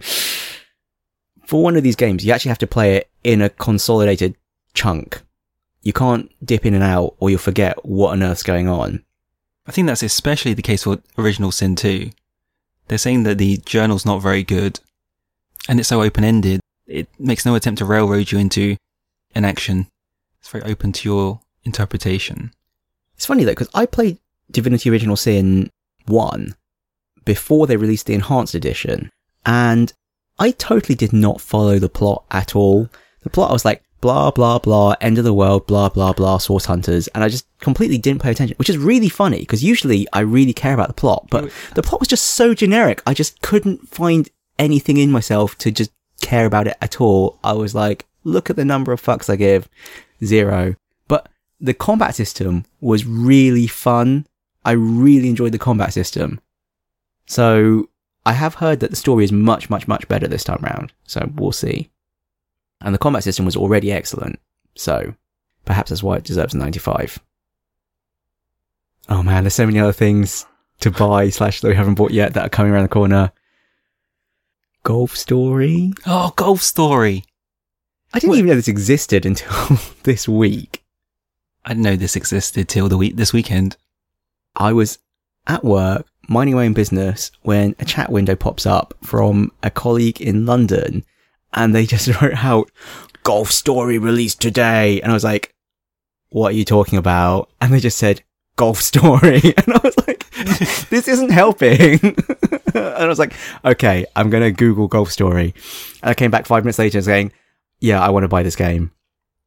For 1.45 1.63
one 1.63 1.77
of 1.77 1.83
these 1.83 1.95
games, 1.95 2.25
you 2.25 2.33
actually 2.33 2.49
have 2.49 2.57
to 2.59 2.67
play 2.67 2.97
it 2.97 3.09
in 3.23 3.41
a 3.41 3.49
consolidated 3.49 4.35
chunk. 4.73 5.21
You 5.81 5.93
can't 5.93 6.29
dip 6.45 6.65
in 6.65 6.73
and 6.73 6.83
out 6.83 7.15
or 7.19 7.29
you'll 7.29 7.39
forget 7.39 7.85
what 7.85 8.11
on 8.11 8.23
earth's 8.23 8.43
going 8.43 8.67
on. 8.67 9.03
I 9.65 9.71
think 9.71 9.87
that's 9.87 10.03
especially 10.03 10.53
the 10.53 10.61
case 10.61 10.83
for 10.83 10.99
Original 11.17 11.51
Sin 11.51 11.75
2. 11.75 12.09
They're 12.87 12.97
saying 12.97 13.23
that 13.23 13.37
the 13.37 13.57
journal's 13.57 14.05
not 14.05 14.21
very 14.21 14.43
good, 14.43 14.79
and 15.67 15.79
it's 15.79 15.89
so 15.89 16.01
open-ended, 16.01 16.61
it 16.85 17.09
makes 17.19 17.45
no 17.45 17.55
attempt 17.55 17.79
to 17.79 17.85
railroad 17.85 18.31
you 18.31 18.39
into 18.39 18.77
an 19.35 19.43
action. 19.43 19.87
It's 20.39 20.49
very 20.49 20.63
open 20.63 20.93
to 20.93 21.09
your 21.09 21.41
interpretation. 21.67 22.51
It's 23.15 23.25
funny 23.25 23.43
though, 23.43 23.51
because 23.51 23.69
I 23.73 23.85
played 23.85 24.17
Divinity 24.49 24.89
Original 24.89 25.15
Sin 25.15 25.69
1 26.05 26.55
before 27.25 27.67
they 27.67 27.77
released 27.77 28.07
the 28.07 28.13
Enhanced 28.13 28.55
Edition, 28.55 29.11
and 29.45 29.93
I 30.39 30.51
totally 30.51 30.95
did 30.95 31.13
not 31.13 31.41
follow 31.41 31.77
the 31.77 31.89
plot 31.89 32.23
at 32.31 32.55
all. 32.55 32.89
The 33.21 33.29
plot, 33.29 33.49
I 33.49 33.53
was 33.53 33.65
like, 33.65 33.83
blah, 33.99 34.31
blah, 34.31 34.59
blah, 34.59 34.95
end 35.01 35.17
of 35.17 35.23
the 35.23 35.33
world, 35.33 35.67
blah, 35.67 35.89
blah, 35.89 36.13
blah, 36.13 36.37
source 36.37 36.65
hunters, 36.65 37.07
and 37.09 37.23
I 37.23 37.29
just 37.29 37.45
completely 37.59 37.97
didn't 37.97 38.21
pay 38.21 38.31
attention, 38.31 38.55
which 38.57 38.69
is 38.69 38.77
really 38.77 39.09
funny, 39.09 39.39
because 39.39 39.63
usually 39.63 40.07
I 40.13 40.21
really 40.21 40.53
care 40.53 40.73
about 40.73 40.87
the 40.87 40.93
plot, 40.93 41.27
but 41.29 41.45
oh, 41.45 41.49
the 41.75 41.83
plot 41.83 41.99
was 41.99 42.07
just 42.07 42.25
so 42.25 42.53
generic, 42.53 43.01
I 43.05 43.13
just 43.13 43.41
couldn't 43.41 43.89
find 43.89 44.29
anything 44.59 44.97
in 44.97 45.11
myself 45.11 45.57
to 45.59 45.71
just 45.71 45.91
care 46.21 46.45
about 46.45 46.67
it 46.67 46.77
at 46.81 46.99
all. 47.01 47.39
I 47.43 47.53
was 47.53 47.75
like, 47.75 48.05
look 48.23 48.49
at 48.49 48.55
the 48.55 48.65
number 48.65 48.91
of 48.91 49.01
fucks 49.01 49.29
I 49.29 49.35
give, 49.35 49.67
zero. 50.23 50.75
The 51.59 51.73
combat 51.73 52.15
system 52.15 52.65
was 52.81 53.05
really 53.05 53.67
fun. 53.67 54.27
I 54.63 54.71
really 54.71 55.29
enjoyed 55.29 55.51
the 55.53 55.57
combat 55.57 55.93
system. 55.93 56.39
So 57.25 57.89
I 58.25 58.33
have 58.33 58.55
heard 58.55 58.79
that 58.81 58.89
the 58.91 58.95
story 58.95 59.23
is 59.23 59.31
much, 59.31 59.69
much, 59.69 59.87
much 59.87 60.07
better 60.07 60.27
this 60.27 60.43
time 60.43 60.59
round. 60.61 60.93
So 61.05 61.29
we'll 61.35 61.51
see. 61.51 61.89
And 62.81 62.93
the 62.93 62.99
combat 62.99 63.23
system 63.23 63.45
was 63.45 63.55
already 63.55 63.91
excellent. 63.91 64.39
So 64.75 65.15
perhaps 65.65 65.89
that's 65.89 66.03
why 66.03 66.17
it 66.17 66.23
deserves 66.23 66.53
a 66.53 66.57
95. 66.57 67.19
Oh 69.09 69.23
man, 69.23 69.43
there's 69.43 69.53
so 69.55 69.65
many 69.65 69.79
other 69.79 69.93
things 69.93 70.45
to 70.81 70.91
buy 70.91 71.29
slash 71.29 71.61
that 71.61 71.69
we 71.69 71.75
haven't 71.75 71.95
bought 71.95 72.11
yet 72.11 72.33
that 72.33 72.45
are 72.45 72.49
coming 72.49 72.71
around 72.71 72.83
the 72.83 72.89
corner. 72.89 73.31
Golf 74.83 75.15
Story? 75.17 75.93
Oh, 76.05 76.31
Golf 76.35 76.61
Story! 76.61 77.23
I 78.13 78.19
didn't 78.19 78.29
Well- 78.31 78.39
even 78.39 78.49
know 78.49 78.55
this 78.55 78.67
existed 78.67 79.25
until 79.25 79.79
this 80.03 80.27
week. 80.27 80.83
I 81.67 81.71
didn't 81.71 81.83
know 81.83 81.97
this 81.97 82.15
existed 82.15 82.69
till 82.69 82.87
the 82.87 82.95
week, 82.95 83.17
this 83.17 83.33
weekend. 83.33 83.75
I 84.55 84.71
was 84.71 84.99
at 85.47 85.65
work, 85.65 86.07
minding 86.29 86.55
my 86.55 86.65
own 86.65 86.71
business, 86.71 87.29
when 87.41 87.75
a 87.77 87.83
chat 87.83 88.09
window 88.09 88.37
pops 88.37 88.65
up 88.65 88.93
from 89.03 89.51
a 89.61 89.69
colleague 89.69 90.21
in 90.21 90.45
London, 90.45 91.03
and 91.53 91.75
they 91.75 91.85
just 91.93 92.21
wrote 92.21 92.41
out, 92.41 92.71
Golf 93.23 93.51
Story 93.51 93.97
released 93.97 94.39
today. 94.39 95.01
And 95.01 95.11
I 95.11 95.13
was 95.13 95.25
like, 95.25 95.53
what 96.29 96.53
are 96.53 96.55
you 96.55 96.63
talking 96.63 96.97
about? 96.97 97.49
And 97.59 97.73
they 97.73 97.81
just 97.81 97.97
said, 97.97 98.23
Golf 98.55 98.81
Story. 98.81 99.41
And 99.57 99.73
I 99.73 99.81
was 99.83 99.97
like, 100.07 100.29
this 100.89 101.09
isn't 101.09 101.31
helping. 101.31 101.99
and 102.01 102.85
I 102.85 103.07
was 103.07 103.19
like, 103.19 103.33
okay, 103.65 104.05
I'm 104.15 104.29
going 104.29 104.43
to 104.43 104.51
Google 104.51 104.87
Golf 104.87 105.11
Story. 105.11 105.53
And 106.01 106.11
I 106.11 106.13
came 106.13 106.31
back 106.31 106.45
five 106.45 106.63
minutes 106.63 106.79
later 106.79 107.01
saying, 107.01 107.33
yeah, 107.81 108.01
I 108.01 108.09
want 108.09 108.23
to 108.23 108.29
buy 108.29 108.41
this 108.41 108.55
game. 108.55 108.91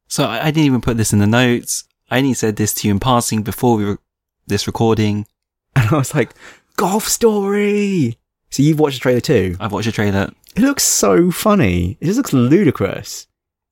So 0.07 0.25
I, 0.25 0.45
I 0.45 0.51
didn't 0.51 0.67
even 0.67 0.81
put 0.81 0.97
this 0.97 1.13
in 1.13 1.17
the 1.17 1.25
notes. 1.25 1.85
I 2.11 2.17
only 2.17 2.33
said 2.33 2.57
this 2.57 2.73
to 2.75 2.87
you 2.87 2.93
in 2.93 2.99
passing 2.99 3.41
before 3.41 3.77
we 3.77 3.85
were 3.85 3.99
this 4.45 4.67
recording. 4.67 5.25
And 5.73 5.89
I 5.89 5.97
was 5.99 6.13
like, 6.13 6.33
Golf 6.75 7.07
Story. 7.07 8.17
So 8.49 8.61
you've 8.61 8.79
watched 8.81 8.97
the 8.97 9.03
trailer 9.03 9.21
too? 9.21 9.55
I've 9.57 9.71
watched 9.71 9.85
the 9.85 9.93
trailer. 9.93 10.29
It 10.53 10.61
looks 10.61 10.83
so 10.83 11.31
funny. 11.31 11.97
It 12.01 12.07
just 12.07 12.17
looks 12.17 12.33
ludicrous. 12.33 13.27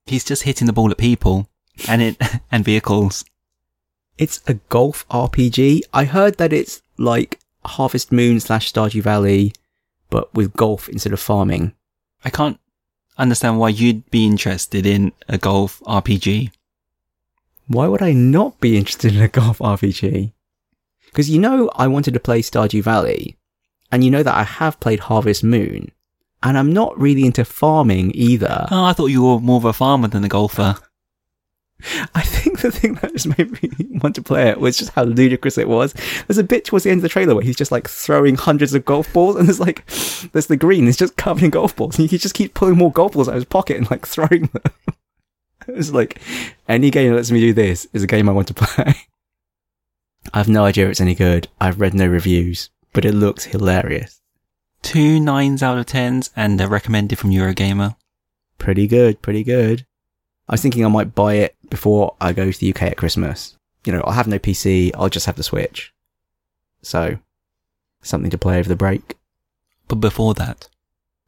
He's 0.05 0.23
just 0.23 0.43
hitting 0.43 0.65
the 0.65 0.71
ball 0.71 0.89
at 0.91 0.97
people 0.97 1.49
and 1.89 2.01
it 2.01 2.17
and 2.51 2.63
vehicles. 2.63 3.25
It's 4.17 4.39
a 4.47 4.53
golf 4.69 5.05
RPG. 5.09 5.81
I 5.93 6.05
heard 6.05 6.37
that 6.37 6.53
it's 6.53 6.81
like 6.97 7.39
Harvest 7.65 8.13
Moon 8.13 8.39
slash 8.39 8.71
Stardew 8.71 9.01
Valley, 9.01 9.51
but 10.09 10.33
with 10.33 10.53
golf 10.53 10.87
instead 10.87 11.11
of 11.11 11.19
farming. 11.19 11.73
I 12.23 12.29
can't 12.29 12.61
understand 13.17 13.59
why 13.59 13.69
you'd 13.69 14.09
be 14.09 14.25
interested 14.25 14.85
in 14.85 15.11
a 15.27 15.37
golf 15.37 15.81
RPG. 15.81 16.51
Why 17.69 17.85
would 17.85 18.01
I 18.01 18.13
not 18.13 18.59
be 18.59 18.77
interested 18.77 19.15
in 19.15 19.21
a 19.21 19.27
golf 19.27 19.59
RPG? 19.59 20.33
Because 21.05 21.29
you 21.29 21.37
know 21.37 21.69
I 21.75 21.85
wanted 21.85 22.15
to 22.15 22.19
play 22.19 22.41
Stardew 22.41 22.81
Valley, 22.81 23.37
and 23.91 24.03
you 24.03 24.09
know 24.09 24.23
that 24.23 24.35
I 24.35 24.41
have 24.41 24.79
played 24.79 25.01
Harvest 25.01 25.43
Moon, 25.43 25.91
and 26.41 26.57
I'm 26.57 26.73
not 26.73 26.99
really 26.99 27.25
into 27.25 27.45
farming 27.45 28.11
either. 28.15 28.65
Oh, 28.71 28.85
I 28.85 28.93
thought 28.93 29.11
you 29.11 29.23
were 29.23 29.39
more 29.39 29.57
of 29.57 29.65
a 29.65 29.73
farmer 29.73 30.07
than 30.07 30.23
a 30.23 30.27
golfer. 30.27 30.77
I 32.15 32.21
think 32.21 32.61
the 32.61 32.71
thing 32.71 32.95
that 32.95 33.13
just 33.13 33.37
made 33.37 33.61
me 33.61 33.99
want 34.01 34.15
to 34.15 34.23
play 34.23 34.49
it 34.49 34.59
was 34.59 34.75
just 34.75 34.93
how 34.93 35.03
ludicrous 35.03 35.59
it 35.59 35.69
was. 35.69 35.93
There's 36.27 36.39
a 36.39 36.43
bit 36.43 36.65
towards 36.65 36.85
the 36.85 36.89
end 36.89 36.97
of 36.97 37.03
the 37.03 37.09
trailer 37.09 37.35
where 37.35 37.43
he's 37.43 37.55
just 37.55 37.71
like 37.71 37.87
throwing 37.87 38.35
hundreds 38.35 38.73
of 38.73 38.83
golf 38.83 39.13
balls, 39.13 39.35
and 39.35 39.47
there's 39.47 39.59
like, 39.59 39.85
there's 40.31 40.47
the 40.47 40.57
green, 40.57 40.87
it's 40.87 40.97
just 40.97 41.17
covered 41.17 41.43
in 41.43 41.51
golf 41.51 41.75
balls, 41.75 41.99
and 41.99 42.09
he 42.09 42.17
just 42.17 42.33
keeps 42.33 42.53
pulling 42.55 42.79
more 42.79 42.91
golf 42.91 43.11
balls 43.11 43.27
out 43.27 43.33
of 43.33 43.41
his 43.41 43.45
pocket 43.45 43.77
and 43.77 43.91
like 43.91 44.07
throwing 44.07 44.47
them. 44.47 44.73
it 45.67 45.75
was 45.75 45.93
like, 45.93 46.21
any 46.67 46.89
game 46.89 47.09
that 47.09 47.17
lets 47.17 47.31
me 47.31 47.39
do 47.39 47.53
this 47.53 47.87
is 47.93 48.03
a 48.03 48.07
game 48.07 48.29
I 48.29 48.33
want 48.33 48.47
to 48.47 48.53
play. 48.53 48.93
I 50.33 50.37
have 50.37 50.49
no 50.49 50.65
idea 50.65 50.85
if 50.85 50.91
it's 50.91 51.01
any 51.01 51.15
good. 51.15 51.47
I've 51.59 51.79
read 51.79 51.93
no 51.93 52.07
reviews, 52.07 52.69
but 52.93 53.05
it 53.05 53.13
looks 53.13 53.45
hilarious. 53.45 54.21
Two 54.81 55.19
nines 55.19 55.63
out 55.63 55.77
of 55.77 55.85
tens 55.85 56.29
and 56.35 56.59
a 56.61 56.67
recommended 56.67 57.17
from 57.17 57.31
Eurogamer. 57.31 57.95
Pretty 58.57 58.87
good, 58.87 59.21
pretty 59.21 59.43
good. 59.43 59.85
I 60.47 60.53
was 60.53 60.61
thinking 60.61 60.85
I 60.85 60.89
might 60.89 61.15
buy 61.15 61.35
it 61.35 61.55
before 61.69 62.15
I 62.19 62.33
go 62.33 62.51
to 62.51 62.59
the 62.59 62.71
UK 62.71 62.83
at 62.83 62.97
Christmas. 62.97 63.55
You 63.85 63.93
know, 63.93 64.01
I'll 64.01 64.13
have 64.13 64.27
no 64.27 64.39
PC, 64.39 64.91
I'll 64.95 65.09
just 65.09 65.25
have 65.25 65.35
the 65.35 65.43
Switch. 65.43 65.93
So, 66.81 67.19
something 68.01 68.31
to 68.31 68.37
play 68.37 68.59
over 68.59 68.69
the 68.69 68.75
break. 68.75 69.17
But 69.87 69.95
before 69.95 70.33
that, 70.35 70.68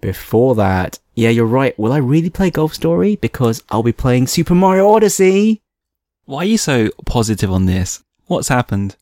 Before 0.02 0.56
that, 0.56 1.00
yeah, 1.14 1.30
you're 1.30 1.46
right. 1.46 1.78
Will 1.78 1.94
I 1.94 1.98
really 1.98 2.30
play 2.30 2.50
Golf 2.50 2.74
Story? 2.74 3.16
Because 3.16 3.64
I'll 3.70 3.84
be 3.84 3.92
playing 3.92 4.28
Super 4.28 4.56
Mario 4.56 4.90
Odyssey. 4.90 5.62
why 6.26 6.40
are 6.40 6.46
you 6.46 6.58
so 6.58 6.90
positive 7.06 7.52
on 7.52 7.66
this? 7.66 8.04
What's 8.26 8.48
happened? 8.48 8.96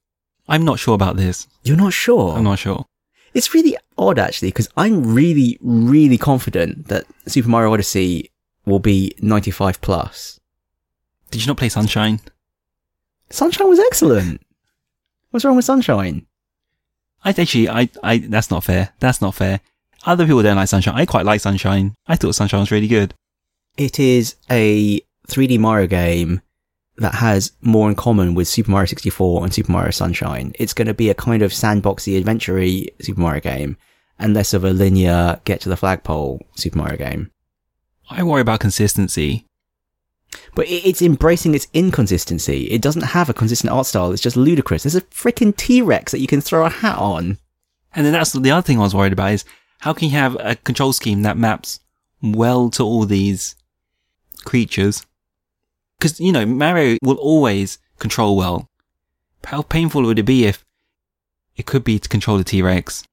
I'm 0.47 0.65
not 0.65 0.79
sure 0.79 0.95
about 0.95 1.15
this. 1.15 1.47
You're 1.63 1.77
not 1.77 1.93
sure? 1.93 2.35
I'm 2.35 2.43
not 2.43 2.59
sure. 2.59 2.85
It's 3.33 3.53
really 3.53 3.77
odd 3.97 4.19
actually, 4.19 4.49
because 4.49 4.69
I'm 4.75 5.13
really, 5.13 5.57
really 5.61 6.17
confident 6.17 6.87
that 6.87 7.05
Super 7.27 7.47
Mario 7.49 7.71
Odyssey 7.71 8.31
will 8.65 8.79
be 8.79 9.13
95 9.21 9.79
plus. 9.81 10.39
Did 11.31 11.41
you 11.41 11.47
not 11.47 11.57
play 11.57 11.69
Sunshine? 11.69 12.19
Sunshine 13.29 13.69
was 13.69 13.79
excellent. 13.79 14.41
What's 15.29 15.45
wrong 15.45 15.55
with 15.55 15.65
Sunshine? 15.65 16.25
I 17.23 17.29
actually, 17.29 17.69
I, 17.69 17.89
I, 18.01 18.17
that's 18.17 18.49
not 18.49 18.63
fair. 18.63 18.93
That's 18.99 19.21
not 19.21 19.35
fair. 19.35 19.59
Other 20.05 20.25
people 20.25 20.43
don't 20.43 20.55
like 20.55 20.69
Sunshine. 20.69 20.95
I 20.95 21.05
quite 21.05 21.25
like 21.25 21.41
Sunshine. 21.41 21.93
I 22.07 22.15
thought 22.15 22.35
Sunshine 22.35 22.61
was 22.61 22.71
really 22.71 22.87
good. 22.87 23.13
It 23.77 23.99
is 23.99 24.35
a 24.49 25.01
3D 25.27 25.59
Mario 25.59 25.87
game 25.87 26.41
that 26.97 27.15
has 27.15 27.53
more 27.61 27.89
in 27.89 27.95
common 27.95 28.33
with 28.35 28.47
Super 28.47 28.71
Mario 28.71 28.87
64 28.87 29.43
and 29.43 29.53
Super 29.53 29.71
Mario 29.71 29.91
Sunshine. 29.91 30.53
It's 30.59 30.73
going 30.73 30.87
to 30.87 30.93
be 30.93 31.09
a 31.09 31.15
kind 31.15 31.41
of 31.41 31.51
sandboxy, 31.51 32.17
adventure 32.17 32.61
Super 33.01 33.21
Mario 33.21 33.41
game, 33.41 33.77
and 34.17 34.33
less 34.33 34.53
of 34.53 34.65
a 34.65 34.71
linear 34.71 35.39
get 35.45 35.61
to 35.61 35.69
the 35.69 35.77
flagpole 35.77 36.45
Super 36.55 36.77
Mario 36.77 36.97
game. 36.97 37.31
I 38.09 38.23
worry 38.23 38.41
about 38.41 38.59
consistency. 38.59 39.45
But 40.55 40.67
it's 40.69 41.01
embracing 41.01 41.55
its 41.55 41.67
inconsistency. 41.73 42.65
It 42.65 42.81
doesn't 42.81 43.01
have 43.01 43.29
a 43.29 43.33
consistent 43.33 43.71
art 43.71 43.87
style. 43.87 44.11
It's 44.11 44.21
just 44.21 44.37
ludicrous. 44.37 44.83
There's 44.83 44.95
a 44.95 45.01
freaking 45.01 45.55
T-Rex 45.55 46.11
that 46.11 46.19
you 46.19 46.27
can 46.27 46.41
throw 46.41 46.65
a 46.65 46.69
hat 46.69 46.97
on. 46.97 47.37
And 47.95 48.05
then 48.05 48.13
that's 48.13 48.33
the 48.33 48.51
other 48.51 48.61
thing 48.61 48.77
I 48.77 48.83
was 48.83 48.93
worried 48.93 49.13
about 49.13 49.31
is 49.31 49.45
how 49.79 49.93
can 49.93 50.09
you 50.09 50.15
have 50.15 50.37
a 50.39 50.55
control 50.55 50.93
scheme 50.93 51.23
that 51.23 51.37
maps 51.37 51.79
well 52.21 52.69
to 52.71 52.83
all 52.83 53.05
these 53.05 53.55
creatures? 54.45 55.05
Because, 55.97 56.19
you 56.19 56.31
know, 56.31 56.45
Mario 56.45 56.97
will 57.01 57.17
always 57.17 57.79
control 57.97 58.37
well. 58.37 58.69
How 59.43 59.61
painful 59.61 60.03
would 60.03 60.19
it 60.19 60.23
be 60.23 60.45
if 60.45 60.65
it 61.55 61.65
could 61.65 61.83
be 61.83 61.99
to 61.99 62.09
control 62.09 62.37
the 62.37 62.43
T-Rex? 62.43 63.03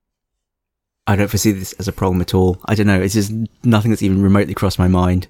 I 1.06 1.14
don't 1.14 1.28
foresee 1.28 1.52
this 1.52 1.72
as 1.74 1.86
a 1.86 1.92
problem 1.92 2.20
at 2.20 2.34
all. 2.34 2.60
I 2.64 2.74
don't 2.74 2.86
know. 2.86 3.00
It's 3.00 3.14
just 3.14 3.32
nothing 3.64 3.90
that's 3.90 4.02
even 4.02 4.22
remotely 4.22 4.54
crossed 4.54 4.78
my 4.78 4.88
mind. 4.88 5.28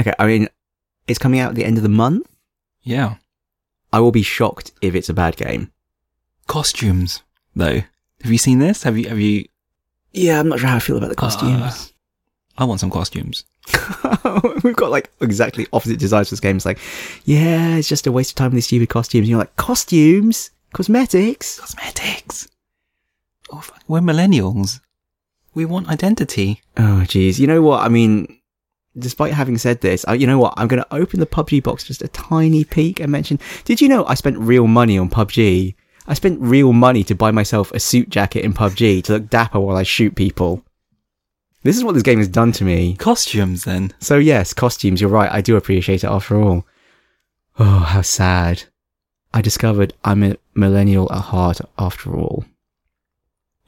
Okay, 0.00 0.14
I 0.18 0.26
mean, 0.26 0.48
it's 1.06 1.18
coming 1.18 1.40
out 1.40 1.50
at 1.50 1.54
the 1.54 1.64
end 1.64 1.76
of 1.76 1.82
the 1.82 1.88
month. 1.90 2.26
Yeah. 2.82 3.16
I 3.92 4.00
will 4.00 4.12
be 4.12 4.22
shocked 4.22 4.72
if 4.80 4.94
it's 4.94 5.10
a 5.10 5.14
bad 5.14 5.36
game. 5.36 5.70
Costumes, 6.46 7.22
though. 7.54 7.82
Have 8.22 8.32
you 8.32 8.38
seen 8.38 8.58
this? 8.58 8.82
Have 8.84 8.96
you, 8.96 9.08
have 9.08 9.20
you, 9.20 9.44
Yeah, 10.14 10.38
I'm 10.38 10.48
not 10.48 10.60
sure 10.60 10.68
how 10.68 10.76
I 10.76 10.80
feel 10.80 10.96
about 10.96 11.10
the 11.10 11.16
costumes. 11.16 11.60
Uh, 11.60 12.62
I 12.62 12.64
want 12.64 12.80
some 12.80 12.90
costumes. 12.90 13.44
We've 14.62 14.76
got 14.76 14.90
like 14.90 15.10
exactly 15.20 15.66
opposite 15.72 15.98
desires 15.98 16.28
for 16.28 16.34
this 16.34 16.40
game. 16.40 16.56
It's 16.56 16.64
like, 16.64 16.78
yeah, 17.24 17.76
it's 17.76 17.88
just 17.88 18.06
a 18.06 18.12
waste 18.12 18.30
of 18.30 18.36
time 18.36 18.50
with 18.50 18.54
these 18.54 18.66
stupid 18.66 18.88
costumes. 18.88 19.28
You're 19.28 19.38
like, 19.40 19.56
costumes? 19.56 20.50
Cosmetics? 20.72 21.58
Cosmetics. 21.58 22.48
Oh, 23.50 23.58
fuck, 23.58 23.82
we're 23.88 24.00
millennials. 24.00 24.80
We 25.52 25.64
want 25.64 25.88
identity. 25.88 26.62
Oh, 26.76 27.04
geez. 27.04 27.40
You 27.40 27.48
know 27.48 27.62
what? 27.62 27.82
I 27.82 27.88
mean, 27.88 28.38
despite 28.96 29.32
having 29.32 29.58
said 29.58 29.80
this, 29.80 30.04
I, 30.06 30.14
you 30.14 30.26
know 30.26 30.38
what? 30.38 30.54
I'm 30.56 30.68
going 30.68 30.82
to 30.82 30.94
open 30.94 31.20
the 31.20 31.26
PUBG 31.26 31.62
box 31.62 31.84
just 31.84 32.02
a 32.02 32.08
tiny 32.08 32.64
peek 32.64 33.00
and 33.00 33.10
mention. 33.10 33.40
Did 33.64 33.80
you 33.80 33.88
know 33.88 34.04
I 34.06 34.14
spent 34.14 34.38
real 34.38 34.66
money 34.68 34.96
on 34.96 35.10
PUBG? 35.10 35.74
I 36.06 36.14
spent 36.14 36.40
real 36.40 36.72
money 36.72 37.02
to 37.04 37.14
buy 37.14 37.30
myself 37.30 37.72
a 37.72 37.80
suit 37.80 38.10
jacket 38.10 38.44
in 38.44 38.52
PUBG 38.52 39.04
to 39.04 39.12
look 39.14 39.30
dapper 39.30 39.60
while 39.60 39.76
I 39.76 39.82
shoot 39.84 40.14
people. 40.14 40.62
This 41.62 41.78
is 41.78 41.84
what 41.84 41.94
this 41.94 42.02
game 42.02 42.18
has 42.18 42.28
done 42.28 42.52
to 42.52 42.64
me. 42.64 42.94
Costumes, 42.96 43.64
then. 43.64 43.92
So 44.00 44.18
yes, 44.18 44.52
costumes. 44.52 45.00
You're 45.00 45.08
right. 45.08 45.32
I 45.32 45.40
do 45.40 45.56
appreciate 45.56 46.04
it 46.04 46.10
after 46.10 46.40
all. 46.40 46.66
Oh, 47.58 47.78
how 47.78 48.02
sad. 48.02 48.64
I 49.32 49.40
discovered 49.40 49.94
I'm 50.04 50.22
a 50.22 50.36
millennial 50.54 51.10
at 51.10 51.22
heart 51.22 51.60
after 51.78 52.14
all. 52.14 52.44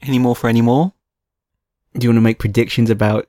Any 0.01 0.19
more 0.19 0.35
for 0.35 0.47
any 0.47 0.61
more? 0.61 0.93
Do 1.97 2.05
you 2.05 2.09
want 2.09 2.17
to 2.17 2.21
make 2.21 2.37
predictions 2.37 2.91
about 2.91 3.27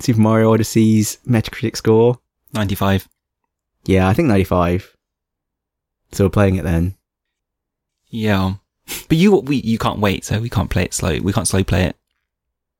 Super 0.00 0.20
Mario 0.20 0.52
Odyssey's 0.52 1.18
Metacritic 1.26 1.76
score? 1.76 2.18
95. 2.54 3.08
Yeah, 3.84 4.08
I 4.08 4.14
think 4.14 4.26
95. 4.26 4.96
So 6.10 6.24
we're 6.24 6.30
playing 6.30 6.56
it 6.56 6.64
then. 6.64 6.96
Yeah. 8.10 8.54
But 9.08 9.18
you, 9.18 9.36
we, 9.36 9.56
you 9.56 9.78
can't 9.78 9.98
wait, 9.98 10.24
so 10.24 10.40
we 10.40 10.48
can't 10.48 10.70
play 10.70 10.84
it 10.84 10.94
slow. 10.94 11.18
We 11.20 11.32
can't 11.32 11.48
slow 11.48 11.62
play 11.64 11.84
it. 11.84 11.96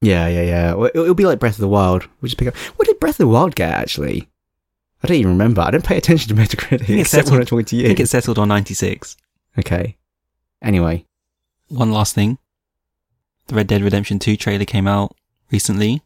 Yeah, 0.01 0.27
yeah, 0.29 0.43
yeah. 0.43 0.75
Well, 0.75 0.87
It'll, 0.87 1.03
it'll 1.03 1.15
be 1.15 1.27
like 1.27 1.39
Breath 1.39 1.55
of 1.57 1.61
the 1.61 1.69
Wild. 1.69 2.09
We'll 2.21 2.29
just 2.29 2.39
pick 2.39 2.49
up. 2.49 2.57
What 2.77 2.87
did 2.89 3.01
Breath 3.01 3.15
of 3.15 3.27
the 3.27 3.29
Wild 3.29 3.55
get 3.55 3.71
actually? 3.71 4.29
I 5.03 5.07
don't 5.09 5.17
even 5.17 5.33
remember. 5.33 5.61
I 5.61 5.71
don't 5.71 5.85
pay 5.85 5.97
attention 5.99 6.35
to 6.35 6.41
Metacritic 6.43 6.87
think 6.87 7.01
it's 7.01 7.13
except 7.13 7.27
when 7.31 7.41
I'm 7.41 7.47
settled- 7.47 7.49
talking 7.49 7.65
to 7.67 7.85
I 7.85 7.89
think 7.89 8.01
it's 8.01 8.11
settled 8.11 8.39
on 8.39 8.49
96. 8.49 9.17
Okay. 9.59 9.97
Anyway, 10.63 11.05
One 11.69 11.91
last 11.93 12.15
thing. 12.15 12.39
The 13.49 13.55
Red 13.55 13.67
Dead 13.67 13.83
Redemption 13.83 14.19
2 14.19 14.37
trailer 14.37 14.65
came 14.65 14.87
out 14.89 15.15
recently, 15.51 16.03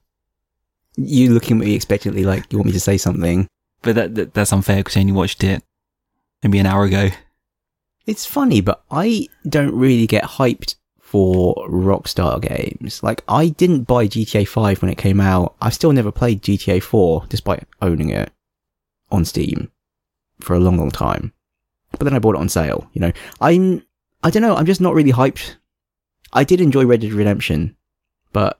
you 0.96 1.32
looking 1.32 1.56
at 1.58 1.64
me 1.66 1.74
expectantly 1.74 2.24
like 2.24 2.50
you 2.52 2.58
want 2.58 2.66
me 2.66 2.72
to 2.72 2.80
say 2.80 2.96
something. 2.98 3.48
but 3.82 3.94
that, 3.94 4.14
that 4.14 4.34
that's 4.34 4.52
unfair 4.52 4.76
because 4.78 4.96
I 4.96 5.00
only 5.00 5.12
watched 5.12 5.42
it 5.42 5.62
maybe 6.42 6.58
an 6.58 6.66
hour 6.66 6.84
ago. 6.84 7.08
It's 8.06 8.26
funny, 8.26 8.60
but 8.60 8.82
I 8.90 9.28
don't 9.48 9.74
really 9.74 10.06
get 10.06 10.24
hyped 10.24 10.74
for 10.98 11.54
Rockstar 11.68 12.40
games. 12.40 13.02
Like, 13.02 13.22
I 13.28 13.48
didn't 13.48 13.84
buy 13.84 14.08
GTA 14.08 14.48
5 14.48 14.82
when 14.82 14.90
it 14.90 14.98
came 14.98 15.20
out. 15.20 15.54
I've 15.60 15.74
still 15.74 15.92
never 15.92 16.10
played 16.10 16.42
GTA 16.42 16.82
4, 16.82 17.26
despite 17.28 17.64
owning 17.80 18.10
it 18.10 18.32
on 19.10 19.24
Steam 19.24 19.70
for 20.40 20.54
a 20.54 20.58
long, 20.58 20.78
long 20.78 20.90
time. 20.90 21.32
But 21.92 22.04
then 22.04 22.14
I 22.14 22.18
bought 22.18 22.34
it 22.34 22.40
on 22.40 22.48
sale, 22.48 22.88
you 22.92 23.00
know. 23.00 23.12
I'm, 23.40 23.84
I 24.22 24.30
don't 24.30 24.42
know, 24.42 24.56
I'm 24.56 24.66
just 24.66 24.80
not 24.80 24.94
really 24.94 25.12
hyped. 25.12 25.56
I 26.32 26.44
did 26.44 26.60
enjoy 26.60 26.86
Red 26.86 27.02
Dead 27.02 27.12
Redemption, 27.12 27.76
but 28.32 28.58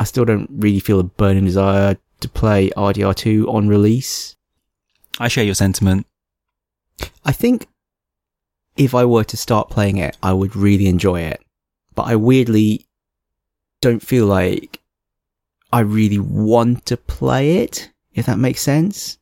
I 0.00 0.04
still 0.04 0.24
don't 0.24 0.48
really 0.50 0.80
feel 0.80 0.98
a 0.98 1.04
burning 1.04 1.44
desire 1.44 1.98
to 2.20 2.28
play 2.28 2.70
RDR2 2.70 3.46
on 3.46 3.68
release. 3.68 4.34
I 5.18 5.28
share 5.28 5.44
your 5.44 5.54
sentiment. 5.54 6.06
I 7.24 7.32
think 7.32 7.68
if 8.76 8.94
I 8.94 9.04
were 9.04 9.24
to 9.24 9.36
start 9.36 9.70
playing 9.70 9.98
it, 9.98 10.16
I 10.22 10.32
would 10.32 10.56
really 10.56 10.86
enjoy 10.86 11.20
it. 11.20 11.42
But 11.94 12.04
I 12.04 12.16
weirdly 12.16 12.86
don't 13.80 14.00
feel 14.00 14.26
like 14.26 14.80
I 15.72 15.80
really 15.80 16.18
want 16.18 16.86
to 16.86 16.96
play 16.96 17.58
it, 17.58 17.90
if 18.14 18.26
that 18.26 18.38
makes 18.38 18.62
sense. 18.62 19.18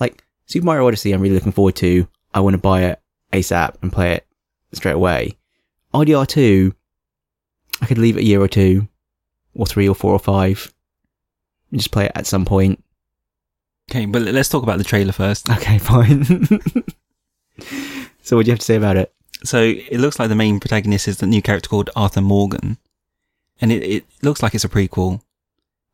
Like, 0.00 0.24
Super 0.46 0.66
Mario 0.66 0.86
Odyssey, 0.86 1.12
I'm 1.12 1.20
really 1.20 1.34
looking 1.34 1.52
forward 1.52 1.76
to. 1.76 2.08
I 2.34 2.40
want 2.40 2.54
to 2.54 2.58
buy 2.58 2.82
it 2.84 3.00
ASAP 3.32 3.76
and 3.82 3.92
play 3.92 4.14
it 4.14 4.26
straight 4.72 4.92
away. 4.92 5.36
RDR2, 5.94 6.74
I 7.80 7.86
could 7.86 7.98
leave 7.98 8.16
it 8.16 8.20
a 8.20 8.26
year 8.26 8.40
or 8.40 8.48
two, 8.48 8.88
or 9.54 9.66
three 9.66 9.88
or 9.88 9.94
four 9.94 10.12
or 10.12 10.18
five, 10.18 10.72
and 11.70 11.80
just 11.80 11.90
play 11.90 12.06
it 12.06 12.12
at 12.14 12.26
some 12.26 12.44
point. 12.44 12.82
Okay, 13.90 14.06
but 14.06 14.22
let's 14.22 14.48
talk 14.48 14.62
about 14.62 14.78
the 14.78 14.84
trailer 14.84 15.12
first. 15.12 15.48
Okay, 15.50 15.78
fine. 15.78 16.48
So 18.28 18.36
what 18.36 18.44
do 18.44 18.50
you 18.50 18.52
have 18.52 18.58
to 18.58 18.64
say 18.64 18.76
about 18.76 18.98
it? 18.98 19.10
So 19.42 19.62
it 19.62 19.98
looks 20.00 20.18
like 20.18 20.28
the 20.28 20.34
main 20.34 20.60
protagonist 20.60 21.08
is 21.08 21.16
the 21.16 21.26
new 21.26 21.40
character 21.40 21.70
called 21.70 21.88
Arthur 21.96 22.20
Morgan, 22.20 22.76
and 23.58 23.72
it, 23.72 23.82
it 23.82 24.04
looks 24.20 24.42
like 24.42 24.54
it's 24.54 24.64
a 24.64 24.68
prequel. 24.68 25.22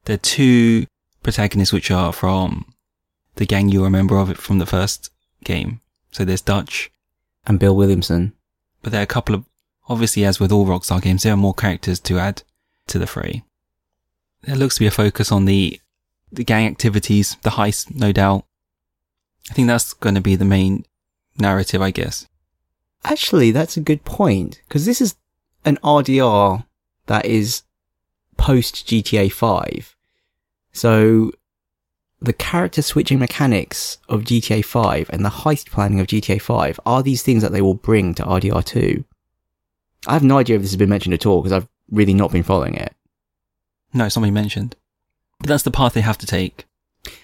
There 0.04 0.14
are 0.14 0.18
two 0.18 0.86
protagonists 1.22 1.72
which 1.72 1.92
are 1.92 2.12
from 2.12 2.74
the 3.36 3.46
gang 3.46 3.68
you 3.68 3.84
remember 3.84 4.16
of 4.18 4.30
it 4.30 4.38
from 4.38 4.58
the 4.58 4.66
first 4.66 5.10
game. 5.44 5.80
So 6.10 6.24
there's 6.24 6.40
Dutch, 6.40 6.90
And 7.46 7.60
Bill 7.60 7.76
Williamson. 7.76 8.32
but 8.82 8.90
there 8.90 9.00
are 9.00 9.04
a 9.04 9.06
couple 9.06 9.36
of 9.36 9.44
obviously 9.88 10.24
as 10.24 10.40
with 10.40 10.50
all 10.50 10.66
Rockstar 10.66 11.00
games, 11.00 11.22
there 11.22 11.34
are 11.34 11.36
more 11.36 11.54
characters 11.54 12.00
to 12.00 12.18
add 12.18 12.42
to 12.88 12.98
the 12.98 13.06
fray. 13.06 13.44
There 14.42 14.56
looks 14.56 14.74
to 14.74 14.80
be 14.80 14.86
a 14.86 14.90
focus 14.90 15.30
on 15.30 15.44
the 15.44 15.80
the 16.32 16.44
gang 16.44 16.66
activities, 16.66 17.36
the 17.42 17.50
heist, 17.50 17.94
no 17.94 18.10
doubt. 18.10 18.44
I 19.50 19.54
think 19.54 19.68
that's 19.68 19.92
going 19.92 20.16
to 20.16 20.20
be 20.20 20.34
the 20.34 20.44
main 20.44 20.84
narrative, 21.38 21.82
I 21.82 21.90
guess. 21.90 22.26
Actually, 23.04 23.50
that's 23.50 23.76
a 23.76 23.82
good 23.82 24.04
point 24.04 24.60
because 24.66 24.86
this 24.86 25.00
is 25.00 25.16
an 25.64 25.78
RDR 25.82 26.64
that 27.06 27.26
is 27.26 27.62
post 28.36 28.86
GTA 28.86 29.30
5. 29.30 29.96
So 30.72 31.32
the 32.20 32.32
character 32.32 32.82
switching 32.82 33.18
mechanics 33.18 33.98
of 34.08 34.22
GTA 34.22 34.64
5 34.64 35.10
and 35.10 35.24
the 35.24 35.30
heist 35.30 35.70
planning 35.70 36.00
of 36.00 36.06
GTA 36.06 36.40
5 36.40 36.80
are 36.86 37.02
these 37.02 37.22
things 37.22 37.42
that 37.42 37.52
they 37.52 37.62
will 37.62 37.74
bring 37.74 38.14
to 38.14 38.24
RDR 38.24 38.64
2. 38.64 39.04
I 40.06 40.12
have 40.12 40.22
no 40.22 40.38
idea 40.38 40.56
if 40.56 40.62
this 40.62 40.70
has 40.70 40.78
been 40.78 40.88
mentioned 40.88 41.14
at 41.14 41.26
all 41.26 41.42
because 41.42 41.52
I've 41.52 41.68
really 41.90 42.14
not 42.14 42.32
been 42.32 42.42
following 42.42 42.74
it. 42.74 42.94
No, 43.92 44.06
it's 44.06 44.16
not 44.16 44.22
been 44.22 44.34
mentioned. 44.34 44.76
But 45.38 45.48
that's 45.48 45.62
the 45.62 45.70
path 45.70 45.92
they 45.94 46.00
have 46.00 46.18
to 46.18 46.26
take. 46.26 46.64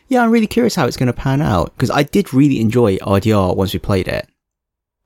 Yeah, 0.08 0.22
I'm 0.22 0.30
really 0.30 0.46
curious 0.46 0.74
how 0.74 0.86
it's 0.86 0.96
going 0.96 1.06
to 1.06 1.12
pan 1.12 1.40
out 1.40 1.72
because 1.74 1.90
I 1.90 2.02
did 2.02 2.34
really 2.34 2.60
enjoy 2.60 2.96
RDR 2.98 3.56
once 3.56 3.72
we 3.72 3.78
played 3.78 4.08
it. 4.08 4.28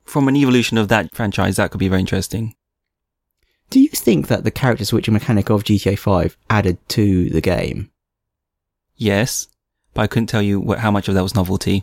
From 0.04 0.28
an 0.28 0.36
evolution 0.36 0.78
of 0.78 0.88
that 0.88 1.14
franchise, 1.14 1.56
that 1.56 1.70
could 1.70 1.78
be 1.78 1.88
very 1.88 2.00
interesting. 2.00 2.54
Do 3.70 3.80
you 3.80 3.88
think 3.88 4.28
that 4.28 4.44
the 4.44 4.50
character 4.50 4.84
switching 4.84 5.14
mechanic 5.14 5.50
of 5.50 5.64
GTA 5.64 5.98
5 5.98 6.36
added 6.50 6.78
to 6.90 7.28
the 7.30 7.40
game? 7.40 7.90
Yes, 8.96 9.48
but 9.94 10.02
I 10.02 10.06
couldn't 10.06 10.28
tell 10.28 10.42
you 10.42 10.60
what, 10.60 10.78
how 10.78 10.90
much 10.90 11.08
of 11.08 11.14
that 11.14 11.22
was 11.22 11.34
novelty. 11.34 11.82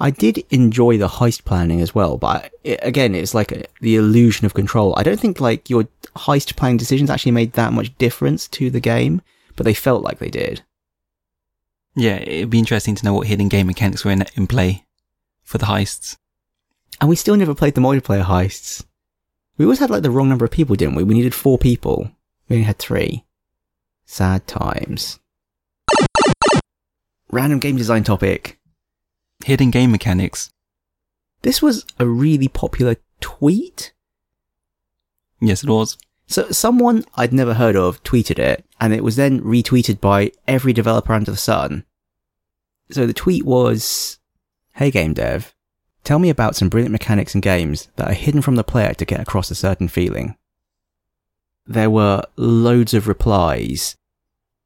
I 0.00 0.10
did 0.10 0.44
enjoy 0.50 0.96
the 0.96 1.08
heist 1.08 1.44
planning 1.44 1.80
as 1.80 1.94
well, 1.94 2.16
but 2.16 2.52
it, 2.62 2.78
again, 2.82 3.14
it's 3.14 3.34
like 3.34 3.50
a, 3.50 3.64
the 3.80 3.96
illusion 3.96 4.46
of 4.46 4.54
control. 4.54 4.94
I 4.96 5.02
don't 5.02 5.18
think 5.18 5.40
like 5.40 5.68
your 5.68 5.88
heist 6.16 6.56
planning 6.56 6.76
decisions 6.76 7.10
actually 7.10 7.32
made 7.32 7.54
that 7.54 7.72
much 7.72 7.96
difference 7.98 8.46
to 8.48 8.70
the 8.70 8.80
game, 8.80 9.22
but 9.56 9.64
they 9.64 9.74
felt 9.74 10.04
like 10.04 10.20
they 10.20 10.30
did. 10.30 10.62
Yeah, 11.98 12.14
it'd 12.14 12.50
be 12.50 12.60
interesting 12.60 12.94
to 12.94 13.04
know 13.04 13.12
what 13.12 13.26
hidden 13.26 13.48
game 13.48 13.66
mechanics 13.66 14.04
were 14.04 14.12
in, 14.12 14.24
in 14.36 14.46
play 14.46 14.84
for 15.42 15.58
the 15.58 15.66
heists. 15.66 16.16
And 17.00 17.10
we 17.10 17.16
still 17.16 17.36
never 17.36 17.56
played 17.56 17.74
the 17.74 17.80
multiplayer 17.80 18.24
heists. 18.24 18.84
We 19.56 19.64
always 19.64 19.80
had 19.80 19.90
like 19.90 20.04
the 20.04 20.10
wrong 20.12 20.28
number 20.28 20.44
of 20.44 20.52
people, 20.52 20.76
didn't 20.76 20.94
we? 20.94 21.02
We 21.02 21.14
needed 21.14 21.34
four 21.34 21.58
people. 21.58 22.12
We 22.48 22.54
only 22.54 22.66
had 22.66 22.78
three. 22.78 23.24
Sad 24.06 24.46
times. 24.46 25.18
Random 27.32 27.58
game 27.58 27.76
design 27.76 28.04
topic. 28.04 28.60
Hidden 29.44 29.72
game 29.72 29.90
mechanics. 29.90 30.52
This 31.42 31.60
was 31.60 31.84
a 31.98 32.06
really 32.06 32.46
popular 32.46 32.94
tweet. 33.20 33.92
Yes, 35.40 35.64
it 35.64 35.68
was. 35.68 35.98
So 36.28 36.50
someone 36.50 37.04
I'd 37.14 37.32
never 37.32 37.54
heard 37.54 37.74
of 37.74 38.02
tweeted 38.04 38.38
it, 38.38 38.64
and 38.78 38.92
it 38.92 39.02
was 39.02 39.16
then 39.16 39.40
retweeted 39.40 39.98
by 39.98 40.32
every 40.46 40.74
developer 40.74 41.14
under 41.14 41.30
the 41.30 41.38
sun. 41.38 41.84
So 42.90 43.06
the 43.06 43.14
tweet 43.14 43.46
was, 43.46 44.18
Hey 44.74 44.90
game 44.90 45.14
dev, 45.14 45.54
tell 46.04 46.18
me 46.18 46.28
about 46.28 46.54
some 46.54 46.68
brilliant 46.68 46.92
mechanics 46.92 47.34
in 47.34 47.40
games 47.40 47.88
that 47.96 48.08
are 48.08 48.14
hidden 48.14 48.42
from 48.42 48.56
the 48.56 48.64
player 48.64 48.92
to 48.94 49.06
get 49.06 49.20
across 49.20 49.50
a 49.50 49.54
certain 49.54 49.88
feeling. 49.88 50.36
There 51.66 51.90
were 51.90 52.22
loads 52.36 52.92
of 52.92 53.08
replies. 53.08 53.96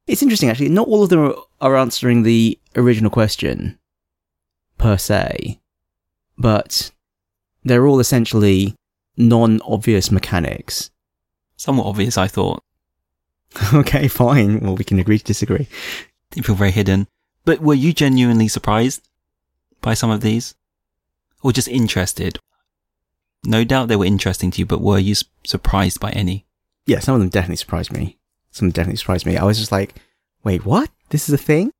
It's 0.08 0.22
interesting 0.22 0.48
actually, 0.48 0.68
not 0.68 0.88
all 0.88 1.04
of 1.04 1.10
them 1.10 1.32
are 1.60 1.76
answering 1.76 2.24
the 2.24 2.58
original 2.74 3.10
question, 3.10 3.78
per 4.78 4.98
se, 4.98 5.60
but 6.36 6.90
they're 7.64 7.86
all 7.86 8.00
essentially 8.00 8.74
non-obvious 9.16 10.10
mechanics. 10.10 10.90
Somewhat 11.62 11.86
obvious, 11.86 12.18
I 12.18 12.26
thought. 12.26 12.64
okay, 13.72 14.08
fine. 14.08 14.58
Well, 14.58 14.74
we 14.74 14.82
can 14.82 14.98
agree 14.98 15.20
to 15.20 15.24
disagree. 15.24 15.68
They 16.32 16.42
feel 16.42 16.56
very 16.56 16.72
hidden. 16.72 17.06
But 17.44 17.60
were 17.60 17.72
you 17.74 17.92
genuinely 17.92 18.48
surprised 18.48 19.08
by 19.80 19.94
some 19.94 20.10
of 20.10 20.22
these? 20.22 20.56
Or 21.40 21.52
just 21.52 21.68
interested? 21.68 22.40
No 23.44 23.62
doubt 23.62 23.86
they 23.86 23.94
were 23.94 24.04
interesting 24.04 24.50
to 24.50 24.58
you, 24.58 24.66
but 24.66 24.80
were 24.80 24.98
you 24.98 25.14
surprised 25.44 26.00
by 26.00 26.10
any? 26.10 26.46
Yeah, 26.84 26.98
some 26.98 27.14
of 27.14 27.20
them 27.20 27.28
definitely 27.28 27.58
surprised 27.58 27.92
me. 27.92 28.18
Some 28.50 28.72
definitely 28.72 28.96
surprised 28.96 29.24
me. 29.24 29.36
I 29.36 29.44
was 29.44 29.60
just 29.60 29.70
like, 29.70 29.94
wait, 30.42 30.66
what? 30.66 30.90
This 31.10 31.28
is 31.28 31.32
a 31.32 31.38
thing? 31.38 31.70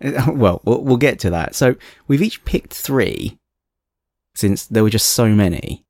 Uh, 0.00 0.30
well, 0.32 0.60
well, 0.64 0.80
we'll 0.84 0.98
get 0.98 1.18
to 1.18 1.30
that. 1.30 1.56
So 1.56 1.74
we've 2.06 2.22
each 2.22 2.44
picked 2.44 2.72
three 2.72 3.40
since 4.36 4.66
there 4.66 4.84
were 4.84 4.90
just 4.90 5.08
so 5.08 5.30
many. 5.30 5.83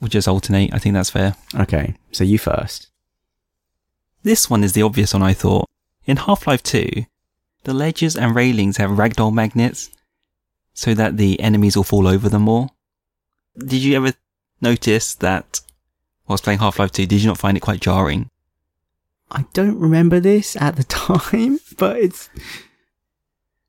We'll 0.00 0.08
just 0.08 0.28
alternate. 0.28 0.74
I 0.74 0.78
think 0.78 0.94
that's 0.94 1.10
fair. 1.10 1.36
Okay, 1.54 1.94
so 2.12 2.24
you 2.24 2.38
first. 2.38 2.88
This 4.22 4.50
one 4.50 4.64
is 4.64 4.72
the 4.72 4.82
obvious 4.82 5.14
one, 5.14 5.22
I 5.22 5.32
thought. 5.32 5.66
In 6.04 6.18
Half-Life 6.18 6.62
2, 6.62 7.06
the 7.64 7.74
ledges 7.74 8.16
and 8.16 8.34
railings 8.34 8.76
have 8.76 8.90
ragdoll 8.90 9.32
magnets 9.32 9.90
so 10.74 10.94
that 10.94 11.16
the 11.16 11.40
enemies 11.40 11.76
will 11.76 11.84
fall 11.84 12.06
over 12.06 12.28
them 12.28 12.42
more. 12.42 12.68
Did 13.58 13.82
you 13.82 13.96
ever 13.96 14.12
notice 14.60 15.14
that 15.16 15.60
whilst 16.28 16.44
playing 16.44 16.58
Half-Life 16.58 16.92
2, 16.92 17.06
did 17.06 17.22
you 17.22 17.26
not 17.28 17.38
find 17.38 17.56
it 17.56 17.60
quite 17.60 17.80
jarring? 17.80 18.30
I 19.30 19.44
don't 19.54 19.78
remember 19.78 20.20
this 20.20 20.56
at 20.56 20.76
the 20.76 20.84
time, 20.84 21.60
but 21.78 21.96
it's. 21.96 22.28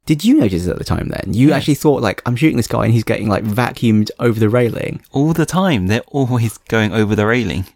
Did 0.07 0.23
you 0.23 0.35
notice 0.35 0.67
at 0.69 0.77
the 0.77 0.85
time 0.85 1.09
then? 1.09 1.33
You 1.33 1.51
actually 1.51 1.75
thought, 1.75 2.01
like, 2.01 2.21
I'm 2.25 2.37
shooting 2.37 2.55
this 2.55 2.65
guy 2.65 2.85
and 2.85 2.93
he's 2.93 3.03
getting, 3.03 3.27
like, 3.27 3.43
vacuumed 3.43 4.09
over 4.19 4.39
the 4.39 4.47
railing. 4.47 5.03
All 5.11 5.33
the 5.33 5.45
time, 5.45 5.87
they're 5.87 5.99
always 6.07 6.57
going 6.57 6.93
over 6.93 7.15
the 7.15 7.27
railing. 7.27 7.67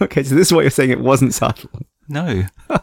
Okay, 0.00 0.22
so 0.22 0.36
this 0.36 0.46
is 0.46 0.52
what 0.52 0.60
you're 0.60 0.70
saying 0.70 0.90
it 0.90 1.00
wasn't 1.00 1.34
subtle. 1.34 1.68
No. 2.08 2.44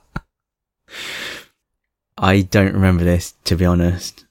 I 2.17 2.41
don't 2.41 2.73
remember 2.73 3.05
this, 3.05 3.33
to 3.45 3.55
be 3.55 3.65
honest. 3.65 4.25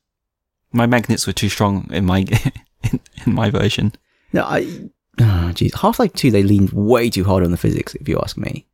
My 0.72 0.84
magnets 0.84 1.26
were 1.26 1.32
too 1.32 1.48
strong 1.48 1.88
in 1.90 2.04
my, 2.04 2.18
in, 2.82 3.00
in 3.26 3.32
my 3.32 3.48
version. 3.48 3.92
No, 4.34 4.42
I. 4.42 4.90
Oh, 5.18 5.52
jeez. 5.54 5.74
Half 5.74 5.98
Life 5.98 6.12
2, 6.12 6.30
they 6.30 6.42
leaned 6.42 6.72
way 6.72 7.08
too 7.08 7.24
hard 7.24 7.44
on 7.44 7.50
the 7.50 7.56
physics, 7.56 7.94
if 7.94 8.06
you 8.10 8.18
ask 8.18 8.36
me. 8.36 8.66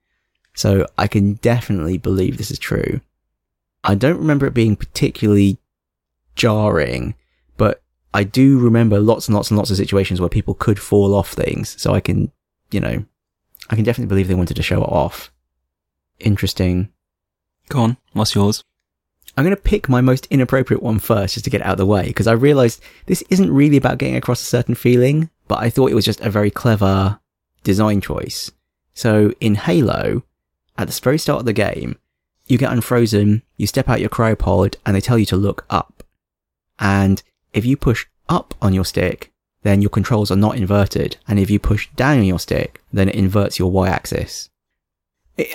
So 0.55 0.85
I 0.99 1.07
can 1.07 1.35
definitely 1.35 1.97
believe 1.97 2.39
this 2.39 2.51
is 2.51 2.59
true. 2.59 3.01
I 3.85 3.95
don't 3.95 4.19
remember 4.19 4.47
it 4.47 4.55
being 4.55 4.75
particularly 4.75 5.59
jarring, 6.35 7.15
but 7.57 7.83
I 8.15 8.25
do 8.25 8.59
remember 8.59 9.01
lots 9.01 9.29
and 9.29 9.35
lots 9.35 9.51
and 9.51 9.59
lots 9.59 9.71
of 9.71 9.77
situations 9.77 10.21
where 10.21 10.29
people 10.29 10.55
could 10.55 10.79
fall 10.79 11.15
off 11.15 11.33
things. 11.33 11.81
So 11.81 11.95
I 11.95 12.01
can, 12.01 12.31
you 12.71 12.81
know, 12.81 13.05
I 13.71 13.75
can 13.75 13.85
definitely 13.85 14.09
believe 14.09 14.29
they 14.29 14.35
wanted 14.35 14.57
to 14.57 14.63
show 14.63 14.83
it 14.83 14.89
off. 14.89 15.33
Interesting. 16.19 16.91
Go 17.69 17.81
on. 17.81 17.97
What's 18.13 18.35
yours? 18.35 18.65
I'm 19.37 19.45
going 19.45 19.57
to 19.57 19.63
pick 19.63 19.89
my 19.89 20.03
most 20.03 20.27
inappropriate 20.27 20.83
one 20.83 20.99
first 20.99 21.35
just 21.35 21.45
to 21.45 21.51
get 21.51 21.63
it 21.63 21.67
out 21.67 21.73
of 21.73 21.79
the 21.79 21.87
way 21.87 22.09
because 22.09 22.27
I 22.27 22.33
realized 22.33 22.83
this 23.07 23.23
isn't 23.31 23.51
really 23.51 23.79
about 23.79 23.99
getting 23.99 24.17
across 24.17 24.43
a 24.43 24.47
certain 24.47 24.75
feeling, 24.75 25.31
but 25.49 25.61
I 25.61 25.71
thought 25.71 25.91
it 25.91 25.95
was 25.95 26.05
just 26.05 26.21
a 26.21 26.31
very 26.31 26.51
clever 26.51 27.19
design 27.63 28.03
choice. 28.03 28.51
So 28.93 29.33
in 29.41 29.55
Halo, 29.55 30.23
at 30.77 30.89
the 30.89 31.01
very 31.03 31.19
start 31.19 31.41
of 31.41 31.47
the 31.47 31.55
game, 31.55 31.97
you 32.47 32.59
get 32.59 32.73
unfrozen, 32.73 33.43
you 33.57 33.67
step 33.67 33.89
out 33.89 34.01
your 34.01 34.11
cryopod, 34.11 34.77
and 34.85 34.95
they 34.95 35.01
tell 35.01 35.19
you 35.19 35.27
to 35.27 35.37
look 35.37 35.65
up. 35.71 36.03
And 36.79 37.23
if 37.53 37.65
you 37.65 37.77
push 37.77 38.07
up 38.29 38.55
on 38.61 38.73
your 38.73 38.85
stick, 38.85 39.33
then 39.63 39.81
your 39.81 39.91
controls 39.91 40.31
are 40.31 40.37
not 40.37 40.57
inverted. 40.57 41.17
And 41.29 41.39
if 41.39 41.51
you 41.51 41.59
push 41.59 41.89
down 41.95 42.19
on 42.19 42.25
your 42.25 42.39
stick, 42.39 42.83
then 42.93 43.09
it 43.09 43.15
inverts 43.15 43.59
your 43.59 43.71
Y 43.71 43.89
axis. 43.89 44.51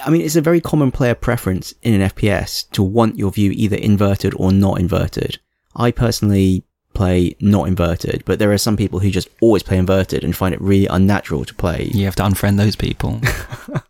I 0.04 0.10
mean, 0.10 0.22
it's 0.22 0.36
a 0.36 0.42
very 0.42 0.62
common 0.62 0.92
player 0.92 1.16
preference 1.16 1.74
in 1.84 2.00
an 2.00 2.10
FPS 2.10 2.70
to 2.72 2.82
want 2.82 3.18
your 3.18 3.32
view 3.32 3.52
either 3.52 3.76
inverted 3.76 4.34
or 4.36 4.52
not 4.52 4.80
inverted. 4.80 5.40
I 5.76 5.92
personally 5.92 6.64
play 6.94 7.36
not 7.40 7.68
inverted, 7.68 8.24
but 8.26 8.40
there 8.40 8.52
are 8.52 8.58
some 8.58 8.76
people 8.76 9.00
who 9.00 9.12
just 9.12 9.30
always 9.40 9.62
play 9.62 9.78
inverted 9.78 10.24
and 10.24 10.36
find 10.36 10.56
it 10.56 10.62
really 10.62 10.88
unnatural 10.88 11.46
to 11.46 11.54
play. 11.54 11.92
You 11.94 12.06
have 12.06 12.16
to 12.16 12.24
unfriend 12.24 12.58
those 12.58 12.76
people. 12.76 13.22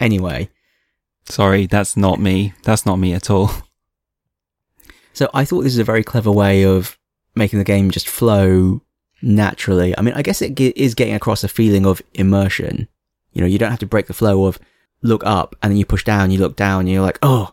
Anyway, 0.00 0.48
Sorry, 1.28 1.66
that's 1.66 1.96
not 1.96 2.20
me. 2.20 2.54
That's 2.62 2.86
not 2.86 2.96
me 2.96 3.12
at 3.12 3.30
all. 3.30 3.50
So 5.18 5.28
I 5.34 5.44
thought 5.44 5.62
this 5.62 5.72
is 5.72 5.80
a 5.80 5.84
very 5.84 6.04
clever 6.04 6.30
way 6.30 6.64
of 6.64 6.96
making 7.34 7.58
the 7.58 7.64
game 7.64 7.90
just 7.90 8.08
flow 8.08 8.82
naturally. 9.20 9.92
I 9.98 10.00
mean, 10.00 10.14
I 10.14 10.22
guess 10.22 10.40
it 10.40 10.54
ge- 10.54 10.72
is 10.76 10.94
getting 10.94 11.14
across 11.14 11.42
a 11.42 11.48
feeling 11.48 11.84
of 11.84 12.00
immersion. 12.14 12.86
You 13.32 13.40
know, 13.40 13.48
you 13.48 13.58
don't 13.58 13.70
have 13.70 13.80
to 13.80 13.86
break 13.86 14.06
the 14.06 14.14
flow 14.14 14.46
of 14.46 14.60
look 15.02 15.26
up 15.26 15.56
and 15.60 15.72
then 15.72 15.76
you 15.76 15.84
push 15.84 16.04
down, 16.04 16.30
you 16.30 16.38
look 16.38 16.54
down, 16.54 16.82
and 16.82 16.88
you're 16.88 17.02
like, 17.02 17.18
oh, 17.20 17.52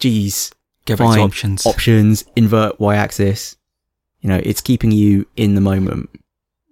geez, 0.00 0.50
Go 0.86 0.96
back 0.96 1.14
to 1.14 1.20
options. 1.20 1.64
options, 1.64 2.24
invert 2.34 2.80
y 2.80 2.96
axis. 2.96 3.56
You 4.20 4.28
know, 4.30 4.40
it's 4.42 4.60
keeping 4.60 4.90
you 4.90 5.28
in 5.36 5.54
the 5.54 5.60
moment. 5.60 6.10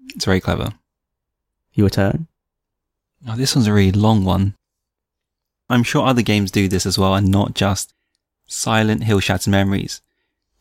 It's 0.08 0.24
very 0.24 0.40
clever. 0.40 0.72
Your 1.72 1.88
turn. 1.88 2.26
Oh, 3.28 3.36
this 3.36 3.54
one's 3.54 3.68
a 3.68 3.72
really 3.72 3.92
long 3.92 4.24
one. 4.24 4.56
I'm 5.70 5.84
sure 5.84 6.04
other 6.04 6.22
games 6.22 6.50
do 6.50 6.66
this 6.66 6.84
as 6.84 6.98
well, 6.98 7.14
and 7.14 7.28
not 7.28 7.54
just 7.54 7.94
Silent 8.48 9.04
Hill 9.04 9.20
Shattered 9.20 9.52
Memories. 9.52 10.02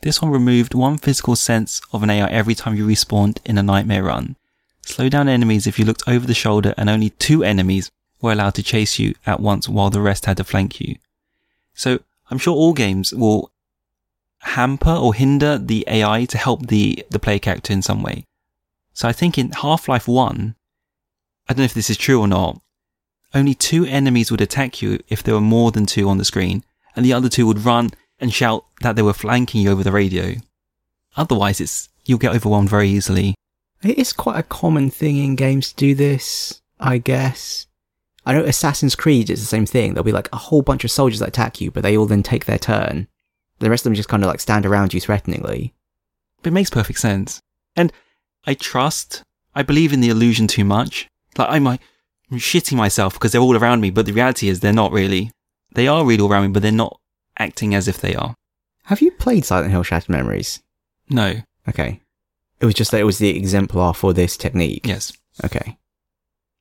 This 0.02 0.22
one 0.22 0.32
removed 0.32 0.74
one 0.74 0.98
physical 0.98 1.36
sense 1.36 1.82
of 1.94 2.02
an 2.02 2.10
AI 2.10 2.28
every 2.30 2.56
time 2.56 2.76
you 2.76 2.88
respawned 2.88 3.38
in 3.46 3.58
a 3.58 3.64
nightmare 3.64 4.04
run. 4.04 4.36
Slow 4.82 5.10
down 5.10 5.30
enemies 5.30 5.68
if 5.68 5.78
you 5.78 5.86
looked 5.86 6.08
over 6.08 6.26
the 6.26 6.34
shoulder, 6.34 6.74
and 6.76 6.90
only 6.90 7.12
two 7.12 7.44
enemies 7.44 7.92
were 8.20 8.32
allowed 8.32 8.56
to 8.56 8.64
chase 8.64 8.98
you 8.98 9.14
at 9.26 9.40
once 9.40 9.70
while 9.70 9.92
the 9.92 10.02
rest 10.02 10.26
had 10.26 10.38
to 10.38 10.44
flank 10.44 10.80
you. 10.80 10.96
So 11.76 12.00
I'm 12.30 12.40
sure 12.40 12.56
all 12.56 12.74
games 12.74 13.14
will 13.14 13.52
hamper 14.40 14.92
or 14.92 15.14
hinder 15.14 15.60
the 15.60 15.84
AI 15.88 16.26
to 16.26 16.38
help 16.38 16.68
the, 16.68 17.06
the 17.12 17.20
player 17.20 17.40
character 17.40 17.72
in 17.72 17.84
some 17.84 18.02
way. 18.02 18.26
So 18.94 19.08
I 19.08 19.14
think 19.14 19.38
in 19.38 19.52
Half-Life 19.52 20.08
1, 20.08 20.56
I 21.48 21.54
don't 21.54 21.60
know 21.60 21.64
if 21.64 21.74
this 21.76 21.92
is 21.92 21.98
true 21.98 22.20
or 22.20 22.28
not, 22.28 22.60
only 23.34 23.54
two 23.54 23.86
enemies 23.86 24.32
would 24.32 24.42
attack 24.42 24.82
you 24.82 25.00
if 25.08 25.22
there 25.22 25.36
were 25.36 25.42
more 25.42 25.72
than 25.72 25.86
two 25.86 26.10
on 26.10 26.18
the 26.18 26.26
screen, 26.26 26.64
and 26.96 27.06
the 27.06 27.14
other 27.14 27.30
two 27.30 27.46
would 27.46 27.66
run 27.66 27.92
and 28.22 28.34
shout 28.34 28.66
that 28.82 28.96
they 28.96 29.02
were 29.02 29.14
flanking 29.14 29.62
you 29.62 29.72
over 29.72 29.84
the 29.84 29.92
radio. 29.92 30.36
Otherwise, 31.18 31.60
it's, 31.60 31.90
you'll 32.06 32.20
get 32.20 32.36
overwhelmed 32.36 32.70
very 32.70 32.88
easily. 32.88 33.36
It 33.84 33.98
is 33.98 34.14
quite 34.14 34.40
a 34.40 34.44
common 34.44 34.92
thing 34.92 35.18
in 35.18 35.36
games 35.36 35.70
to 35.70 35.76
do 35.76 35.96
this, 35.96 36.62
I 36.80 37.00
guess. 37.00 37.66
I 38.26 38.34
know 38.34 38.44
Assassin's 38.44 38.96
Creed 38.96 39.32
is 39.32 39.40
the 39.42 39.48
same 39.48 39.66
thing. 39.66 39.94
There'll 39.94 40.06
be 40.06 40.12
like 40.12 40.30
a 40.32 40.38
whole 40.38 40.62
bunch 40.62 40.84
of 40.84 40.92
soldiers 40.92 41.20
that 41.20 41.30
attack 41.30 41.60
you, 41.60 41.72
but 41.72 41.82
they 41.82 41.98
all 41.98 42.06
then 42.06 42.22
take 42.22 42.46
their 42.46 42.60
turn. 42.60 43.08
The 43.58 43.70
rest 43.70 43.82
of 43.82 43.86
them 43.86 43.96
just 43.96 44.10
kind 44.10 44.24
of 44.24 44.28
like 44.28 44.40
stand 44.40 44.66
around 44.66 44.94
you 44.94 45.02
threateningly. 45.02 45.74
It 46.44 46.54
makes 46.54 46.70
perfect 46.70 47.00
sense. 47.00 47.42
And 47.76 47.92
I 48.46 48.54
trust, 48.54 49.24
I 49.56 49.64
believe 49.64 49.94
in 49.94 50.02
the 50.02 50.10
illusion 50.10 50.48
too 50.48 50.64
much. 50.64 51.08
Like 51.38 51.50
I'm, 51.50 51.66
I'm 51.68 51.80
shitting 52.34 52.78
myself 52.78 53.14
because 53.14 53.32
they're 53.32 53.42
all 53.42 53.58
around 53.58 53.82
me, 53.82 53.90
but 53.90 54.06
the 54.06 54.14
reality 54.14 54.48
is 54.48 54.60
they're 54.60 54.74
not 54.74 54.92
really. 54.92 55.32
They 55.74 55.88
are 55.88 56.06
really 56.06 56.22
all 56.22 56.32
around 56.32 56.44
me, 56.44 56.50
but 56.50 56.62
they're 56.62 56.72
not 56.72 57.00
acting 57.38 57.74
as 57.74 57.88
if 57.88 58.00
they 58.00 58.16
are. 58.16 58.36
Have 58.86 59.02
you 59.02 59.12
played 59.12 59.46
Silent 59.46 59.72
Hill 59.72 59.84
Shattered 59.84 60.10
Memories? 60.10 60.62
No. 61.10 61.36
Okay. 61.68 62.02
It 62.60 62.66
was 62.66 62.74
just 62.74 62.92
that 62.92 63.02
it 63.02 63.06
was 63.06 63.18
the 63.18 63.36
exemplar 63.36 63.94
for 63.94 64.14
this 64.14 64.38
technique. 64.38 64.88
Yes. 64.88 65.14
Okay. 65.44 65.78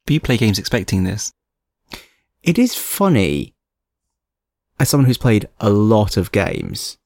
But 0.06 0.14
you 0.14 0.20
play 0.20 0.36
games 0.36 0.58
expecting 0.58 1.04
this. 1.04 1.32
It 2.42 2.58
is 2.58 2.74
funny, 2.74 3.54
as 4.78 4.88
someone 4.88 5.06
who's 5.06 5.18
played 5.18 5.48
a 5.60 5.70
lot 5.70 6.16
of 6.16 6.32
games, 6.32 6.96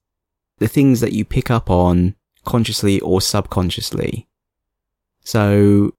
the 0.58 0.68
things 0.68 1.00
that 1.00 1.12
you 1.12 1.24
pick 1.24 1.50
up 1.50 1.68
on 1.68 2.14
consciously 2.44 3.00
or 3.00 3.20
subconsciously. 3.20 4.28
So, 5.24 5.92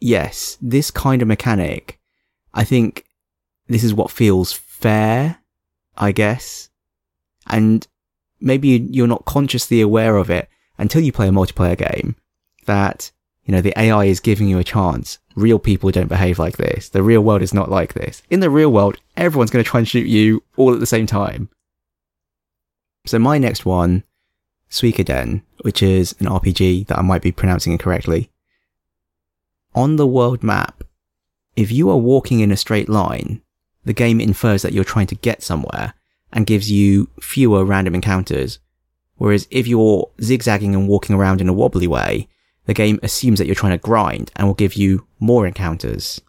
yes, 0.00 0.58
this 0.60 0.90
kind 0.90 1.22
of 1.22 1.28
mechanic, 1.28 2.00
I 2.52 2.64
think 2.64 3.04
this 3.68 3.84
is 3.84 3.94
what 3.94 4.10
feels 4.10 4.52
fair, 4.52 5.38
I 5.96 6.12
guess. 6.12 6.68
And 7.46 7.86
maybe 8.40 8.68
you're 8.90 9.06
not 9.06 9.24
consciously 9.24 9.80
aware 9.80 10.16
of 10.16 10.30
it 10.30 10.48
until 10.78 11.02
you 11.02 11.12
play 11.12 11.28
a 11.28 11.32
multiplayer 11.32 11.76
game 11.76 12.16
that, 12.66 13.10
you 13.44 13.52
know, 13.52 13.60
the 13.60 13.78
AI 13.78 14.04
is 14.04 14.20
giving 14.20 14.48
you 14.48 14.58
a 14.58 14.64
chance. 14.64 15.18
Real 15.34 15.58
people 15.58 15.90
don't 15.90 16.08
behave 16.08 16.38
like 16.38 16.56
this. 16.56 16.88
The 16.88 17.02
real 17.02 17.22
world 17.22 17.42
is 17.42 17.54
not 17.54 17.70
like 17.70 17.94
this. 17.94 18.22
In 18.30 18.40
the 18.40 18.50
real 18.50 18.72
world, 18.72 18.96
everyone's 19.16 19.50
going 19.50 19.64
to 19.64 19.70
try 19.70 19.80
and 19.80 19.88
shoot 19.88 20.06
you 20.06 20.42
all 20.56 20.72
at 20.72 20.80
the 20.80 20.86
same 20.86 21.06
time. 21.06 21.48
So 23.06 23.18
my 23.18 23.38
next 23.38 23.66
one, 23.66 24.04
Suikoden, 24.70 25.42
which 25.60 25.82
is 25.82 26.14
an 26.20 26.26
RPG 26.26 26.86
that 26.86 26.98
I 26.98 27.02
might 27.02 27.22
be 27.22 27.32
pronouncing 27.32 27.72
incorrectly. 27.72 28.30
On 29.74 29.96
the 29.96 30.06
world 30.06 30.42
map, 30.42 30.84
if 31.56 31.70
you 31.70 31.90
are 31.90 31.96
walking 31.96 32.40
in 32.40 32.50
a 32.50 32.56
straight 32.56 32.88
line, 32.88 33.42
the 33.84 33.92
game 33.92 34.20
infers 34.20 34.62
that 34.62 34.72
you're 34.72 34.84
trying 34.84 35.06
to 35.08 35.14
get 35.14 35.42
somewhere 35.42 35.94
and 36.34 36.46
gives 36.46 36.70
you 36.70 37.08
fewer 37.20 37.64
random 37.64 37.94
encounters. 37.94 38.58
Whereas 39.16 39.48
if 39.50 39.66
you're 39.66 40.10
zigzagging 40.20 40.74
and 40.74 40.88
walking 40.88 41.16
around 41.16 41.40
in 41.40 41.48
a 41.48 41.52
wobbly 41.52 41.86
way, 41.86 42.28
the 42.66 42.74
game 42.74 42.98
assumes 43.02 43.38
that 43.38 43.46
you're 43.46 43.54
trying 43.54 43.78
to 43.78 43.82
grind 43.82 44.32
and 44.36 44.46
will 44.46 44.54
give 44.54 44.74
you 44.74 45.06
more 45.20 45.46
encounters. 45.46 46.20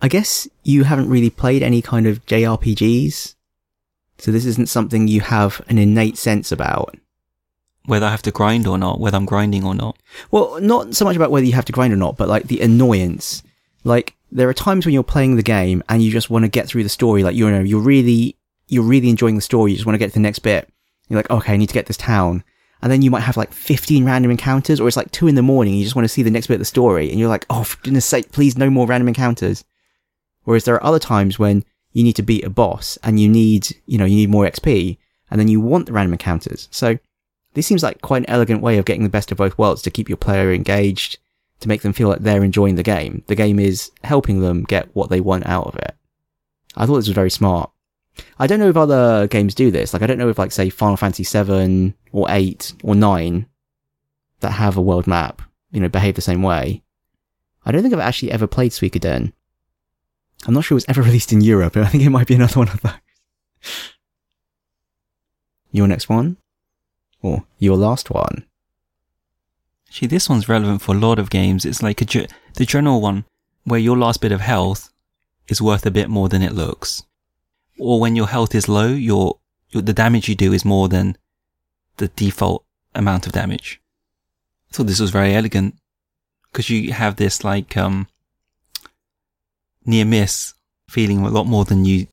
I 0.00 0.08
guess 0.08 0.48
you 0.62 0.84
haven't 0.84 1.10
really 1.10 1.30
played 1.30 1.62
any 1.62 1.82
kind 1.82 2.06
of 2.06 2.24
JRPGs, 2.26 3.34
so 4.18 4.32
this 4.32 4.46
isn't 4.46 4.68
something 4.68 5.06
you 5.06 5.20
have 5.20 5.60
an 5.68 5.78
innate 5.78 6.16
sense 6.16 6.50
about. 6.50 6.96
Whether 7.84 8.06
I 8.06 8.10
have 8.10 8.22
to 8.22 8.30
grind 8.30 8.66
or 8.66 8.78
not, 8.78 9.00
whether 9.00 9.16
I'm 9.16 9.24
grinding 9.24 9.64
or 9.64 9.74
not. 9.74 9.98
Well, 10.30 10.60
not 10.60 10.94
so 10.94 11.04
much 11.04 11.16
about 11.16 11.30
whether 11.30 11.46
you 11.46 11.54
have 11.54 11.64
to 11.66 11.72
grind 11.72 11.92
or 11.92 11.96
not, 11.96 12.16
but 12.16 12.28
like 12.28 12.44
the 12.44 12.60
annoyance. 12.60 13.42
Like 13.84 14.14
there 14.30 14.48
are 14.48 14.54
times 14.54 14.86
when 14.86 14.92
you're 14.92 15.02
playing 15.02 15.36
the 15.36 15.42
game 15.42 15.82
and 15.88 16.02
you 16.02 16.10
just 16.10 16.30
want 16.30 16.44
to 16.44 16.48
get 16.48 16.68
through 16.68 16.82
the 16.84 16.88
story. 16.88 17.22
Like 17.22 17.34
you 17.34 17.50
know, 17.50 17.60
you're 17.60 17.80
really, 17.80 18.36
you're 18.68 18.84
really 18.84 19.10
enjoying 19.10 19.36
the 19.36 19.42
story. 19.42 19.72
You 19.72 19.76
just 19.76 19.86
want 19.86 19.94
to 19.94 19.98
get 19.98 20.08
to 20.08 20.14
the 20.14 20.20
next 20.20 20.40
bit. 20.40 20.68
You're 21.08 21.18
like, 21.18 21.30
okay, 21.30 21.54
I 21.54 21.56
need 21.56 21.68
to 21.68 21.74
get 21.74 21.86
this 21.86 21.96
town. 21.96 22.44
And 22.80 22.92
then 22.92 23.02
you 23.02 23.10
might 23.10 23.20
have 23.20 23.36
like 23.36 23.52
15 23.52 24.04
random 24.04 24.30
encounters, 24.30 24.78
or 24.78 24.86
it's 24.86 24.96
like 24.96 25.10
two 25.10 25.26
in 25.26 25.34
the 25.34 25.42
morning. 25.42 25.74
You 25.74 25.82
just 25.82 25.96
want 25.96 26.04
to 26.04 26.08
see 26.08 26.22
the 26.22 26.30
next 26.30 26.46
bit 26.46 26.54
of 26.54 26.60
the 26.60 26.64
story, 26.64 27.10
and 27.10 27.18
you're 27.18 27.28
like, 27.28 27.46
oh, 27.50 27.64
for 27.64 27.76
goodness 27.82 28.06
sake, 28.06 28.30
please, 28.30 28.56
no 28.56 28.70
more 28.70 28.86
random 28.86 29.08
encounters. 29.08 29.64
Whereas 30.44 30.64
there 30.64 30.76
are 30.76 30.84
other 30.84 31.00
times 31.00 31.38
when 31.38 31.64
you 31.92 32.04
need 32.04 32.16
to 32.16 32.22
beat 32.22 32.44
a 32.44 32.50
boss 32.50 32.96
and 33.02 33.18
you 33.18 33.28
need, 33.28 33.74
you 33.86 33.98
know, 33.98 34.04
you 34.04 34.16
need 34.16 34.30
more 34.30 34.46
XP, 34.46 34.96
and 35.30 35.40
then 35.40 35.48
you 35.48 35.60
want 35.60 35.86
the 35.86 35.92
random 35.92 36.12
encounters. 36.12 36.68
So 36.70 36.98
this 37.54 37.66
seems 37.66 37.82
like 37.82 38.00
quite 38.00 38.22
an 38.22 38.30
elegant 38.30 38.62
way 38.62 38.78
of 38.78 38.84
getting 38.84 39.02
the 39.02 39.08
best 39.08 39.32
of 39.32 39.38
both 39.38 39.58
worlds 39.58 39.82
to 39.82 39.90
keep 39.90 40.08
your 40.08 40.16
player 40.16 40.52
engaged, 40.52 41.18
to 41.60 41.68
make 41.68 41.82
them 41.82 41.92
feel 41.92 42.08
like 42.08 42.20
they're 42.20 42.44
enjoying 42.44 42.76
the 42.76 42.82
game. 42.82 43.24
The 43.26 43.34
game 43.34 43.58
is 43.58 43.90
helping 44.04 44.40
them 44.40 44.62
get 44.62 44.94
what 44.94 45.10
they 45.10 45.20
want 45.20 45.46
out 45.46 45.66
of 45.66 45.74
it. 45.76 45.96
I 46.76 46.86
thought 46.86 46.96
this 46.96 47.08
was 47.08 47.14
very 47.14 47.30
smart. 47.30 47.70
I 48.38 48.46
don't 48.46 48.58
know 48.58 48.68
if 48.68 48.76
other 48.76 49.26
games 49.28 49.54
do 49.54 49.70
this. 49.70 49.92
Like, 49.92 50.02
I 50.02 50.06
don't 50.06 50.18
know 50.18 50.28
if, 50.28 50.38
like, 50.38 50.52
say, 50.52 50.70
Final 50.70 50.96
Fantasy 50.96 51.24
7 51.24 51.94
or 52.12 52.26
8 52.28 52.74
or 52.82 52.94
9 52.94 53.46
that 54.40 54.50
have 54.52 54.76
a 54.76 54.82
world 54.82 55.06
map, 55.06 55.42
you 55.70 55.80
know, 55.80 55.88
behave 55.88 56.14
the 56.14 56.20
same 56.20 56.42
way. 56.42 56.82
I 57.64 57.72
don't 57.72 57.82
think 57.82 57.94
I've 57.94 58.00
actually 58.00 58.30
ever 58.30 58.46
played 58.46 58.72
Suikoden. 58.72 59.32
I'm 60.46 60.54
not 60.54 60.64
sure 60.64 60.74
it 60.74 60.82
was 60.82 60.88
ever 60.88 61.02
released 61.08 61.32
in 61.32 61.40
Europe, 61.40 61.74
but 61.74 61.82
I 61.84 61.88
think 61.88 62.04
it 62.04 62.10
might 62.10 62.26
be 62.26 62.34
another 62.34 62.58
one 62.58 62.68
of 62.68 62.80
those. 62.80 62.92
Your 65.70 65.86
next 65.86 66.08
one? 66.08 66.36
Or 67.20 67.44
your 67.58 67.76
last 67.76 68.10
one? 68.10 68.44
Actually, 69.88 70.08
this 70.08 70.28
one's 70.28 70.48
relevant 70.48 70.82
for 70.82 70.94
a 70.94 70.98
lot 70.98 71.18
of 71.18 71.30
games. 71.30 71.64
It's 71.64 71.82
like 71.82 72.00
a 72.00 72.04
ge- 72.04 72.28
the 72.54 72.64
general 72.64 73.00
one 73.00 73.24
where 73.64 73.80
your 73.80 73.96
last 73.96 74.20
bit 74.20 74.32
of 74.32 74.40
health 74.40 74.90
is 75.48 75.62
worth 75.62 75.84
a 75.84 75.90
bit 75.90 76.08
more 76.08 76.28
than 76.28 76.42
it 76.42 76.52
looks. 76.52 77.02
Or 77.78 78.00
when 78.00 78.16
your 78.16 78.28
health 78.28 78.54
is 78.54 78.68
low, 78.68 78.88
your, 78.88 79.38
your 79.70 79.82
the 79.82 79.92
damage 79.92 80.28
you 80.28 80.34
do 80.34 80.52
is 80.52 80.64
more 80.64 80.88
than 80.88 81.16
the 81.98 82.08
default 82.08 82.64
amount 82.94 83.26
of 83.26 83.32
damage. 83.32 83.80
I 84.70 84.76
thought 84.76 84.86
this 84.86 85.00
was 85.00 85.10
very 85.10 85.34
elegant 85.34 85.76
because 86.50 86.70
you 86.70 86.92
have 86.92 87.16
this 87.16 87.44
like 87.44 87.76
um 87.76 88.08
near 89.84 90.04
miss 90.04 90.54
feeling 90.88 91.18
a 91.18 91.28
lot 91.28 91.46
more 91.46 91.64
than 91.64 91.84
you 91.84 92.06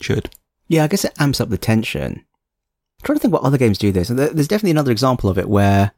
should. 0.00 0.30
Yeah, 0.68 0.84
I 0.84 0.88
guess 0.88 1.04
it 1.04 1.14
amps 1.18 1.40
up 1.40 1.48
the 1.48 1.58
tension. 1.58 2.12
I'm 2.12 3.04
trying 3.04 3.16
to 3.16 3.22
think 3.22 3.32
what 3.32 3.42
other 3.42 3.58
games 3.58 3.78
do 3.78 3.92
this. 3.92 4.08
There's 4.08 4.48
definitely 4.48 4.72
another 4.72 4.92
example 4.92 5.30
of 5.30 5.38
it 5.38 5.48
where 5.48 5.92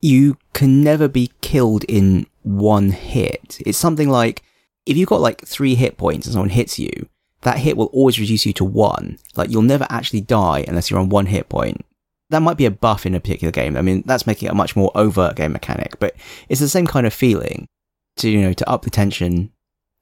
you 0.00 0.36
can 0.52 0.84
never 0.84 1.08
be 1.08 1.32
killed 1.40 1.84
in 1.84 2.26
one 2.42 2.90
hit. 2.90 3.58
It's 3.64 3.78
something 3.78 4.08
like 4.08 4.42
if 4.86 4.96
you've 4.96 5.08
got 5.08 5.20
like 5.20 5.46
three 5.46 5.74
hit 5.74 5.96
points 5.96 6.26
and 6.26 6.34
someone 6.34 6.50
hits 6.50 6.78
you, 6.78 7.08
that 7.44 7.58
hit 7.58 7.76
will 7.76 7.86
always 7.86 8.18
reduce 8.18 8.44
you 8.44 8.52
to 8.54 8.64
one. 8.64 9.18
Like 9.36 9.50
you'll 9.50 9.62
never 9.62 9.86
actually 9.88 10.22
die 10.22 10.64
unless 10.66 10.90
you're 10.90 11.00
on 11.00 11.08
one 11.08 11.26
hit 11.26 11.48
point. 11.48 11.84
That 12.30 12.42
might 12.42 12.56
be 12.56 12.66
a 12.66 12.70
buff 12.70 13.06
in 13.06 13.14
a 13.14 13.20
particular 13.20 13.52
game. 13.52 13.76
I 13.76 13.82
mean, 13.82 14.02
that's 14.06 14.26
making 14.26 14.48
it 14.48 14.52
a 14.52 14.54
much 14.54 14.74
more 14.74 14.90
overt 14.94 15.36
game 15.36 15.52
mechanic, 15.52 15.98
but 16.00 16.16
it's 16.48 16.60
the 16.60 16.68
same 16.68 16.86
kind 16.86 17.06
of 17.06 17.12
feeling 17.12 17.68
to, 18.16 18.30
you 18.30 18.40
know, 18.40 18.52
to 18.54 18.68
up 18.68 18.82
the 18.82 18.90
tension 18.90 19.52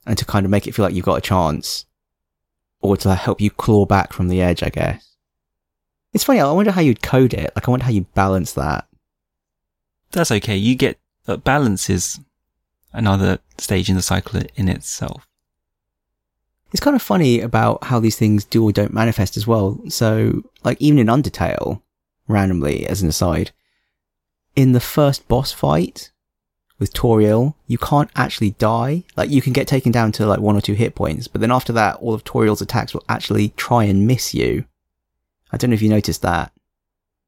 and 0.06 0.16
to 0.16 0.24
kind 0.24 0.46
of 0.46 0.50
make 0.50 0.66
it 0.66 0.74
feel 0.74 0.84
like 0.84 0.94
you've 0.94 1.04
got 1.04 1.18
a 1.18 1.22
chance 1.22 1.84
or 2.80 2.96
to 2.96 3.14
help 3.14 3.40
you 3.40 3.50
claw 3.50 3.86
back 3.86 4.12
from 4.12 4.28
the 4.28 4.40
edge, 4.40 4.62
I 4.62 4.68
guess. 4.68 5.16
It's 6.12 6.24
funny. 6.24 6.40
I 6.40 6.52
wonder 6.52 6.72
how 6.72 6.80
you'd 6.80 7.02
code 7.02 7.34
it. 7.34 7.50
Like, 7.54 7.66
I 7.66 7.70
wonder 7.70 7.84
how 7.84 7.90
you 7.90 8.06
balance 8.14 8.52
that. 8.52 8.86
That's 10.10 10.30
okay. 10.30 10.56
You 10.56 10.74
get 10.74 10.98
uh, 11.26 11.38
balance 11.38 11.88
is 11.88 12.20
another 12.92 13.38
stage 13.58 13.88
in 13.88 13.96
the 13.96 14.02
cycle 14.02 14.40
in 14.54 14.68
itself. 14.68 15.26
It's 16.72 16.80
kind 16.80 16.96
of 16.96 17.02
funny 17.02 17.40
about 17.40 17.84
how 17.84 18.00
these 18.00 18.16
things 18.16 18.44
do 18.44 18.64
or 18.64 18.72
don't 18.72 18.94
manifest 18.94 19.36
as 19.36 19.46
well. 19.46 19.78
So, 19.88 20.42
like, 20.64 20.80
even 20.80 20.98
in 20.98 21.06
Undertale, 21.06 21.82
randomly, 22.28 22.86
as 22.86 23.02
an 23.02 23.08
aside, 23.08 23.52
in 24.56 24.72
the 24.72 24.80
first 24.80 25.28
boss 25.28 25.52
fight 25.52 26.10
with 26.78 26.94
Toriel, 26.94 27.54
you 27.66 27.78
can't 27.78 28.10
actually 28.16 28.52
die. 28.52 29.04
Like, 29.16 29.30
you 29.30 29.42
can 29.42 29.52
get 29.52 29.68
taken 29.68 29.92
down 29.92 30.12
to 30.12 30.26
like 30.26 30.40
one 30.40 30.56
or 30.56 30.60
two 30.60 30.72
hit 30.72 30.94
points, 30.94 31.28
but 31.28 31.40
then 31.40 31.52
after 31.52 31.72
that, 31.74 31.96
all 31.96 32.14
of 32.14 32.24
Toriel's 32.24 32.62
attacks 32.62 32.94
will 32.94 33.04
actually 33.08 33.50
try 33.50 33.84
and 33.84 34.06
miss 34.06 34.34
you. 34.34 34.64
I 35.52 35.58
don't 35.58 35.70
know 35.70 35.74
if 35.74 35.82
you 35.82 35.90
noticed 35.90 36.22
that. 36.22 36.52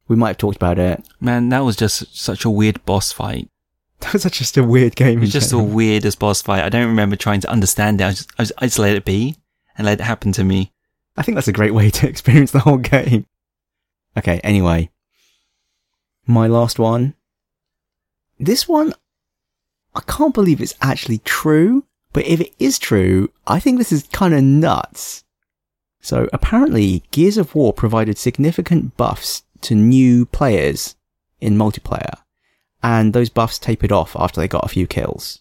We 0.08 0.16
might 0.16 0.28
have 0.28 0.38
talked 0.38 0.56
about 0.56 0.78
it. 0.78 1.06
Man, 1.20 1.50
that 1.50 1.60
was 1.60 1.76
just 1.76 2.16
such 2.16 2.44
a 2.44 2.50
weird 2.50 2.84
boss 2.84 3.12
fight. 3.12 3.48
That 4.00 4.12
was 4.12 4.24
just 4.24 4.56
a 4.56 4.62
weird 4.62 4.96
game. 4.96 5.18
It 5.18 5.22
was 5.22 5.32
just 5.32 5.50
the 5.50 5.58
weirdest 5.58 6.18
boss 6.18 6.42
fight. 6.42 6.62
I 6.62 6.68
don't 6.68 6.88
remember 6.88 7.16
trying 7.16 7.40
to 7.40 7.50
understand 7.50 8.00
it. 8.00 8.04
I 8.04 8.10
just, 8.10 8.30
I 8.38 8.42
just, 8.42 8.52
I 8.58 8.66
just 8.66 8.78
let 8.78 8.96
it 8.96 9.04
be 9.04 9.36
and 9.76 9.86
let 9.86 10.00
it 10.00 10.04
happen 10.04 10.32
to 10.32 10.44
me. 10.44 10.72
I 11.16 11.22
think 11.22 11.36
that's 11.36 11.48
a 11.48 11.52
great 11.52 11.74
way 11.74 11.90
to 11.98 12.08
experience 12.08 12.50
the 12.50 12.60
whole 12.60 12.78
game. 12.78 13.26
Okay, 14.16 14.40
anyway. 14.44 14.90
My 16.26 16.46
last 16.46 16.78
one. 16.78 17.14
This 18.38 18.68
one, 18.68 18.94
I 19.94 20.00
can't 20.06 20.34
believe 20.34 20.60
it's 20.60 20.74
actually 20.80 21.18
true, 21.18 21.84
but 22.12 22.26
if 22.26 22.40
it 22.40 22.52
is 22.58 22.78
true, 22.78 23.30
I 23.46 23.60
think 23.60 23.78
this 23.78 23.92
is 23.92 24.08
kind 24.12 24.34
of 24.34 24.42
nuts. 24.42 25.24
So 26.00 26.28
apparently, 26.32 27.02
Gears 27.12 27.38
of 27.38 27.54
War 27.54 27.72
provided 27.72 28.18
significant 28.18 28.96
buffs 28.96 29.44
to 29.62 29.74
new 29.74 30.26
players 30.26 30.96
in 31.40 31.56
multiplayer, 31.56 32.18
and 32.84 33.14
those 33.14 33.30
buffs 33.30 33.58
tapered 33.58 33.90
off 33.90 34.14
after 34.14 34.40
they 34.40 34.46
got 34.46 34.66
a 34.66 34.68
few 34.68 34.86
kills. 34.86 35.40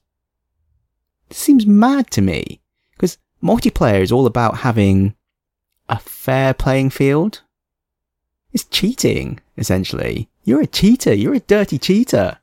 This 1.27 1.39
seems 1.39 1.65
mad 1.65 2.09
to 2.11 2.21
me, 2.21 2.61
because 2.93 3.17
multiplayer 3.43 4.01
is 4.01 4.13
all 4.13 4.25
about 4.25 4.59
having 4.59 5.13
a 5.89 5.99
fair 5.99 6.53
playing 6.53 6.91
field. 6.91 7.41
It's 8.53 8.63
cheating, 8.63 9.41
essentially. 9.57 10.29
You're 10.45 10.61
a 10.61 10.67
cheater. 10.67 11.13
You're 11.13 11.33
a 11.33 11.41
dirty 11.41 11.77
cheater. 11.77 12.37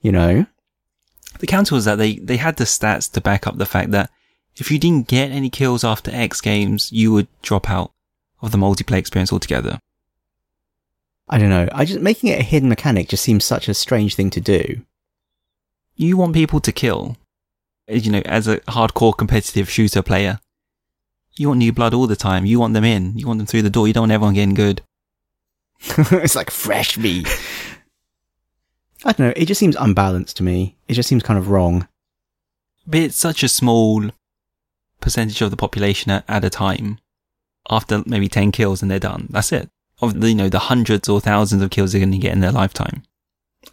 You 0.00 0.12
know? 0.12 0.46
The 1.40 1.46
counter 1.46 1.74
was 1.74 1.84
that 1.84 1.98
they, 1.98 2.14
they 2.16 2.38
had 2.38 2.56
the 2.56 2.64
stats 2.64 3.12
to 3.12 3.20
back 3.20 3.46
up 3.46 3.58
the 3.58 3.66
fact 3.66 3.90
that 3.90 4.10
if 4.56 4.70
you 4.70 4.78
didn't 4.78 5.08
get 5.08 5.30
any 5.30 5.50
kills 5.50 5.84
after 5.84 6.10
X 6.10 6.40
games, 6.40 6.90
you 6.90 7.12
would 7.12 7.28
drop 7.42 7.68
out 7.68 7.92
of 8.40 8.52
the 8.52 8.58
multiplayer 8.58 8.98
experience 8.98 9.34
altogether. 9.34 9.80
I 11.30 11.38
don't 11.38 11.50
know. 11.50 11.68
I 11.72 11.84
just 11.84 12.00
making 12.00 12.30
it 12.30 12.40
a 12.40 12.44
hidden 12.44 12.68
mechanic 12.68 13.08
just 13.08 13.22
seems 13.22 13.44
such 13.44 13.68
a 13.68 13.74
strange 13.74 14.14
thing 14.14 14.30
to 14.30 14.40
do. 14.40 14.82
You 15.96 16.16
want 16.16 16.34
people 16.34 16.60
to 16.60 16.72
kill. 16.72 17.16
You 17.86 18.10
know, 18.10 18.22
as 18.24 18.46
a 18.46 18.58
hardcore 18.60 19.16
competitive 19.16 19.68
shooter 19.70 20.02
player, 20.02 20.40
you 21.36 21.48
want 21.48 21.58
new 21.58 21.72
blood 21.72 21.94
all 21.94 22.06
the 22.06 22.16
time. 22.16 22.46
You 22.46 22.60
want 22.60 22.74
them 22.74 22.84
in. 22.84 23.16
You 23.16 23.26
want 23.26 23.38
them 23.38 23.46
through 23.46 23.62
the 23.62 23.70
door. 23.70 23.86
You 23.86 23.94
don't 23.94 24.02
want 24.02 24.12
everyone 24.12 24.34
getting 24.34 24.54
good. 24.54 24.82
it's 25.80 26.36
like 26.36 26.50
fresh 26.50 26.98
meat. 26.98 27.28
I 29.04 29.12
don't 29.12 29.28
know. 29.28 29.32
It 29.36 29.46
just 29.46 29.58
seems 29.58 29.76
unbalanced 29.76 30.36
to 30.38 30.42
me. 30.42 30.76
It 30.88 30.94
just 30.94 31.08
seems 31.08 31.22
kind 31.22 31.38
of 31.38 31.50
wrong. 31.50 31.86
But 32.86 33.00
it's 33.00 33.16
such 33.16 33.42
a 33.42 33.48
small 33.48 34.10
percentage 35.00 35.40
of 35.40 35.50
the 35.50 35.56
population 35.56 36.10
at, 36.10 36.24
at 36.28 36.44
a 36.44 36.50
time. 36.50 36.98
After 37.70 38.02
maybe 38.06 38.28
10 38.28 38.50
kills 38.50 38.82
and 38.82 38.90
they're 38.90 38.98
done. 38.98 39.28
That's 39.30 39.52
it. 39.52 39.68
Of 40.00 40.20
the, 40.20 40.28
you 40.28 40.34
know, 40.34 40.48
the 40.48 40.58
hundreds 40.60 41.08
or 41.08 41.20
thousands 41.20 41.62
of 41.62 41.70
kills 41.70 41.92
they're 41.92 42.00
going 42.00 42.12
to 42.12 42.18
get 42.18 42.32
in 42.32 42.40
their 42.40 42.52
lifetime. 42.52 43.02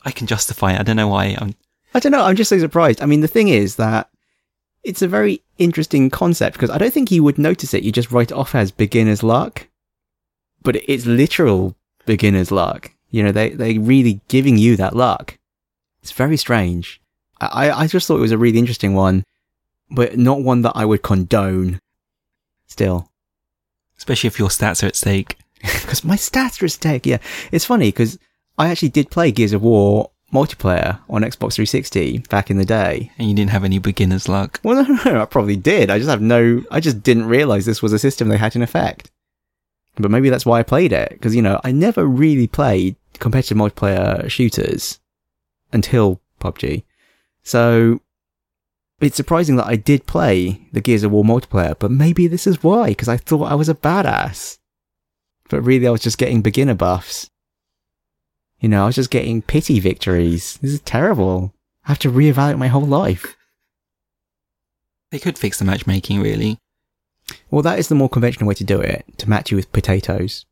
I 0.03 0.11
can 0.11 0.27
justify 0.27 0.73
it. 0.73 0.79
I 0.79 0.83
don't 0.83 0.95
know 0.95 1.07
why. 1.07 1.35
I'm, 1.39 1.55
I 1.93 1.99
don't 1.99 2.11
know. 2.11 2.23
I'm 2.23 2.35
just 2.35 2.49
so 2.49 2.59
surprised. 2.59 3.01
I 3.01 3.05
mean, 3.05 3.21
the 3.21 3.27
thing 3.27 3.47
is 3.49 3.75
that 3.75 4.09
it's 4.83 5.01
a 5.01 5.07
very 5.07 5.41
interesting 5.57 6.09
concept 6.09 6.55
because 6.55 6.69
I 6.69 6.77
don't 6.77 6.93
think 6.93 7.11
you 7.11 7.23
would 7.23 7.37
notice 7.37 7.73
it. 7.73 7.83
You 7.83 7.91
just 7.91 8.11
write 8.11 8.31
it 8.31 8.37
off 8.37 8.55
as 8.55 8.71
beginner's 8.71 9.23
luck, 9.23 9.67
but 10.63 10.75
it's 10.87 11.05
literal 11.05 11.75
beginner's 12.05 12.51
luck. 12.51 12.91
You 13.11 13.23
know, 13.23 13.31
they, 13.31 13.49
they're 13.51 13.79
really 13.79 14.21
giving 14.27 14.57
you 14.57 14.75
that 14.77 14.95
luck. 14.95 15.37
It's 16.01 16.11
very 16.11 16.37
strange. 16.37 17.01
I, 17.39 17.71
I 17.71 17.87
just 17.87 18.07
thought 18.07 18.17
it 18.17 18.21
was 18.21 18.31
a 18.31 18.37
really 18.37 18.59
interesting 18.59 18.93
one, 18.93 19.23
but 19.91 20.17
not 20.17 20.41
one 20.41 20.63
that 20.63 20.73
I 20.75 20.85
would 20.85 21.03
condone 21.03 21.79
still. 22.67 23.09
especially 23.97 24.27
if 24.27 24.39
your 24.39 24.49
stats 24.49 24.83
are 24.83 24.87
at 24.87 24.95
stake. 24.95 25.37
Because 25.81 26.03
my 26.03 26.15
stats 26.15 26.61
are 26.61 26.65
at 26.65 26.71
stake. 26.71 27.05
Yeah. 27.05 27.19
It's 27.51 27.65
funny 27.65 27.89
because 27.89 28.17
I 28.57 28.69
actually 28.69 28.89
did 28.89 29.11
play 29.11 29.31
Gears 29.31 29.53
of 29.53 29.61
War 29.61 30.11
multiplayer 30.33 30.99
on 31.09 31.21
Xbox 31.21 31.53
360 31.55 32.19
back 32.29 32.49
in 32.49 32.57
the 32.57 32.65
day. 32.65 33.11
And 33.17 33.29
you 33.29 33.35
didn't 33.35 33.51
have 33.51 33.63
any 33.63 33.79
beginner's 33.79 34.27
luck. 34.27 34.59
Well, 34.63 34.83
no, 34.87 34.95
no, 34.95 35.13
no, 35.13 35.21
I 35.21 35.25
probably 35.25 35.55
did. 35.55 35.89
I 35.89 35.97
just 35.97 36.09
have 36.09 36.21
no, 36.21 36.63
I 36.71 36.79
just 36.79 37.03
didn't 37.03 37.27
realize 37.27 37.65
this 37.65 37.81
was 37.81 37.93
a 37.93 37.99
system 37.99 38.27
they 38.27 38.37
had 38.37 38.55
in 38.55 38.61
effect. 38.61 39.11
But 39.97 40.11
maybe 40.11 40.29
that's 40.29 40.45
why 40.45 40.59
I 40.59 40.63
played 40.63 40.91
it. 40.91 41.09
Because, 41.09 41.35
you 41.35 41.41
know, 41.41 41.61
I 41.63 41.71
never 41.71 42.05
really 42.05 42.47
played 42.47 42.95
competitive 43.19 43.57
multiplayer 43.57 44.29
shooters 44.29 44.99
until 45.71 46.19
PUBG. 46.41 46.83
So 47.43 48.01
it's 48.99 49.15
surprising 49.15 49.55
that 49.57 49.67
I 49.67 49.75
did 49.75 50.05
play 50.05 50.67
the 50.71 50.81
Gears 50.81 51.03
of 51.03 51.11
War 51.11 51.23
multiplayer, 51.23 51.75
but 51.77 51.91
maybe 51.91 52.27
this 52.27 52.47
is 52.47 52.63
why, 52.63 52.89
because 52.89 53.09
I 53.09 53.17
thought 53.17 53.51
I 53.51 53.55
was 53.55 53.69
a 53.69 53.75
badass. 53.75 54.57
But 55.49 55.61
really, 55.61 55.87
I 55.87 55.91
was 55.91 56.01
just 56.01 56.17
getting 56.17 56.41
beginner 56.41 56.73
buffs. 56.73 57.29
You 58.59 58.69
know, 58.69 58.83
I 58.83 58.85
was 58.87 58.95
just 58.95 59.11
getting 59.11 59.41
pity 59.41 59.79
victories. 59.79 60.57
This 60.61 60.71
is 60.71 60.81
terrible. 60.81 61.53
I 61.85 61.89
have 61.89 61.99
to 61.99 62.11
reevaluate 62.11 62.57
my 62.57 62.67
whole 62.67 62.85
life. 62.85 63.35
They 65.11 65.19
could 65.19 65.37
fix 65.37 65.59
the 65.59 65.65
matchmaking, 65.65 66.21
really. 66.21 66.57
Well, 67.51 67.61
that 67.61 67.79
is 67.79 67.87
the 67.87 67.95
more 67.95 68.09
conventional 68.09 68.47
way 68.47 68.55
to 68.55 68.63
do 68.63 68.81
it, 68.81 69.05
to 69.17 69.29
match 69.29 69.51
you 69.51 69.57
with 69.57 69.71
potatoes. 69.71 70.45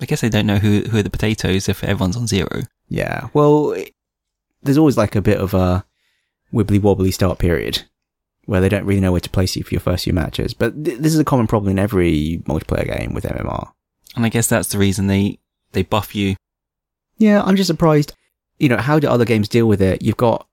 I 0.00 0.06
guess 0.06 0.20
they 0.20 0.28
don't 0.28 0.46
know 0.46 0.58
who, 0.58 0.82
who 0.82 0.98
are 0.98 1.02
the 1.02 1.10
potatoes 1.10 1.68
if 1.68 1.84
everyone's 1.84 2.16
on 2.16 2.26
zero. 2.26 2.62
Yeah, 2.88 3.28
well, 3.34 3.72
it, 3.72 3.92
there's 4.62 4.78
always 4.78 4.96
like 4.96 5.14
a 5.14 5.22
bit 5.22 5.38
of 5.38 5.54
a 5.54 5.84
wibbly 6.52 6.80
wobbly 6.80 7.10
start 7.10 7.38
period 7.38 7.82
where 8.46 8.60
they 8.60 8.68
don't 8.68 8.84
really 8.84 9.00
know 9.00 9.12
where 9.12 9.20
to 9.20 9.30
place 9.30 9.56
you 9.56 9.62
for 9.62 9.74
your 9.74 9.80
first 9.80 10.04
few 10.04 10.12
matches. 10.12 10.54
But 10.54 10.84
th- 10.84 10.98
this 10.98 11.12
is 11.12 11.20
a 11.20 11.24
common 11.24 11.46
problem 11.46 11.70
in 11.70 11.78
every 11.78 12.42
multiplayer 12.44 12.86
game 12.98 13.14
with 13.14 13.24
MMR. 13.24 13.70
And 14.16 14.26
I 14.26 14.28
guess 14.28 14.48
that's 14.48 14.68
the 14.68 14.78
reason 14.78 15.06
they, 15.06 15.38
they 15.72 15.82
buff 15.82 16.14
you. 16.14 16.36
Yeah, 17.18 17.42
I'm 17.42 17.56
just 17.56 17.68
surprised. 17.68 18.14
You 18.58 18.68
know, 18.68 18.76
how 18.76 18.98
do 18.98 19.08
other 19.08 19.24
games 19.24 19.48
deal 19.48 19.66
with 19.66 19.80
it? 19.80 20.02
You've 20.02 20.16
got, 20.16 20.46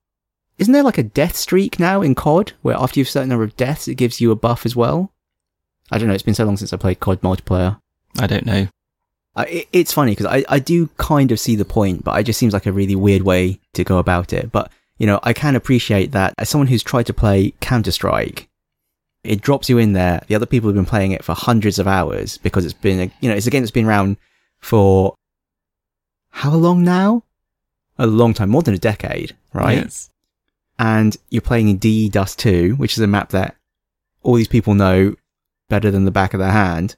isn't 0.58 0.72
there 0.72 0.82
like 0.82 0.98
a 0.98 1.02
death 1.02 1.36
streak 1.36 1.78
now 1.78 2.02
in 2.02 2.14
COD 2.14 2.52
where 2.62 2.76
after 2.76 3.00
you've 3.00 3.08
a 3.08 3.10
certain 3.10 3.28
number 3.28 3.44
of 3.44 3.56
deaths, 3.56 3.88
it 3.88 3.96
gives 3.96 4.20
you 4.20 4.30
a 4.30 4.36
buff 4.36 4.64
as 4.64 4.76
well? 4.76 5.12
I 5.90 5.98
don't 5.98 6.08
know. 6.08 6.14
It's 6.14 6.22
been 6.22 6.34
so 6.34 6.44
long 6.44 6.56
since 6.56 6.72
I 6.72 6.76
played 6.76 7.00
COD 7.00 7.20
multiplayer. 7.20 7.80
I 8.18 8.26
don't 8.26 8.46
know. 8.46 8.68
Uh, 9.34 9.44
it, 9.48 9.68
it's 9.72 9.92
funny 9.92 10.12
because 10.12 10.26
I, 10.26 10.44
I 10.48 10.58
do 10.58 10.88
kind 10.96 11.30
of 11.32 11.40
see 11.40 11.54
the 11.54 11.64
point, 11.64 12.04
but 12.04 12.18
it 12.18 12.24
just 12.24 12.38
seems 12.38 12.52
like 12.52 12.66
a 12.66 12.72
really 12.72 12.96
weird 12.96 13.22
way 13.22 13.60
to 13.74 13.84
go 13.84 13.98
about 13.98 14.32
it. 14.32 14.50
But, 14.50 14.70
you 14.98 15.06
know, 15.06 15.20
I 15.22 15.32
can 15.32 15.54
appreciate 15.54 16.12
that 16.12 16.34
as 16.38 16.48
someone 16.48 16.66
who's 16.66 16.82
tried 16.82 17.06
to 17.06 17.14
play 17.14 17.52
Counter 17.60 17.92
Strike, 17.92 18.47
it 19.24 19.40
drops 19.40 19.68
you 19.68 19.78
in 19.78 19.92
there. 19.92 20.22
The 20.28 20.34
other 20.34 20.46
people 20.46 20.68
have 20.68 20.76
been 20.76 20.86
playing 20.86 21.12
it 21.12 21.24
for 21.24 21.34
hundreds 21.34 21.78
of 21.78 21.86
hours 21.86 22.38
because 22.38 22.64
it's 22.64 22.74
been, 22.74 23.00
a, 23.00 23.12
you 23.20 23.28
know, 23.28 23.34
it's 23.34 23.46
a 23.46 23.50
game 23.50 23.62
that's 23.62 23.70
been 23.70 23.86
around 23.86 24.16
for 24.60 25.14
how 26.30 26.54
long 26.54 26.84
now? 26.84 27.24
A 27.98 28.06
long 28.06 28.32
time, 28.32 28.50
more 28.50 28.62
than 28.62 28.74
a 28.74 28.78
decade, 28.78 29.36
right? 29.52 29.78
Yes. 29.78 30.10
And 30.78 31.16
you're 31.30 31.42
playing 31.42 31.68
in 31.68 31.78
DE 31.78 32.08
Dust 32.08 32.38
2, 32.38 32.74
which 32.76 32.92
is 32.92 33.00
a 33.00 33.08
map 33.08 33.30
that 33.30 33.56
all 34.22 34.34
these 34.34 34.48
people 34.48 34.74
know 34.74 35.16
better 35.68 35.90
than 35.90 36.04
the 36.04 36.10
back 36.12 36.32
of 36.34 36.40
their 36.40 36.52
hand. 36.52 36.94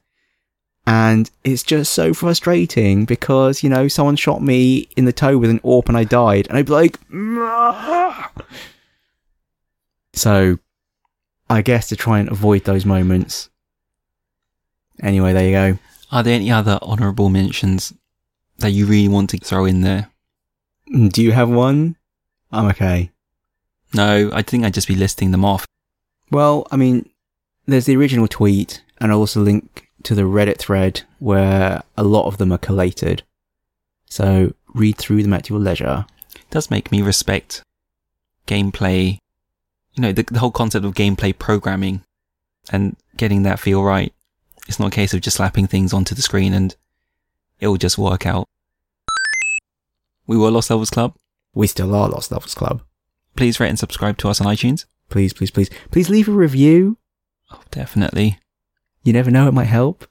And 0.85 1.29
it's 1.43 1.63
just 1.63 1.91
so 1.93 2.13
frustrating 2.13 3.05
because, 3.05 3.63
you 3.63 3.69
know, 3.69 3.87
someone 3.87 4.15
shot 4.15 4.41
me 4.41 4.89
in 4.95 5.05
the 5.05 5.13
toe 5.13 5.37
with 5.37 5.49
an 5.49 5.59
AWP 5.59 5.87
and 5.87 5.97
I 5.97 6.03
died. 6.03 6.47
And 6.47 6.57
I'd 6.57 6.65
be 6.65 6.71
like, 6.71 6.99
"Mah." 7.09 8.27
so 10.13 10.59
I 11.51 11.61
guess 11.61 11.89
to 11.89 11.95
try 11.95 12.19
and 12.19 12.29
avoid 12.29 12.63
those 12.63 12.85
moments. 12.85 13.49
Anyway, 15.01 15.33
there 15.33 15.45
you 15.45 15.51
go. 15.51 15.79
Are 16.11 16.23
there 16.23 16.35
any 16.35 16.49
other 16.51 16.79
honourable 16.81 17.29
mentions 17.29 17.93
that 18.59 18.71
you 18.71 18.85
really 18.85 19.07
want 19.07 19.29
to 19.31 19.37
throw 19.37 19.65
in 19.65 19.81
there? 19.81 20.09
Mm, 20.93 21.11
Do 21.11 21.21
you 21.21 21.31
have 21.33 21.49
one? 21.49 21.97
I'm 22.51 22.67
okay. 22.67 23.11
No, 23.93 24.29
I 24.33 24.41
think 24.41 24.63
I'd 24.63 24.73
just 24.73 24.87
be 24.87 24.95
listing 24.95 25.31
them 25.31 25.43
off. 25.43 25.65
Well, 26.31 26.67
I 26.71 26.77
mean, 26.77 27.09
there's 27.65 27.85
the 27.85 27.97
original 27.97 28.27
tweet, 28.27 28.81
and 28.99 29.11
I'll 29.11 29.19
also 29.19 29.41
link 29.41 29.89
to 30.03 30.15
the 30.15 30.21
Reddit 30.23 30.57
thread 30.57 31.01
where 31.19 31.83
a 31.97 32.03
lot 32.03 32.27
of 32.27 32.37
them 32.37 32.51
are 32.51 32.57
collated. 32.57 33.23
So 34.05 34.53
read 34.73 34.97
through 34.97 35.23
them 35.23 35.33
at 35.33 35.49
your 35.49 35.59
leisure. 35.59 36.05
It 36.35 36.49
does 36.49 36.71
make 36.71 36.91
me 36.91 37.01
respect 37.01 37.61
gameplay, 38.47 39.17
you 39.93 40.01
know, 40.01 40.11
the, 40.11 40.23
the 40.23 40.39
whole 40.39 40.51
concept 40.51 40.85
of 40.85 40.93
gameplay 40.93 41.37
programming 41.37 42.03
and 42.71 42.95
getting 43.17 43.43
that 43.43 43.59
feel 43.59 43.83
right. 43.83 44.13
It's 44.67 44.79
not 44.79 44.89
a 44.89 44.95
case 44.95 45.13
of 45.13 45.21
just 45.21 45.37
slapping 45.37 45.67
things 45.67 45.93
onto 45.93 46.15
the 46.15 46.21
screen 46.21 46.53
and 46.53 46.75
it'll 47.59 47.77
just 47.77 47.97
work 47.97 48.25
out. 48.25 48.47
We 50.27 50.37
were 50.37 50.51
Lost 50.51 50.69
Levels 50.69 50.89
Club. 50.89 51.15
We 51.53 51.67
still 51.67 51.93
are 51.93 52.07
Lost 52.07 52.31
Levels 52.31 52.55
Club. 52.55 52.81
Please 53.35 53.59
rate 53.59 53.69
and 53.69 53.79
subscribe 53.79 54.17
to 54.19 54.29
us 54.29 54.39
on 54.39 54.47
iTunes. 54.47 54.85
Please, 55.09 55.33
please, 55.33 55.51
please, 55.51 55.69
please 55.91 56.09
leave 56.09 56.29
a 56.29 56.31
review. 56.31 56.97
Oh, 57.51 57.61
definitely. 57.71 58.39
You 59.03 59.13
never 59.13 59.31
know, 59.31 59.47
it 59.47 59.53
might 59.53 59.65
help. 59.65 60.07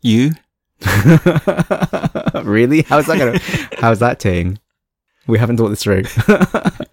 You? 0.00 0.32
really? 2.42 2.82
How's 2.82 3.06
that 3.06 3.18
gonna, 3.18 3.38
how's 3.80 3.98
that 3.98 4.18
ting? 4.18 4.58
We 5.26 5.38
haven't 5.38 5.58
thought 5.58 5.68
this 5.68 5.82
through. 5.82 6.04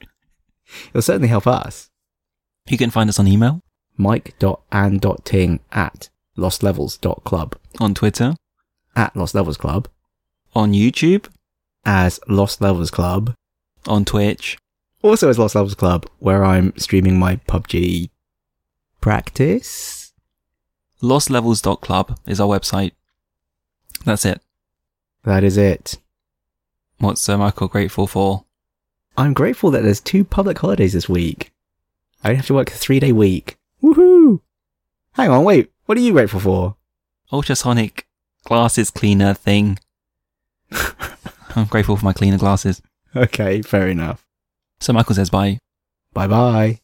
It'll 0.89 1.01
certainly 1.01 1.27
help 1.27 1.47
us. 1.47 1.89
You 2.67 2.77
can 2.77 2.89
find 2.89 3.09
us 3.09 3.19
on 3.19 3.27
email, 3.27 3.61
Mike.and.ting 3.97 5.59
at 5.71 6.09
lostlevels.club. 6.37 7.55
on 7.79 7.93
Twitter, 7.93 8.35
At 8.95 9.15
Lost 9.15 9.35
Levels 9.35 9.57
Club. 9.57 9.87
on 10.55 10.73
YouTube, 10.73 11.27
As 11.85 12.19
Lost 12.27 12.61
Levels 12.61 12.91
Club. 12.91 13.33
on 13.87 14.05
Twitch. 14.05 14.57
Also 15.01 15.29
as 15.29 15.39
Lost 15.39 15.55
Levels 15.55 15.75
Club, 15.75 16.05
where 16.19 16.43
I'm 16.43 16.73
streaming 16.77 17.17
my 17.17 17.37
PUBG 17.37 18.09
practice. 18.99 20.11
LostLevels.club 21.01 22.19
is 22.27 22.41
our 22.41 22.47
website. 22.59 22.91
That's 24.03 24.25
it. 24.25 24.41
That 25.23 25.43
is 25.45 25.55
it. 25.57 25.97
What's 26.97 27.27
uh, 27.29 27.37
Michael 27.37 27.69
grateful 27.69 28.07
for? 28.07 28.43
I'm 29.17 29.33
grateful 29.33 29.71
that 29.71 29.83
there's 29.83 29.99
two 29.99 30.23
public 30.23 30.57
holidays 30.59 30.93
this 30.93 31.09
week. 31.09 31.51
I 32.23 32.29
don't 32.29 32.37
have 32.37 32.47
to 32.47 32.53
work 32.53 32.69
a 32.69 32.73
three 32.75 32.99
day 32.99 33.11
week. 33.11 33.57
Woohoo! 33.83 34.41
Hang 35.13 35.29
on, 35.29 35.43
wait. 35.43 35.71
What 35.85 35.97
are 35.97 36.01
you 36.01 36.13
grateful 36.13 36.39
for? 36.39 36.75
Ultrasonic 37.31 38.07
glasses 38.43 38.91
cleaner 38.91 39.33
thing. 39.33 39.79
I'm 41.55 41.65
grateful 41.65 41.97
for 41.97 42.05
my 42.05 42.13
cleaner 42.13 42.37
glasses. 42.37 42.81
Okay, 43.15 43.61
fair 43.61 43.87
enough. 43.87 44.25
So 44.79 44.93
Michael 44.93 45.15
says 45.15 45.29
bye. 45.29 45.59
Bye 46.13 46.27
bye. 46.27 46.79